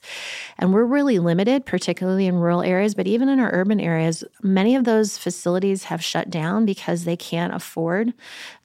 And 0.60 0.72
we're 0.72 0.86
really 0.86 1.18
limited, 1.18 1.66
particularly 1.66 2.28
in 2.28 2.36
rural 2.36 2.62
areas, 2.62 2.94
but 2.94 3.08
even 3.08 3.30
in 3.30 3.40
our 3.40 3.50
urban 3.52 3.80
areas, 3.80 4.24
many 4.44 4.76
of 4.76 4.84
those 4.84 5.18
facilities 5.18 5.86
have 5.86 6.04
shut 6.04 6.30
down 6.30 6.66
because 6.66 7.04
they 7.04 7.18
can't 7.18 7.54
afford 7.54 8.14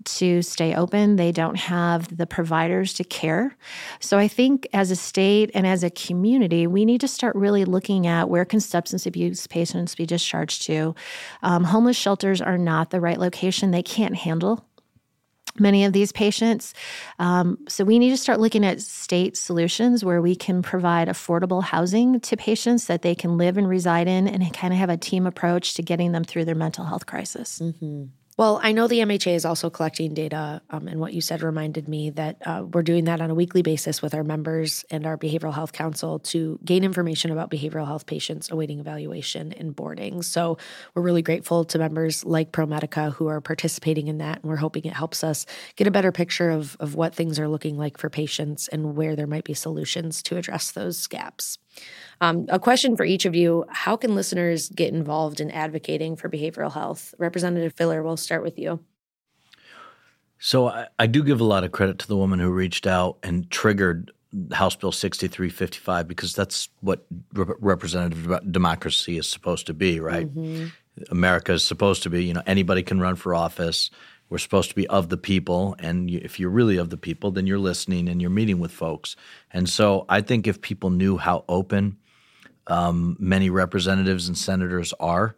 to 0.05 0.42
stay 0.42 0.74
open. 0.74 1.16
They 1.16 1.33
don't 1.33 1.57
have 1.57 2.14
the 2.14 2.27
providers 2.27 2.92
to 2.94 3.05
care. 3.05 3.57
So 3.98 4.18
I 4.18 4.29
think 4.29 4.68
as 4.74 4.90
a 4.90 4.96
state 4.96 5.50
and 5.55 5.66
as 5.66 5.83
a 5.83 5.90
community, 5.90 6.66
we 6.66 6.85
need 6.85 7.00
to 7.00 7.09
start 7.09 7.35
really 7.35 7.64
looking 7.64 8.07
at 8.07 8.29
where 8.29 8.44
can 8.44 8.61
substance 8.61 9.07
abuse 9.07 9.46
patients 9.46 9.94
be 9.94 10.05
discharged 10.05 10.62
to. 10.66 10.94
Um, 11.42 11.64
homeless 11.64 11.96
shelters 11.96 12.42
are 12.42 12.59
not 12.59 12.90
the 12.90 13.00
right 13.00 13.18
location. 13.18 13.53
They 13.62 13.82
can't 13.82 14.16
handle 14.16 14.66
many 15.58 15.84
of 15.84 15.92
these 15.92 16.10
patients. 16.12 16.74
Um, 17.18 17.58
so 17.68 17.84
we 17.84 17.98
need 17.98 18.10
to 18.10 18.16
start 18.16 18.40
looking 18.40 18.64
at 18.64 18.80
state 18.80 19.36
solutions 19.36 20.04
where 20.04 20.20
we 20.20 20.34
can 20.34 20.62
provide 20.62 21.08
affordable 21.08 21.62
housing 21.62 22.18
to 22.20 22.36
patients 22.36 22.86
that 22.86 23.02
they 23.02 23.14
can 23.14 23.38
live 23.38 23.56
and 23.56 23.68
reside 23.68 24.08
in 24.08 24.26
and 24.26 24.52
kind 24.52 24.72
of 24.74 24.80
have 24.80 24.90
a 24.90 24.96
team 24.96 25.26
approach 25.26 25.74
to 25.74 25.82
getting 25.82 26.12
them 26.12 26.24
through 26.24 26.44
their 26.44 26.54
mental 26.56 26.84
health 26.84 27.06
crisis. 27.06 27.60
Well, 28.37 28.59
I 28.64 28.73
know 28.73 28.88
the 28.88 28.99
MHA 28.99 29.33
is 29.37 29.44
also 29.44 29.70
collecting 29.70 30.12
data, 30.12 30.61
um, 30.68 30.88
and 30.88 30.99
what 30.99 31.12
you 31.12 31.20
said 31.20 31.40
reminded 31.40 31.88
me 31.88 32.11
that 32.11 32.38
uh, 32.44 32.64
we're 32.73 32.83
doing 32.83 33.05
that 33.05 33.20
on 33.20 33.31
a 33.31 33.35
weekly 33.35 33.62
basis 33.62 34.03
with 34.03 34.12
our 34.12 34.25
members 34.25 34.85
and 34.90 35.07
our 35.07 35.16
behavioral 35.16 35.55
health 35.55 35.73
council 35.73 36.18
to 36.18 36.59
gain 36.64 36.83
information 36.83 37.31
about 37.31 37.49
behavioral 37.49 37.87
health 37.87 38.07
patients 38.07 38.51
awaiting 38.51 38.81
evaluation 38.81 39.53
and 39.53 39.77
boarding. 39.77 40.20
So 40.23 40.59
we're 40.94 41.03
really 41.03 41.23
grateful 41.23 41.64
to 41.66 41.79
members 41.79 42.25
like 42.25 42.51
ProMedica 42.51 43.12
who 43.12 43.29
are 43.29 43.40
participating 43.40 44.09
in 44.09 44.18
that, 44.18 44.42
and 44.42 44.51
we're 44.51 44.57
hoping 44.57 44.85
it 44.85 44.94
helps 44.94 45.23
us 45.23 45.47
get 45.77 45.87
a 45.87 45.92
better 45.92 46.11
picture 46.11 46.51
of, 46.51 46.77
of 46.81 46.97
what 46.97 47.14
things 47.14 47.38
are 47.38 47.47
looking 47.47 47.79
like 47.79 47.99
for 47.99 48.11
patients 48.11 48.66
and 48.66 48.97
where 48.97 49.14
there 49.14 49.29
might 49.29 49.44
be 49.44 49.55
solutions 49.55 50.25
to 50.25 50.37
address 50.37 50.73
those 50.73 51.07
gaps. 51.07 51.59
Um, 52.20 52.46
a 52.48 52.58
question 52.58 52.96
for 52.96 53.04
each 53.04 53.24
of 53.24 53.34
you 53.34 53.64
How 53.68 53.96
can 53.96 54.14
listeners 54.14 54.68
get 54.68 54.92
involved 54.92 55.40
in 55.40 55.50
advocating 55.50 56.16
for 56.16 56.28
behavioral 56.28 56.72
health? 56.72 57.14
Representative 57.18 57.74
Filler, 57.74 58.02
we'll 58.02 58.16
start 58.16 58.42
with 58.42 58.58
you. 58.58 58.80
So 60.38 60.68
I, 60.68 60.88
I 60.98 61.06
do 61.06 61.22
give 61.22 61.40
a 61.40 61.44
lot 61.44 61.64
of 61.64 61.72
credit 61.72 61.98
to 62.00 62.08
the 62.08 62.16
woman 62.16 62.38
who 62.38 62.50
reached 62.50 62.87
out 62.87 63.18
and 63.22 63.50
triggered 63.50 64.10
House 64.52 64.76
Bill 64.76 64.92
6355 64.92 66.08
because 66.08 66.34
that's 66.34 66.68
what 66.80 67.06
rep- 67.34 67.56
representative 67.60 68.52
democracy 68.52 69.16
is 69.16 69.28
supposed 69.28 69.66
to 69.66 69.74
be, 69.74 70.00
right? 70.00 70.28
America 71.10 71.52
is 71.52 71.64
supposed 71.64 72.02
to 72.04 72.10
be, 72.10 72.24
you 72.24 72.34
know, 72.34 72.42
anybody 72.46 72.82
can 72.82 73.00
run 73.00 73.16
for 73.16 73.34
office. 73.34 73.90
We're 74.28 74.38
supposed 74.38 74.70
to 74.70 74.74
be 74.74 74.87
of 74.88 75.08
the 75.08 75.16
people. 75.16 75.76
And 75.78 76.10
if 76.10 76.40
you're 76.40 76.50
really 76.50 76.76
of 76.76 76.90
the 76.90 76.96
people, 76.96 77.30
then 77.30 77.46
you're 77.46 77.58
listening 77.58 78.08
and 78.08 78.20
you're 78.20 78.30
meeting 78.30 78.58
with 78.58 78.72
folks. 78.72 79.16
And 79.52 79.68
so 79.68 80.06
I 80.08 80.20
think 80.22 80.46
if 80.46 80.60
people 80.60 80.90
knew 80.90 81.16
how 81.16 81.44
open 81.48 81.98
um, 82.66 83.16
many 83.20 83.50
representatives 83.50 84.26
and 84.28 84.37
senators 84.38 84.94
are, 84.98 85.37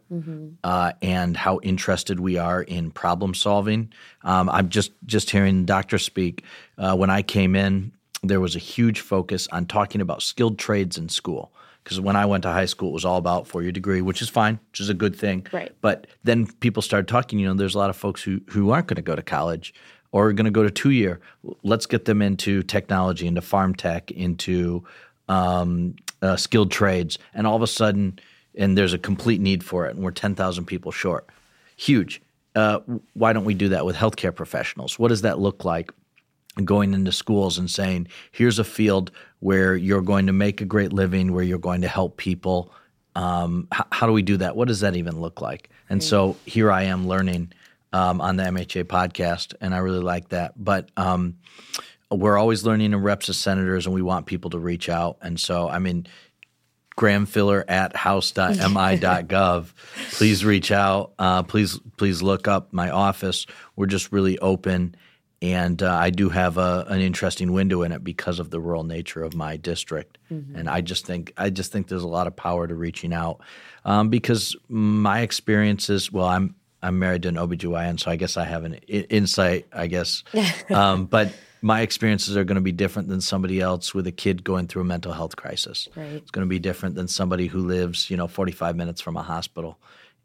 uh, 0.63 0.93
and 1.01 1.35
how 1.35 1.59
interested 1.61 2.19
we 2.19 2.37
are 2.37 2.61
in 2.61 2.91
problem 2.91 3.33
solving. 3.33 3.91
Um, 4.23 4.49
I'm 4.49 4.69
just 4.69 4.91
just 5.05 5.29
hearing 5.29 5.61
the 5.61 5.65
doctor 5.65 5.97
speak. 5.97 6.43
Uh, 6.77 6.95
when 6.95 7.09
I 7.09 7.21
came 7.21 7.55
in, 7.55 7.91
there 8.23 8.39
was 8.39 8.55
a 8.55 8.59
huge 8.59 9.01
focus 9.01 9.47
on 9.51 9.65
talking 9.65 10.01
about 10.01 10.21
skilled 10.21 10.57
trades 10.57 10.97
in 10.97 11.09
school. 11.09 11.51
Because 11.87 12.01
when 12.01 12.17
I 12.17 12.25
went 12.25 12.41
to 12.41 12.51
high 12.51 12.65
school, 12.65 12.89
it 12.89 12.95
was 12.95 13.05
all 13.05 13.15
about 13.15 13.47
four 13.47 13.63
year 13.63 13.71
degree, 13.71 14.01
which 14.01 14.21
is 14.21 14.27
fine, 14.27 14.59
which 14.71 14.81
is 14.81 14.89
a 14.89 14.93
good 14.93 15.15
thing. 15.15 15.47
Right. 15.53 15.73
But 15.79 16.05
then 16.25 16.45
people 16.59 16.81
started 16.81 17.07
talking. 17.07 17.39
You 17.39 17.47
know, 17.47 17.53
there's 17.53 17.75
a 17.75 17.77
lot 17.77 17.89
of 17.89 17.95
folks 17.95 18.21
who 18.21 18.41
who 18.49 18.71
aren't 18.71 18.87
going 18.87 18.97
to 18.97 19.01
go 19.01 19.15
to 19.15 19.21
college 19.21 19.73
or 20.11 20.27
are 20.27 20.33
going 20.33 20.43
to 20.43 20.51
go 20.51 20.63
to 20.63 20.69
two 20.69 20.89
year. 20.89 21.21
Let's 21.63 21.85
get 21.85 22.03
them 22.03 22.21
into 22.21 22.61
technology, 22.61 23.25
into 23.25 23.39
farm 23.39 23.73
tech, 23.73 24.11
into 24.11 24.83
um, 25.29 25.95
uh, 26.21 26.35
skilled 26.35 26.71
trades, 26.71 27.19
and 27.33 27.47
all 27.47 27.55
of 27.55 27.61
a 27.61 27.67
sudden, 27.67 28.19
and 28.55 28.77
there's 28.77 28.91
a 28.91 28.97
complete 28.97 29.39
need 29.39 29.63
for 29.63 29.85
it, 29.85 29.95
and 29.95 30.03
we're 30.03 30.11
10,000 30.11 30.65
people 30.65 30.91
short. 30.91 31.25
Huge. 31.77 32.21
Uh, 32.53 32.79
why 33.13 33.31
don't 33.31 33.45
we 33.45 33.53
do 33.53 33.69
that 33.69 33.85
with 33.85 33.95
healthcare 33.95 34.35
professionals? 34.35 34.99
What 34.99 35.07
does 35.07 35.21
that 35.21 35.39
look 35.39 35.63
like? 35.63 35.93
Going 36.63 36.93
into 36.93 37.11
schools 37.11 37.57
and 37.57 37.69
saying, 37.69 38.07
here's 38.31 38.59
a 38.59 38.63
field 38.63 39.11
where 39.39 39.75
you're 39.75 40.01
going 40.01 40.27
to 40.27 40.33
make 40.33 40.61
a 40.61 40.65
great 40.65 40.91
living, 40.93 41.33
where 41.33 41.43
you're 41.43 41.59
going 41.59 41.81
to 41.81 41.87
help 41.87 42.17
people. 42.17 42.71
Um, 43.15 43.67
h- 43.73 43.85
how 43.91 44.07
do 44.07 44.13
we 44.13 44.21
do 44.21 44.37
that? 44.37 44.55
What 44.55 44.67
does 44.67 44.79
that 44.81 44.95
even 44.95 45.19
look 45.19 45.41
like? 45.41 45.69
And 45.89 46.03
so 46.03 46.35
here 46.45 46.71
I 46.71 46.83
am 46.83 47.07
learning 47.07 47.53
um, 47.93 48.21
on 48.21 48.37
the 48.37 48.43
MHA 48.43 48.85
podcast, 48.85 49.55
and 49.61 49.73
I 49.73 49.79
really 49.79 50.01
like 50.01 50.29
that. 50.29 50.53
But 50.55 50.89
um, 50.97 51.37
we're 52.11 52.37
always 52.37 52.63
learning 52.65 52.93
in 52.93 53.01
reps 53.01 53.29
as 53.29 53.37
senators, 53.37 53.85
and 53.85 53.95
we 53.95 54.01
want 54.01 54.25
people 54.25 54.49
to 54.51 54.59
reach 54.59 54.89
out. 54.89 55.17
And 55.21 55.39
so, 55.39 55.69
I 55.69 55.79
mean, 55.79 56.07
Graham 56.95 57.25
Filler 57.25 57.63
at 57.67 57.95
house.mi.gov. 57.95 59.73
please 60.11 60.43
reach 60.43 60.71
out. 60.71 61.13
Uh, 61.19 61.43
please, 61.43 61.79
please 61.97 62.21
look 62.21 62.47
up 62.47 62.73
my 62.73 62.89
office. 62.89 63.45
We're 63.75 63.85
just 63.85 64.11
really 64.11 64.37
open, 64.39 64.95
and 65.41 65.83
uh, 65.83 65.93
I 65.93 66.09
do 66.09 66.29
have 66.29 66.57
a, 66.57 66.85
an 66.87 66.99
interesting 66.99 67.51
window 67.53 67.83
in 67.83 67.91
it 67.91 68.03
because 68.03 68.39
of 68.39 68.49
the 68.49 68.59
rural 68.59 68.83
nature 68.83 69.23
of 69.23 69.35
my 69.35 69.55
district. 69.57 70.17
And 70.29 70.67
I 70.69 70.81
just 70.81 71.05
think 71.05 71.31
I 71.37 71.49
just 71.49 71.71
think 71.71 71.87
there's 71.87 72.03
a 72.03 72.07
lot 72.07 72.27
of 72.27 72.35
power 72.35 72.67
to 72.67 72.75
reaching 72.75 73.13
out 73.13 73.39
um, 73.85 74.09
because 74.09 74.55
my 74.67 75.21
experiences. 75.21 76.11
Well, 76.11 76.25
I'm 76.25 76.55
I'm 76.81 76.99
married 76.99 77.23
to 77.23 77.29
an 77.29 77.35
OBGYN, 77.35 77.99
so 77.99 78.11
I 78.11 78.17
guess 78.17 78.35
I 78.35 78.43
have 78.43 78.65
an 78.65 78.75
I- 78.75 79.07
insight. 79.09 79.67
I 79.71 79.87
guess, 79.87 80.23
um, 80.69 81.05
but 81.05 81.33
my 81.61 81.81
experiences 81.81 82.35
are 82.35 82.43
going 82.43 82.55
to 82.55 82.61
be 82.61 82.71
different 82.71 83.07
than 83.07 83.21
somebody 83.21 83.61
else 83.61 83.93
with 83.93 84.05
a 84.07 84.11
kid 84.11 84.43
going 84.43 84.67
through 84.67 84.81
a 84.81 84.85
mental 84.85 85.13
health 85.13 85.35
crisis. 85.35 85.87
Right. 85.95 86.13
It's 86.13 86.31
going 86.31 86.45
to 86.45 86.49
be 86.49 86.59
different 86.59 86.95
than 86.95 87.07
somebody 87.07 87.47
who 87.47 87.59
lives, 87.59 88.09
you 88.09 88.17
know, 88.17 88.27
45 88.27 88.75
minutes 88.75 89.01
from 89.01 89.17
a 89.17 89.23
hospital. 89.23 89.79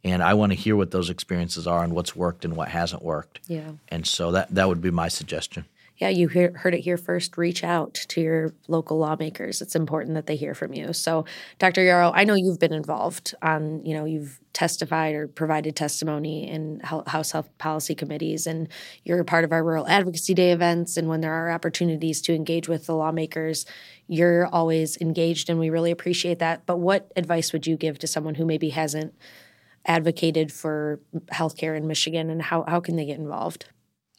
And 0.05 0.23
I 0.23 0.35
want 0.35 0.51
to 0.53 0.57
hear 0.57 0.75
what 0.75 0.91
those 0.91 1.11
experiences 1.11 1.67
are 1.67 1.85
and 1.85 1.93
what's 1.93 2.17
worked 2.17 2.45
and 2.45 2.57
what 2.57 2.69
hasn't 2.69 3.03
worked. 3.03 3.41
Yeah. 3.47 3.73
And 3.89 4.07
so 4.07 4.33
that 4.33 4.55
that 4.55 4.69
would 4.69 4.81
be 4.81 4.91
my 4.91 5.09
suggestion. 5.09 5.65
Yeah, 6.03 6.09
you 6.09 6.27
hear, 6.27 6.53
heard 6.57 6.75
it 6.75 6.81
here 6.81 6.97
first. 6.97 7.39
Reach 7.39 7.63
out 7.63 7.95
to 7.95 8.21
your 8.21 8.53
local 8.67 8.99
lawmakers. 8.99 9.63
It's 9.63 9.77
important 9.77 10.15
that 10.15 10.27
they 10.27 10.35
hear 10.35 10.53
from 10.53 10.73
you. 10.73 10.93
So, 10.93 11.27
Dr. 11.61 11.83
Yaroch, 11.83 12.11
I 12.17 12.25
know 12.25 12.35
you've 12.35 12.59
been 12.59 12.73
involved 12.73 13.37
on, 13.41 13.85
you 13.87 13.95
know, 13.95 14.05
you've 14.05 14.41
testified 14.53 15.15
or 15.15 15.29
provided 15.29 15.77
testimony 15.77 16.49
in 16.49 16.81
House 16.81 17.31
Health 17.31 17.57
Policy 17.59 17.95
committees, 17.95 18.49
and 18.49 18.67
you're 19.05 19.21
a 19.21 19.25
part 19.25 19.45
of 19.45 19.53
our 19.53 19.63
Rural 19.63 19.87
Advocacy 19.87 20.35
Day 20.35 20.51
events. 20.51 20.97
And 20.97 21.09
when 21.09 21.21
there 21.21 21.35
are 21.35 21.53
opportunities 21.53 22.21
to 22.23 22.35
engage 22.35 22.69
with 22.69 22.87
the 22.87 22.97
lawmakers, 22.97 23.65
you're 24.09 24.47
always 24.47 25.01
engaged, 25.01 25.49
and 25.49 25.61
we 25.61 25.71
really 25.71 25.93
appreciate 25.93 26.41
that. 26.41 26.67
But 26.67 26.79
what 26.79 27.13
advice 27.15 27.53
would 27.53 27.69
you 27.69 27.77
give 27.77 28.01
to 28.01 28.09
someone 28.09 28.35
who 28.35 28.45
maybe 28.45 28.71
hasn't 28.71 29.15
advocated 29.87 30.53
for 30.53 31.01
healthcare 31.33 31.77
in 31.77 31.87
Michigan, 31.87 32.31
and 32.31 32.41
how, 32.43 32.65
how 32.67 32.81
can 32.81 32.97
they 32.97 33.05
get 33.05 33.19
involved? 33.19 33.67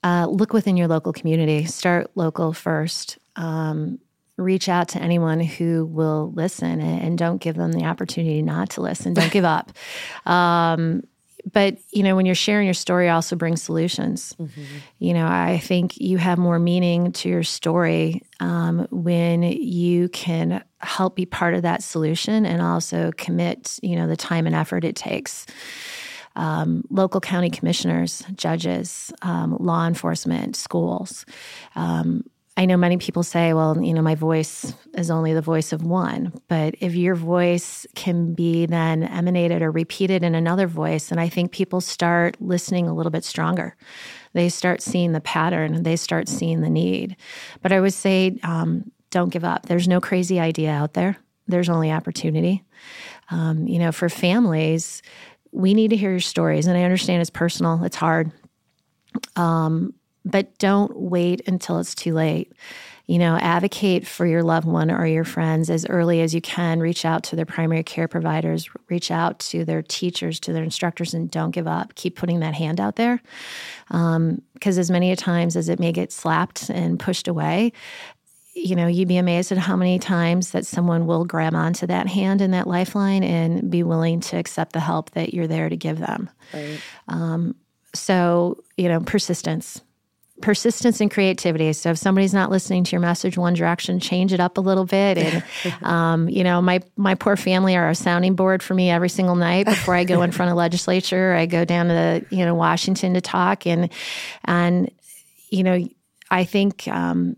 Uh, 0.03 0.27
look 0.29 0.53
within 0.53 0.75
your 0.75 0.87
local 0.87 1.13
community. 1.13 1.65
Start 1.65 2.11
local 2.15 2.53
first. 2.53 3.17
Um, 3.35 3.99
reach 4.37 4.67
out 4.67 4.89
to 4.89 5.01
anyone 5.01 5.39
who 5.39 5.85
will 5.85 6.31
listen 6.33 6.81
and, 6.81 7.01
and 7.01 7.17
don't 7.17 7.39
give 7.39 7.55
them 7.55 7.71
the 7.71 7.85
opportunity 7.85 8.41
not 8.41 8.71
to 8.71 8.81
listen. 8.81 9.13
Don't 9.13 9.31
give 9.31 9.45
up. 9.45 9.71
Um, 10.25 11.03
but 11.51 11.77
you 11.91 12.03
know, 12.03 12.15
when 12.15 12.25
you're 12.25 12.35
sharing 12.35 12.65
your 12.65 12.73
story, 12.73 13.09
also 13.09 13.35
brings 13.35 13.61
solutions. 13.61 14.35
You 14.99 15.13
know, 15.13 15.27
I 15.27 15.59
think 15.59 15.97
you 15.97 16.17
have 16.17 16.37
more 16.37 16.59
meaning 16.59 17.11
to 17.13 17.29
your 17.29 17.43
story 17.43 18.21
um, 18.39 18.87
when 18.91 19.43
you 19.43 20.09
can 20.09 20.63
help 20.79 21.15
be 21.15 21.25
part 21.25 21.53
of 21.53 21.61
that 21.63 21.83
solution 21.83 22.45
and 22.45 22.61
also 22.61 23.11
commit, 23.17 23.79
you 23.81 23.95
know, 23.95 24.07
the 24.07 24.17
time 24.17 24.45
and 24.45 24.55
effort 24.55 24.83
it 24.83 24.95
takes 24.95 25.45
um, 26.35 26.83
local 26.89 27.21
county 27.21 27.49
commissioners, 27.49 28.23
judges, 28.35 29.11
um, 29.21 29.57
law 29.59 29.85
enforcement, 29.85 30.55
schools. 30.55 31.25
I 32.55 32.65
know 32.65 32.77
many 32.77 32.97
people 32.97 33.23
say, 33.23 33.53
well, 33.53 33.81
you 33.83 33.93
know, 33.93 34.03
my 34.03 34.13
voice 34.13 34.73
is 34.93 35.09
only 35.09 35.33
the 35.33 35.41
voice 35.41 35.73
of 35.73 35.83
one. 35.83 36.31
But 36.47 36.75
if 36.79 36.93
your 36.93 37.15
voice 37.15 37.87
can 37.95 38.35
be 38.35 38.67
then 38.67 39.03
emanated 39.03 39.63
or 39.63 39.71
repeated 39.71 40.23
in 40.23 40.35
another 40.35 40.67
voice, 40.67 41.09
and 41.09 41.19
I 41.19 41.29
think 41.29 41.51
people 41.51 41.81
start 41.81 42.37
listening 42.39 42.87
a 42.87 42.93
little 42.93 43.11
bit 43.11 43.23
stronger. 43.23 43.75
They 44.33 44.49
start 44.49 44.83
seeing 44.83 45.13
the 45.13 45.21
pattern, 45.21 45.81
they 45.81 45.95
start 45.95 46.27
seeing 46.27 46.61
the 46.61 46.69
need. 46.69 47.15
But 47.63 47.71
I 47.71 47.79
would 47.79 47.93
say, 47.93 48.37
um, 48.43 48.91
don't 49.09 49.29
give 49.29 49.43
up. 49.43 49.65
There's 49.65 49.87
no 49.87 49.99
crazy 49.99 50.39
idea 50.39 50.71
out 50.71 50.93
there, 50.93 51.17
there's 51.47 51.69
only 51.69 51.91
opportunity. 51.91 52.63
Um, 53.31 53.67
you 53.67 53.79
know, 53.79 53.91
for 53.91 54.09
families, 54.09 55.01
we 55.51 55.73
need 55.73 55.89
to 55.89 55.95
hear 55.95 56.11
your 56.11 56.19
stories. 56.19 56.67
And 56.67 56.77
I 56.77 56.83
understand 56.83 57.21
it's 57.21 57.29
personal, 57.31 57.83
it's 57.83 57.95
hard. 57.95 58.31
Um, 59.35 59.93
but 60.25 60.57
don't 60.57 60.95
wait 60.95 61.47
until 61.47 61.79
it's 61.79 61.95
too 61.95 62.13
late. 62.13 62.53
You 63.05 63.19
know, 63.19 63.35
advocate 63.35 64.07
for 64.07 64.25
your 64.25 64.43
loved 64.43 64.65
one 64.65 64.89
or 64.89 65.05
your 65.05 65.25
friends 65.25 65.69
as 65.69 65.85
early 65.87 66.21
as 66.21 66.33
you 66.33 66.39
can. 66.39 66.79
Reach 66.79 67.03
out 67.03 67.23
to 67.25 67.35
their 67.35 67.45
primary 67.45 67.83
care 67.83 68.07
providers, 68.07 68.69
reach 68.87 69.11
out 69.11 69.39
to 69.39 69.65
their 69.65 69.81
teachers, 69.81 70.39
to 70.41 70.53
their 70.53 70.63
instructors, 70.63 71.13
and 71.13 71.29
don't 71.29 71.51
give 71.51 71.67
up. 71.67 71.95
Keep 71.95 72.15
putting 72.15 72.39
that 72.39 72.53
hand 72.53 72.79
out 72.79 72.95
there. 72.95 73.21
Because 73.87 74.15
um, 74.15 74.41
as 74.63 74.89
many 74.89 75.13
times 75.17 75.57
as 75.57 75.67
it 75.67 75.79
may 75.79 75.91
get 75.91 76.13
slapped 76.13 76.69
and 76.69 76.97
pushed 76.97 77.27
away, 77.27 77.73
you 78.55 78.75
know, 78.75 78.87
you'd 78.87 79.07
be 79.07 79.17
amazed 79.17 79.51
at 79.51 79.57
how 79.57 79.75
many 79.75 79.99
times 79.99 80.51
that 80.51 80.65
someone 80.65 81.05
will 81.05 81.25
grab 81.25 81.55
onto 81.55 81.87
that 81.87 82.07
hand 82.07 82.39
and 82.39 82.53
that 82.53 82.67
lifeline 82.67 83.23
and 83.23 83.69
be 83.69 83.83
willing 83.83 84.21
to 84.21 84.37
accept 84.37 84.71
the 84.71 84.79
help 84.79 85.11
that 85.11 85.33
you're 85.33 85.47
there 85.47 85.67
to 85.67 85.75
give 85.75 85.99
them. 85.99 86.29
Right. 86.53 86.79
Um, 87.09 87.55
so, 87.93 88.63
you 88.77 88.87
know, 88.87 89.01
persistence 89.01 89.81
persistence 90.43 90.99
and 90.99 91.09
creativity. 91.09 91.71
So 91.71 91.91
if 91.91 91.97
somebody's 91.97 92.33
not 92.33 92.51
listening 92.51 92.83
to 92.83 92.91
your 92.91 92.99
message 92.99 93.37
one 93.37 93.53
direction, 93.53 94.01
change 94.01 94.33
it 94.33 94.41
up 94.41 94.57
a 94.57 94.61
little 94.61 94.83
bit. 94.83 95.17
And 95.17 95.43
um, 95.81 96.27
you 96.27 96.43
know, 96.43 96.61
my 96.61 96.81
my 96.97 97.15
poor 97.15 97.37
family 97.37 97.77
are 97.77 97.89
a 97.89 97.95
sounding 97.95 98.35
board 98.35 98.61
for 98.61 98.73
me 98.73 98.91
every 98.91 99.09
single 99.09 99.35
night 99.35 99.65
before 99.65 99.95
I 99.95 100.03
go 100.03 100.21
in 100.21 100.33
front 100.33 100.51
of 100.51 100.57
legislature. 100.57 101.33
I 101.33 101.45
go 101.45 101.63
down 101.63 101.87
to 101.87 102.25
you 102.29 102.45
know 102.45 102.53
Washington 102.53 103.13
to 103.13 103.21
talk, 103.21 103.65
and 103.65 103.89
and 104.43 104.91
you 105.49 105.63
know, 105.63 105.87
I 106.29 106.43
think 106.43 106.89
um, 106.89 107.37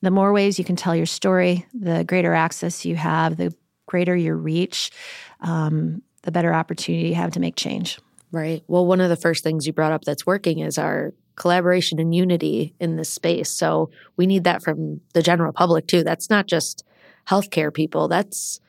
the 0.00 0.12
more 0.12 0.32
ways 0.32 0.60
you 0.60 0.64
can 0.64 0.76
tell 0.76 0.94
your 0.94 1.06
story, 1.06 1.66
the 1.74 2.04
greater 2.04 2.34
access 2.34 2.84
you 2.84 2.94
have, 2.94 3.36
the 3.36 3.52
greater 3.86 4.14
your 4.14 4.36
reach, 4.36 4.92
um, 5.40 6.02
the 6.22 6.30
better 6.30 6.54
opportunity 6.54 7.08
you 7.08 7.14
have 7.16 7.32
to 7.32 7.40
make 7.40 7.56
change. 7.56 7.98
Right. 8.30 8.62
Well, 8.68 8.86
one 8.86 9.00
of 9.00 9.08
the 9.08 9.16
first 9.16 9.42
things 9.42 9.66
you 9.66 9.72
brought 9.72 9.92
up 9.92 10.04
that's 10.04 10.26
working 10.26 10.60
is 10.60 10.78
our 10.78 11.14
collaboration 11.38 11.98
and 11.98 12.14
unity 12.14 12.74
in 12.80 12.96
this 12.96 13.08
space. 13.08 13.50
So 13.50 13.90
we 14.16 14.26
need 14.26 14.44
that 14.44 14.62
from 14.62 15.00
the 15.14 15.22
general 15.22 15.52
public 15.52 15.86
too. 15.86 16.02
That's 16.02 16.28
not 16.28 16.46
just 16.46 16.84
healthcare 17.28 17.72
people. 17.72 18.08
That's 18.08 18.60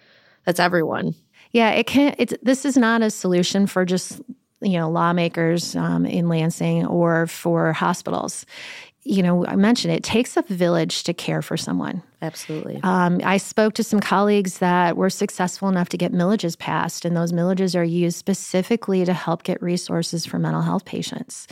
that's 0.45 0.59
everyone. 0.59 1.15
Yeah, 1.51 1.71
it 1.71 1.87
can. 1.87 2.15
It's 2.17 2.33
this 2.41 2.65
is 2.65 2.77
not 2.77 3.01
a 3.01 3.09
solution 3.09 3.67
for 3.67 3.85
just 3.85 4.21
you 4.61 4.77
know 4.77 4.89
lawmakers 4.89 5.75
um, 5.75 6.05
in 6.05 6.29
Lansing 6.29 6.85
or 6.85 7.27
for 7.27 7.73
hospitals 7.73 8.45
you 9.03 9.23
know, 9.23 9.45
I 9.45 9.55
mentioned 9.55 9.93
it, 9.93 10.03
takes 10.03 10.35
a 10.35 10.41
village 10.43 11.03
to 11.03 11.13
care 11.13 11.41
for 11.41 11.57
someone. 11.57 12.03
Absolutely. 12.21 12.79
Um, 12.83 13.21
I 13.23 13.37
spoke 13.37 13.73
to 13.75 13.83
some 13.83 13.99
colleagues 13.99 14.57
that 14.57 14.97
were 14.97 15.09
successful 15.09 15.69
enough 15.69 15.89
to 15.89 15.97
get 15.97 16.11
millages 16.11 16.57
passed, 16.57 17.05
and 17.05 17.15
those 17.15 17.31
millages 17.31 17.79
are 17.79 17.83
used 17.83 18.17
specifically 18.17 19.05
to 19.05 19.13
help 19.13 19.43
get 19.43 19.61
resources 19.61 20.25
for 20.25 20.37
mental 20.37 20.61
health 20.61 20.85
patients. 20.85 21.47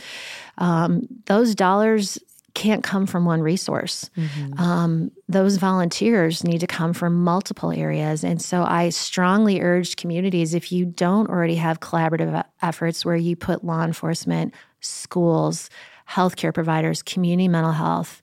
Um, 0.58 1.08
those 1.26 1.54
dollars 1.54 2.18
can't 2.54 2.82
come 2.82 3.06
from 3.06 3.24
one 3.24 3.40
resource. 3.40 4.10
Mm-hmm. 4.16 4.60
Um, 4.60 5.10
those 5.28 5.58
volunteers 5.58 6.42
need 6.42 6.58
to 6.58 6.66
come 6.66 6.92
from 6.92 7.22
multiple 7.22 7.70
areas. 7.70 8.24
And 8.24 8.42
so 8.42 8.64
I 8.64 8.88
strongly 8.88 9.60
urge 9.60 9.96
communities 9.96 10.54
if 10.54 10.72
you 10.72 10.84
don't 10.84 11.30
already 11.30 11.54
have 11.54 11.78
collaborative 11.78 12.44
efforts 12.60 13.04
where 13.04 13.16
you 13.16 13.36
put 13.36 13.64
law 13.64 13.84
enforcement, 13.84 14.54
schools, 14.80 15.70
healthcare 16.08 16.54
providers, 16.54 17.02
community 17.02 17.48
mental 17.48 17.72
health 17.72 18.22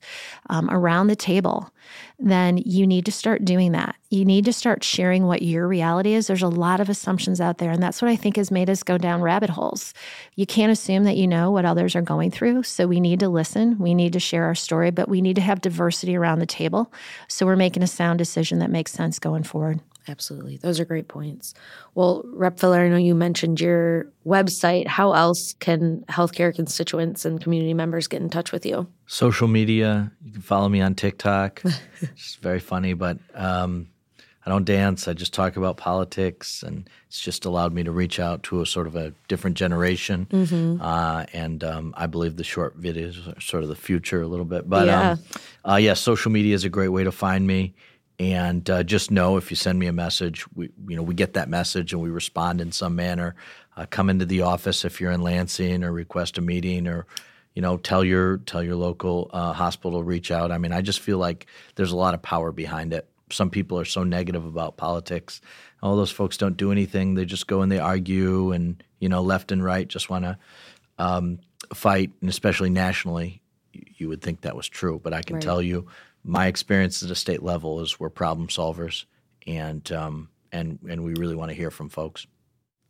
um, 0.50 0.68
around 0.70 1.06
the 1.06 1.16
table, 1.16 1.70
then 2.18 2.58
you 2.58 2.86
need 2.86 3.04
to 3.04 3.12
start 3.12 3.44
doing 3.44 3.72
that. 3.72 3.94
You 4.10 4.24
need 4.24 4.44
to 4.46 4.52
start 4.52 4.82
sharing 4.82 5.26
what 5.26 5.42
your 5.42 5.68
reality 5.68 6.14
is. 6.14 6.26
There's 6.26 6.42
a 6.42 6.48
lot 6.48 6.80
of 6.80 6.88
assumptions 6.88 7.40
out 7.40 7.58
there, 7.58 7.70
and 7.70 7.82
that's 7.82 8.02
what 8.02 8.10
I 8.10 8.16
think 8.16 8.36
has 8.36 8.50
made 8.50 8.70
us 8.70 8.82
go 8.82 8.98
down 8.98 9.22
rabbit 9.22 9.50
holes. 9.50 9.94
You 10.34 10.46
can't 10.46 10.72
assume 10.72 11.04
that 11.04 11.16
you 11.16 11.28
know 11.28 11.50
what 11.50 11.64
others 11.64 11.94
are 11.94 12.02
going 12.02 12.30
through. 12.30 12.64
So 12.64 12.86
we 12.86 13.00
need 13.00 13.20
to 13.20 13.28
listen, 13.28 13.78
we 13.78 13.94
need 13.94 14.12
to 14.14 14.20
share 14.20 14.44
our 14.44 14.54
story, 14.54 14.90
but 14.90 15.08
we 15.08 15.20
need 15.20 15.36
to 15.36 15.42
have 15.42 15.60
diversity 15.60 16.16
around 16.16 16.40
the 16.40 16.46
table. 16.46 16.92
So 17.28 17.46
we're 17.46 17.56
making 17.56 17.82
a 17.82 17.88
sound 17.88 18.18
decision 18.18 18.58
that 18.60 18.70
makes 18.70 18.92
sense 18.92 19.18
going 19.18 19.44
forward. 19.44 19.80
Absolutely. 20.08 20.56
Those 20.56 20.78
are 20.78 20.84
great 20.84 21.08
points. 21.08 21.54
Well, 21.94 22.22
Rep 22.26 22.58
Filler, 22.58 22.80
I 22.80 22.88
know 22.88 22.96
you 22.96 23.14
mentioned 23.14 23.60
your 23.60 24.06
website. 24.24 24.86
How 24.86 25.12
else 25.12 25.54
can 25.54 26.04
healthcare 26.08 26.54
constituents 26.54 27.24
and 27.24 27.40
community 27.40 27.74
members 27.74 28.06
get 28.06 28.22
in 28.22 28.30
touch 28.30 28.52
with 28.52 28.64
you? 28.64 28.86
Social 29.06 29.48
media. 29.48 30.12
You 30.24 30.32
can 30.32 30.42
follow 30.42 30.68
me 30.68 30.80
on 30.80 30.94
TikTok. 30.94 31.62
it's 32.00 32.36
very 32.36 32.60
funny, 32.60 32.94
but 32.94 33.18
um, 33.34 33.88
I 34.44 34.50
don't 34.50 34.64
dance. 34.64 35.08
I 35.08 35.12
just 35.12 35.34
talk 35.34 35.56
about 35.56 35.76
politics, 35.76 36.62
and 36.62 36.88
it's 37.08 37.20
just 37.20 37.44
allowed 37.44 37.72
me 37.72 37.82
to 37.82 37.90
reach 37.90 38.20
out 38.20 38.44
to 38.44 38.60
a 38.60 38.66
sort 38.66 38.86
of 38.86 38.94
a 38.94 39.12
different 39.26 39.56
generation. 39.56 40.26
Mm-hmm. 40.30 40.80
Uh, 40.80 41.24
and 41.32 41.64
um, 41.64 41.94
I 41.96 42.06
believe 42.06 42.36
the 42.36 42.44
short 42.44 42.80
videos 42.80 43.36
are 43.36 43.40
sort 43.40 43.64
of 43.64 43.68
the 43.68 43.74
future 43.74 44.22
a 44.22 44.28
little 44.28 44.44
bit. 44.44 44.70
But 44.70 44.86
yeah, 44.86 45.10
um, 45.10 45.18
uh, 45.64 45.76
yeah 45.76 45.94
social 45.94 46.30
media 46.30 46.54
is 46.54 46.62
a 46.62 46.68
great 46.68 46.88
way 46.90 47.02
to 47.02 47.10
find 47.10 47.44
me 47.44 47.74
and 48.18 48.68
uh, 48.70 48.82
just 48.82 49.10
know 49.10 49.36
if 49.36 49.50
you 49.50 49.56
send 49.56 49.78
me 49.78 49.86
a 49.86 49.92
message, 49.92 50.46
we 50.54 50.70
you 50.88 50.96
know 50.96 51.02
we 51.02 51.14
get 51.14 51.34
that 51.34 51.48
message 51.48 51.92
and 51.92 52.00
we 52.00 52.08
respond 52.08 52.60
in 52.60 52.72
some 52.72 52.96
manner. 52.96 53.34
Uh, 53.76 53.84
come 53.88 54.08
into 54.08 54.24
the 54.24 54.42
office 54.42 54.84
if 54.84 55.00
you're 55.00 55.12
in 55.12 55.20
Lansing 55.20 55.84
or 55.84 55.92
request 55.92 56.38
a 56.38 56.40
meeting 56.40 56.86
or 56.86 57.06
you 57.54 57.60
know 57.60 57.76
tell 57.76 58.02
your 58.02 58.38
tell 58.38 58.62
your 58.62 58.76
local 58.76 59.30
uh, 59.32 59.52
hospital 59.52 60.02
reach 60.02 60.30
out. 60.30 60.50
I 60.50 60.58
mean, 60.58 60.72
I 60.72 60.80
just 60.80 61.00
feel 61.00 61.18
like 61.18 61.46
there's 61.74 61.92
a 61.92 61.96
lot 61.96 62.14
of 62.14 62.22
power 62.22 62.52
behind 62.52 62.94
it. 62.94 63.06
Some 63.30 63.50
people 63.50 63.78
are 63.78 63.84
so 63.84 64.02
negative 64.02 64.46
about 64.46 64.76
politics. 64.78 65.42
All 65.82 65.96
those 65.96 66.10
folks 66.10 66.38
don't 66.38 66.56
do 66.56 66.72
anything. 66.72 67.14
They 67.14 67.26
just 67.26 67.46
go 67.46 67.60
and 67.60 67.70
they 67.70 67.78
argue 67.78 68.52
and 68.52 68.82
you 68.98 69.10
know 69.10 69.20
left 69.20 69.52
and 69.52 69.62
right 69.62 69.86
just 69.86 70.08
want 70.08 70.24
to 70.24 70.38
um, 70.98 71.40
fight, 71.74 72.12
and 72.22 72.30
especially 72.30 72.70
nationally, 72.70 73.42
you 73.72 74.08
would 74.08 74.22
think 74.22 74.40
that 74.40 74.56
was 74.56 74.68
true. 74.68 74.98
But 75.02 75.12
I 75.12 75.20
can 75.20 75.36
right. 75.36 75.42
tell 75.42 75.60
you 75.60 75.86
my 76.26 76.46
experience 76.46 77.02
at 77.02 77.08
the 77.08 77.14
state 77.14 77.42
level 77.42 77.80
is 77.80 78.00
we're 78.00 78.10
problem 78.10 78.48
solvers, 78.48 79.04
and 79.46 79.90
um, 79.92 80.28
and 80.52 80.78
and 80.88 81.04
we 81.04 81.14
really 81.14 81.36
want 81.36 81.50
to 81.50 81.54
hear 81.54 81.70
from 81.70 81.88
folks. 81.88 82.26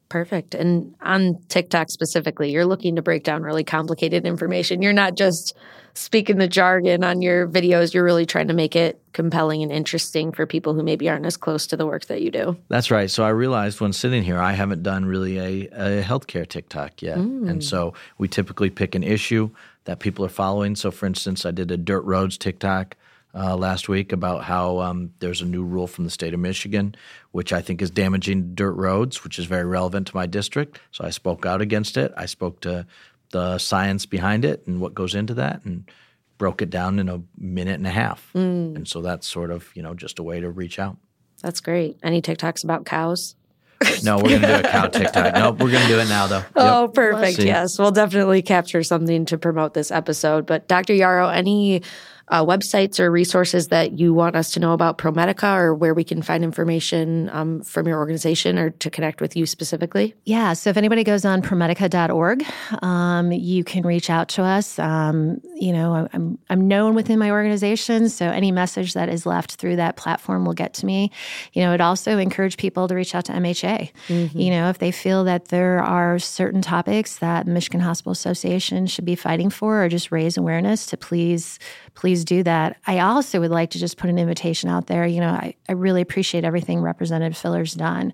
Perfect. 0.09 0.55
And 0.55 0.95
on 1.01 1.43
TikTok 1.49 1.91
specifically, 1.91 2.53
you're 2.53 2.65
looking 2.65 2.95
to 2.95 3.03
break 3.03 3.25
down 3.25 3.43
really 3.43 3.65
complicated 3.65 4.25
information. 4.25 4.81
You're 4.81 4.93
not 4.93 5.17
just 5.17 5.57
speaking 5.95 6.39
the 6.39 6.47
jargon 6.47 7.03
on 7.03 7.23
your 7.23 7.49
videos. 7.49 7.93
You're 7.93 8.05
really 8.05 8.25
trying 8.25 8.47
to 8.47 8.55
make 8.55 8.77
it 8.77 9.03
compelling 9.13 9.65
and 9.65 9.73
interesting 9.73 10.31
for 10.31 10.47
people 10.47 10.75
who 10.75 10.85
maybe 10.85 11.09
aren't 11.09 11.27
as 11.27 11.37
close 11.37 11.67
to 11.69 11.77
the 11.77 11.87
work 11.87 12.05
that 12.05 12.23
you 12.23 12.31
do. 12.31 12.57
That's 12.69 12.93
right. 12.93 13.11
So 13.11 13.25
I 13.25 13.31
realized 13.31 13.81
when 13.81 13.93
sitting 13.93 14.23
here, 14.23 14.39
I 14.39 14.53
haven't 14.53 14.85
done 14.85 15.07
really 15.07 15.39
a, 15.39 15.69
a 15.73 16.03
healthcare 16.05 16.49
TikTok 16.49 17.03
yet. 17.03 17.19
Mm. 17.19 17.51
And 17.51 17.65
so 17.65 17.93
we 18.17 18.29
typically 18.29 18.71
pick 18.71 18.95
an 18.95 19.03
issue 19.03 19.51
that 19.87 19.99
people 19.99 20.25
are 20.25 20.29
following. 20.29 20.77
So, 20.77 20.93
for 20.93 21.07
instance, 21.07 21.45
I 21.45 21.51
did 21.51 21.73
a 21.73 21.77
dirt 21.77 22.03
roads 22.03 22.39
TikTok 22.39 22.97
uh, 23.37 23.57
last 23.57 23.89
week 23.89 24.13
about 24.13 24.45
how 24.45 24.79
um, 24.79 25.13
there's 25.19 25.43
a 25.43 25.45
new 25.45 25.63
rule 25.63 25.87
from 25.87 26.05
the 26.05 26.11
state 26.11 26.33
of 26.33 26.41
Michigan, 26.41 26.95
which 27.33 27.53
I 27.53 27.61
think 27.61 27.83
is 27.83 27.91
damaging 27.91 28.55
dirt 28.55 28.73
roads, 28.73 29.23
which 29.23 29.39
is 29.39 29.45
very 29.45 29.65
relevant 29.65 30.07
to 30.09 30.17
my 30.17 30.27
district. 30.27 30.81
So 30.91 31.05
I 31.05 31.11
spoke 31.11 31.45
out 31.45 31.61
against 31.61 31.97
it. 31.97 32.13
I 32.17 32.27
spoke 32.27 32.61
to 32.61 32.87
the 33.33 33.59
science 33.59 34.07
behind 34.07 34.45
it 34.45 34.67
and 34.67 34.81
what 34.81 34.95
goes 34.95 35.15
into 35.15 35.35
that, 35.35 35.65
and 35.65 35.91
broke 36.39 36.63
it 36.63 36.71
down 36.71 36.99
in 36.99 37.09
a 37.09 37.21
minute 37.37 37.75
and 37.75 37.87
a 37.87 37.91
half. 37.91 38.31
Mm. 38.35 38.77
And 38.77 38.89
so 38.89 39.03
that's 39.03 39.29
sort 39.29 39.51
of 39.51 39.71
you 39.75 39.83
know 39.83 39.95
just 39.95 40.19
a 40.19 40.23
way 40.23 40.41
to 40.41 40.51
reach 40.51 40.79
out. 40.79 40.97
That's 41.43 41.61
great. 41.61 41.99
Any 42.03 42.23
TikToks 42.23 42.65
about 42.65 42.87
cows? 42.87 43.37
no, 44.03 44.17
we're 44.17 44.31
going 44.31 44.41
to 44.41 44.47
do 44.47 44.55
a 44.55 44.63
cow 44.63 44.87
TikTok. 44.87 45.35
No, 45.35 45.51
we're 45.51 45.71
going 45.71 45.83
to 45.83 45.89
do 45.89 45.99
it 45.99 46.09
now, 46.09 46.27
though. 46.27 46.37
Yep. 46.37 46.51
Oh, 46.57 46.89
perfect. 46.89 47.39
Yes, 47.39 47.79
we'll 47.79 47.91
definitely 47.91 48.41
capture 48.41 48.83
something 48.83 49.27
to 49.27 49.37
promote 49.37 49.75
this 49.75 49.91
episode. 49.91 50.47
But 50.47 50.67
Dr. 50.67 50.95
Yaroch, 50.95 51.37
any 51.37 51.83
uh, 52.29 52.45
websites 52.45 52.99
or 52.99 53.11
resources 53.11 53.69
that 53.69 53.99
you 53.99 54.13
want 54.13 54.37
us 54.37 54.53
to 54.53 54.61
know 54.61 54.73
about 54.73 54.99
ProMedica 54.99 55.57
or 55.57 55.75
where 55.75 55.95
we 55.95 56.05
can 56.05 56.23
find 56.23 56.43
information 56.43 57.29
um, 57.31 57.63
from 57.63 57.87
your 57.87 57.99
organization 57.99 58.59
or 58.59 58.71
to 58.71 58.91
connect 58.91 59.21
with 59.21 59.37
you 59.37 59.47
specifically? 59.47 60.15
Yeah. 60.25 60.53
So 60.55 60.71
if 60.71 60.77
anybody 60.77 61.05
goes 61.05 61.25
on 61.25 61.43
promedica.org, 61.43 62.45
um, 62.83 63.33
you 63.33 63.65
can 63.65 63.87
reach 63.87 64.11
out 64.11 64.29
to 64.31 64.43
us. 64.43 64.79
Um, 64.79 65.41
you 65.55 65.73
know, 65.73 66.09
I'm, 66.13 66.39
I'm 66.51 66.67
known 66.67 66.95
within 66.95 67.19
my 67.19 67.31
organization, 67.31 68.09
so 68.09 68.27
any 68.27 68.51
message 68.51 68.95
that 68.95 69.09
is 69.09 69.27
left 69.27 69.57
through 69.57 69.77
that 69.77 69.97
platform 69.97 70.45
will 70.45 70.55
get 70.55 70.75
to 70.75 70.87
me. 70.87 71.11
You 71.53 71.63
know, 71.63 71.73
it 71.73 71.81
also 71.81 72.19
encourage 72.19 72.57
people 72.57 72.89
to 72.89 72.95
reach 72.95 73.15
out 73.15 73.25
to 73.27 73.33
MHA. 73.33 73.91
Mm-hmm. 74.09 74.39
You 74.39 74.51
know, 74.51 74.69
if 74.69 74.79
they 74.79 74.91
feel 74.91 75.25
that 75.25 75.49
there 75.49 75.81
are 75.81 76.19
certain 76.19 76.63
topics 76.63 77.19
that 77.19 77.47
Michigan 77.47 77.81
Hospital 77.81 78.13
Association 78.13 78.87
should 78.87 79.05
be 79.05 79.15
fighting 79.15 79.51
for 79.51 79.85
or 79.85 79.89
just 79.89 80.11
raise 80.11 80.37
awareness 80.37 80.87
to 80.87 80.97
please, 80.97 81.27
please 81.37 81.59
please 81.97 82.25
do 82.25 82.45
that. 82.45 82.77
I 82.87 83.01
also 83.01 83.41
would 83.41 83.51
like 83.51 83.71
to 83.71 83.79
just 83.79 83.97
put 83.97 84.11
an 84.11 84.19
invitation 84.19 84.71
out 84.71 84.87
there. 84.87 85.07
You 85.07 85.21
know, 85.21 85.31
I, 85.31 85.55
I 85.69 85.73
really 85.73 86.03
appreciate 86.03 86.45
everything 86.45 86.81
Representative 86.81 87.37
Filler's 87.37 87.75
done, 87.75 88.13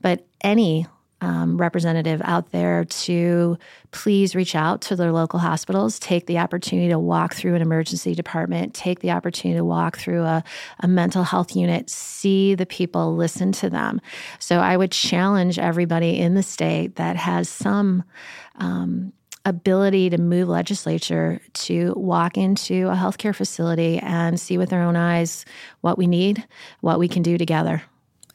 but 0.00 0.24
any 0.42 0.86
um, 1.20 1.56
representative 1.56 2.20
out 2.24 2.50
there 2.50 2.84
to 2.84 3.56
please 3.92 4.34
reach 4.34 4.54
out 4.54 4.82
to 4.82 4.96
their 4.96 5.10
local 5.10 5.38
hospitals, 5.38 5.98
take 5.98 6.26
the 6.26 6.38
opportunity 6.38 6.88
to 6.88 6.98
walk 6.98 7.34
through 7.34 7.54
an 7.54 7.62
emergency 7.62 8.14
department, 8.14 8.74
take 8.74 9.00
the 9.00 9.10
opportunity 9.10 9.58
to 9.58 9.64
walk 9.64 9.96
through 9.96 10.22
a, 10.22 10.44
a 10.80 10.88
mental 10.88 11.24
health 11.24 11.56
unit, 11.56 11.88
see 11.88 12.54
the 12.54 12.66
people, 12.66 13.16
listen 13.16 13.52
to 13.52 13.70
them. 13.70 14.02
So 14.38 14.58
I 14.58 14.76
would 14.76 14.92
challenge 14.92 15.58
everybody 15.58 16.18
in 16.18 16.34
the 16.34 16.42
state 16.42 16.96
that 16.96 17.16
has 17.16 17.48
some. 17.48 18.04
Um, 18.56 19.12
ability 19.44 20.10
to 20.10 20.18
move 20.18 20.48
legislature 20.48 21.40
to 21.52 21.92
walk 21.96 22.36
into 22.38 22.88
a 22.88 22.94
healthcare 22.94 23.34
facility 23.34 23.98
and 23.98 24.40
see 24.40 24.56
with 24.56 24.70
their 24.70 24.82
own 24.82 24.96
eyes 24.96 25.44
what 25.82 25.98
we 25.98 26.06
need, 26.06 26.46
what 26.80 26.98
we 26.98 27.08
can 27.08 27.22
do 27.22 27.36
together. 27.36 27.82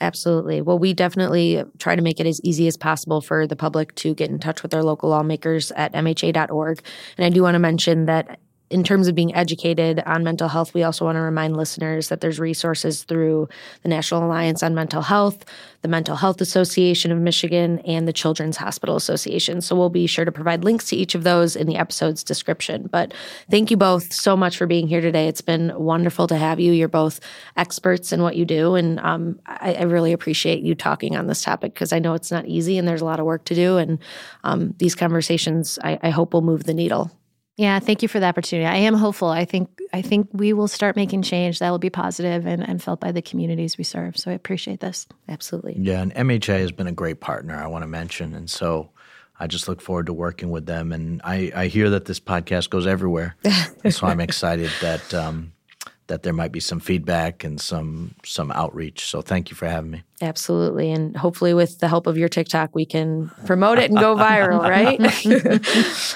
Absolutely. 0.01 0.61
Well, 0.61 0.79
we 0.79 0.93
definitely 0.93 1.63
try 1.77 1.95
to 1.95 2.01
make 2.01 2.19
it 2.19 2.27
as 2.27 2.39
easy 2.41 2.67
as 2.67 2.77
possible 2.77 3.19
for 3.19 3.45
the 3.45 3.55
public 3.55 3.93
to 3.95 4.13
get 4.13 4.29
in 4.29 4.39
touch 4.39 4.61
with 4.61 4.71
their 4.71 4.83
local 4.83 5.09
lawmakers 5.09 5.71
at 5.71 5.93
MHA.org. 5.93 6.81
And 7.17 7.25
I 7.25 7.29
do 7.29 7.43
want 7.43 7.55
to 7.55 7.59
mention 7.59 8.05
that 8.05 8.39
in 8.69 8.83
terms 8.83 9.07
of 9.07 9.15
being 9.15 9.33
educated 9.33 10.01
on 10.05 10.23
mental 10.23 10.47
health, 10.47 10.73
we 10.73 10.83
also 10.83 11.05
want 11.05 11.15
to 11.15 11.21
remind 11.21 11.57
listeners 11.57 12.09
that 12.09 12.21
there's 12.21 12.39
resources 12.39 13.03
through 13.03 13.49
the 13.81 13.89
National 13.89 14.23
Alliance 14.23 14.61
on 14.61 14.75
Mental 14.75 15.01
Health, 15.01 15.43
the 15.81 15.87
Mental 15.87 16.15
Health 16.15 16.39
Association 16.39 17.11
of 17.11 17.17
Michigan, 17.17 17.79
and 17.79 18.07
the 18.07 18.13
Children's 18.13 18.57
Hospital 18.57 18.95
Association. 18.95 19.61
So 19.61 19.75
we'll 19.75 19.89
be 19.89 20.05
sure 20.05 20.23
to 20.23 20.31
provide 20.31 20.63
links 20.63 20.85
to 20.89 20.95
each 20.95 21.15
of 21.15 21.23
those 21.23 21.55
in 21.55 21.65
the 21.65 21.77
episode's 21.77 22.23
description. 22.23 22.87
But 22.91 23.13
thank 23.49 23.71
you 23.71 23.77
both 23.77 24.13
so 24.13 24.37
much 24.37 24.57
for 24.57 24.67
being 24.67 24.87
here 24.87 25.01
today. 25.01 25.27
It's 25.27 25.41
been 25.41 25.73
wonderful 25.75 26.27
to 26.27 26.37
have 26.37 26.59
you. 26.59 26.71
You're 26.71 26.87
both 26.87 27.19
experts 27.57 28.11
in 28.11 28.21
what 28.21 28.35
you 28.35 28.45
do, 28.45 28.75
and 28.75 28.99
um, 28.99 29.39
I, 29.47 29.75
I, 29.75 29.83
really 29.83 30.13
appreciate 30.13 30.61
you 30.61 30.75
talking 30.75 31.15
on 31.15 31.25
this 31.25 31.41
topic 31.41 31.73
because 31.73 31.91
I 31.91 31.99
know 31.99 32.13
it's 32.13 32.31
not 32.31 32.45
easy 32.45 32.77
and 32.77 32.87
there's 32.87 33.01
a 33.01 33.05
lot 33.05 33.19
of 33.19 33.25
work 33.25 33.45
to 33.45 33.55
do. 33.55 33.77
And 33.77 33.97
um, 34.43 34.75
these 34.77 34.93
conversations, 34.93 35.79
I, 35.83 35.97
I 36.03 36.09
hope, 36.11 36.33
will 36.33 36.41
move 36.41 36.65
the 36.65 36.73
needle. 36.73 37.11
Yeah, 37.59 37.79
thank 37.79 38.01
you 38.01 38.07
for 38.07 38.21
the 38.21 38.25
opportunity. 38.25 38.65
I 38.65 38.77
am 38.77 38.93
hopeful. 38.93 39.27
I 39.27 39.43
think 39.43 39.81
I 39.91 40.01
think 40.01 40.29
we 40.31 40.53
will 40.53 40.69
start 40.69 40.95
making 40.95 41.23
change 41.23 41.59
that 41.59 41.69
will 41.71 41.77
be 41.77 41.89
positive 41.89 42.45
and, 42.45 42.65
and 42.65 42.81
felt 42.81 43.01
by 43.01 43.11
the 43.11 43.21
communities 43.21 43.77
we 43.77 43.83
serve. 43.83 44.15
So 44.17 44.31
I 44.31 44.33
appreciate 44.33 44.79
this. 44.79 45.07
Absolutely. 45.27 45.75
Yeah, 45.77 46.01
and 46.01 46.15
MHA 46.15 46.57
has 46.57 46.71
been 46.71 46.87
a 46.87 46.93
great 46.93 47.19
partner, 47.19 47.57
I 47.57 47.67
want 47.67 47.83
to 47.83 47.87
mention. 47.87 48.33
And 48.33 48.49
so 48.49 48.91
I 49.37 49.47
just 49.47 49.67
look 49.67 49.81
forward 49.81 50.05
to 50.05 50.13
working 50.13 50.51
with 50.51 50.67
them. 50.67 50.93
And 50.93 51.19
I, 51.25 51.51
I 51.53 51.67
hear 51.67 51.89
that 51.89 52.05
this 52.05 52.21
podcast 52.21 52.69
goes 52.69 52.87
everywhere. 52.87 53.35
so 53.89 54.07
I'm 54.07 54.21
excited 54.21 54.71
that 54.79 55.13
um, 55.13 55.51
that 56.09 56.23
there 56.23 56.33
might 56.33 56.51
be 56.51 56.59
some 56.59 56.79
feedback 56.79 57.43
and 57.43 57.61
some 57.61 58.13
some 58.25 58.51
outreach. 58.51 59.05
So 59.05 59.21
thank 59.21 59.49
you 59.49 59.55
for 59.55 59.67
having 59.67 59.91
me. 59.91 60.03
Absolutely, 60.21 60.91
and 60.91 61.15
hopefully 61.15 61.53
with 61.53 61.79
the 61.79 61.87
help 61.87 62.05
of 62.05 62.17
your 62.17 62.27
TikTok, 62.27 62.75
we 62.75 62.85
can 62.85 63.31
promote 63.45 63.79
it 63.79 63.89
and 63.89 63.97
go 63.97 64.15
viral, 64.17 64.59
right? 64.69 64.99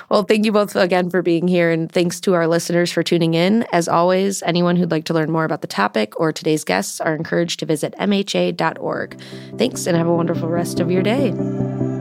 well, 0.09 0.23
thank 0.23 0.43
you 0.45 0.51
both 0.51 0.75
again 0.75 1.09
for 1.09 1.21
being 1.21 1.47
here, 1.47 1.71
and 1.71 1.89
thanks 1.89 2.19
to 2.21 2.33
our 2.33 2.47
listeners 2.47 2.91
for 2.91 3.01
tuning 3.01 3.33
in. 3.33 3.63
As 3.71 3.87
always, 3.87 4.43
anyone 4.43 4.75
who'd 4.75 4.91
like 4.91 5.05
to 5.05 5.13
learn 5.13 5.31
more 5.31 5.45
about 5.45 5.61
the 5.61 5.67
topic 5.67 6.19
or 6.19 6.33
today's 6.33 6.65
guests 6.65 6.99
are 6.99 7.15
encouraged 7.15 7.59
to 7.59 7.65
visit 7.65 7.93
mha.org. 7.97 9.21
Thanks, 9.57 9.87
and 9.87 9.95
have 9.95 10.07
a 10.07 10.13
wonderful 10.13 10.49
rest 10.49 10.81
of 10.81 10.91
your 10.91 11.03
day. 11.03 11.92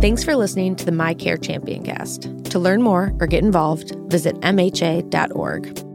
Thanks 0.00 0.22
for 0.22 0.36
listening 0.36 0.76
to 0.76 0.84
the 0.84 0.92
MiCare 0.92 1.44
Champion 1.44 1.82
cast. 1.82 2.22
To 2.52 2.60
learn 2.60 2.82
more 2.82 3.12
or 3.18 3.26
get 3.26 3.42
involved, 3.42 3.96
visit 4.06 4.36
MHA.org. 4.42 5.87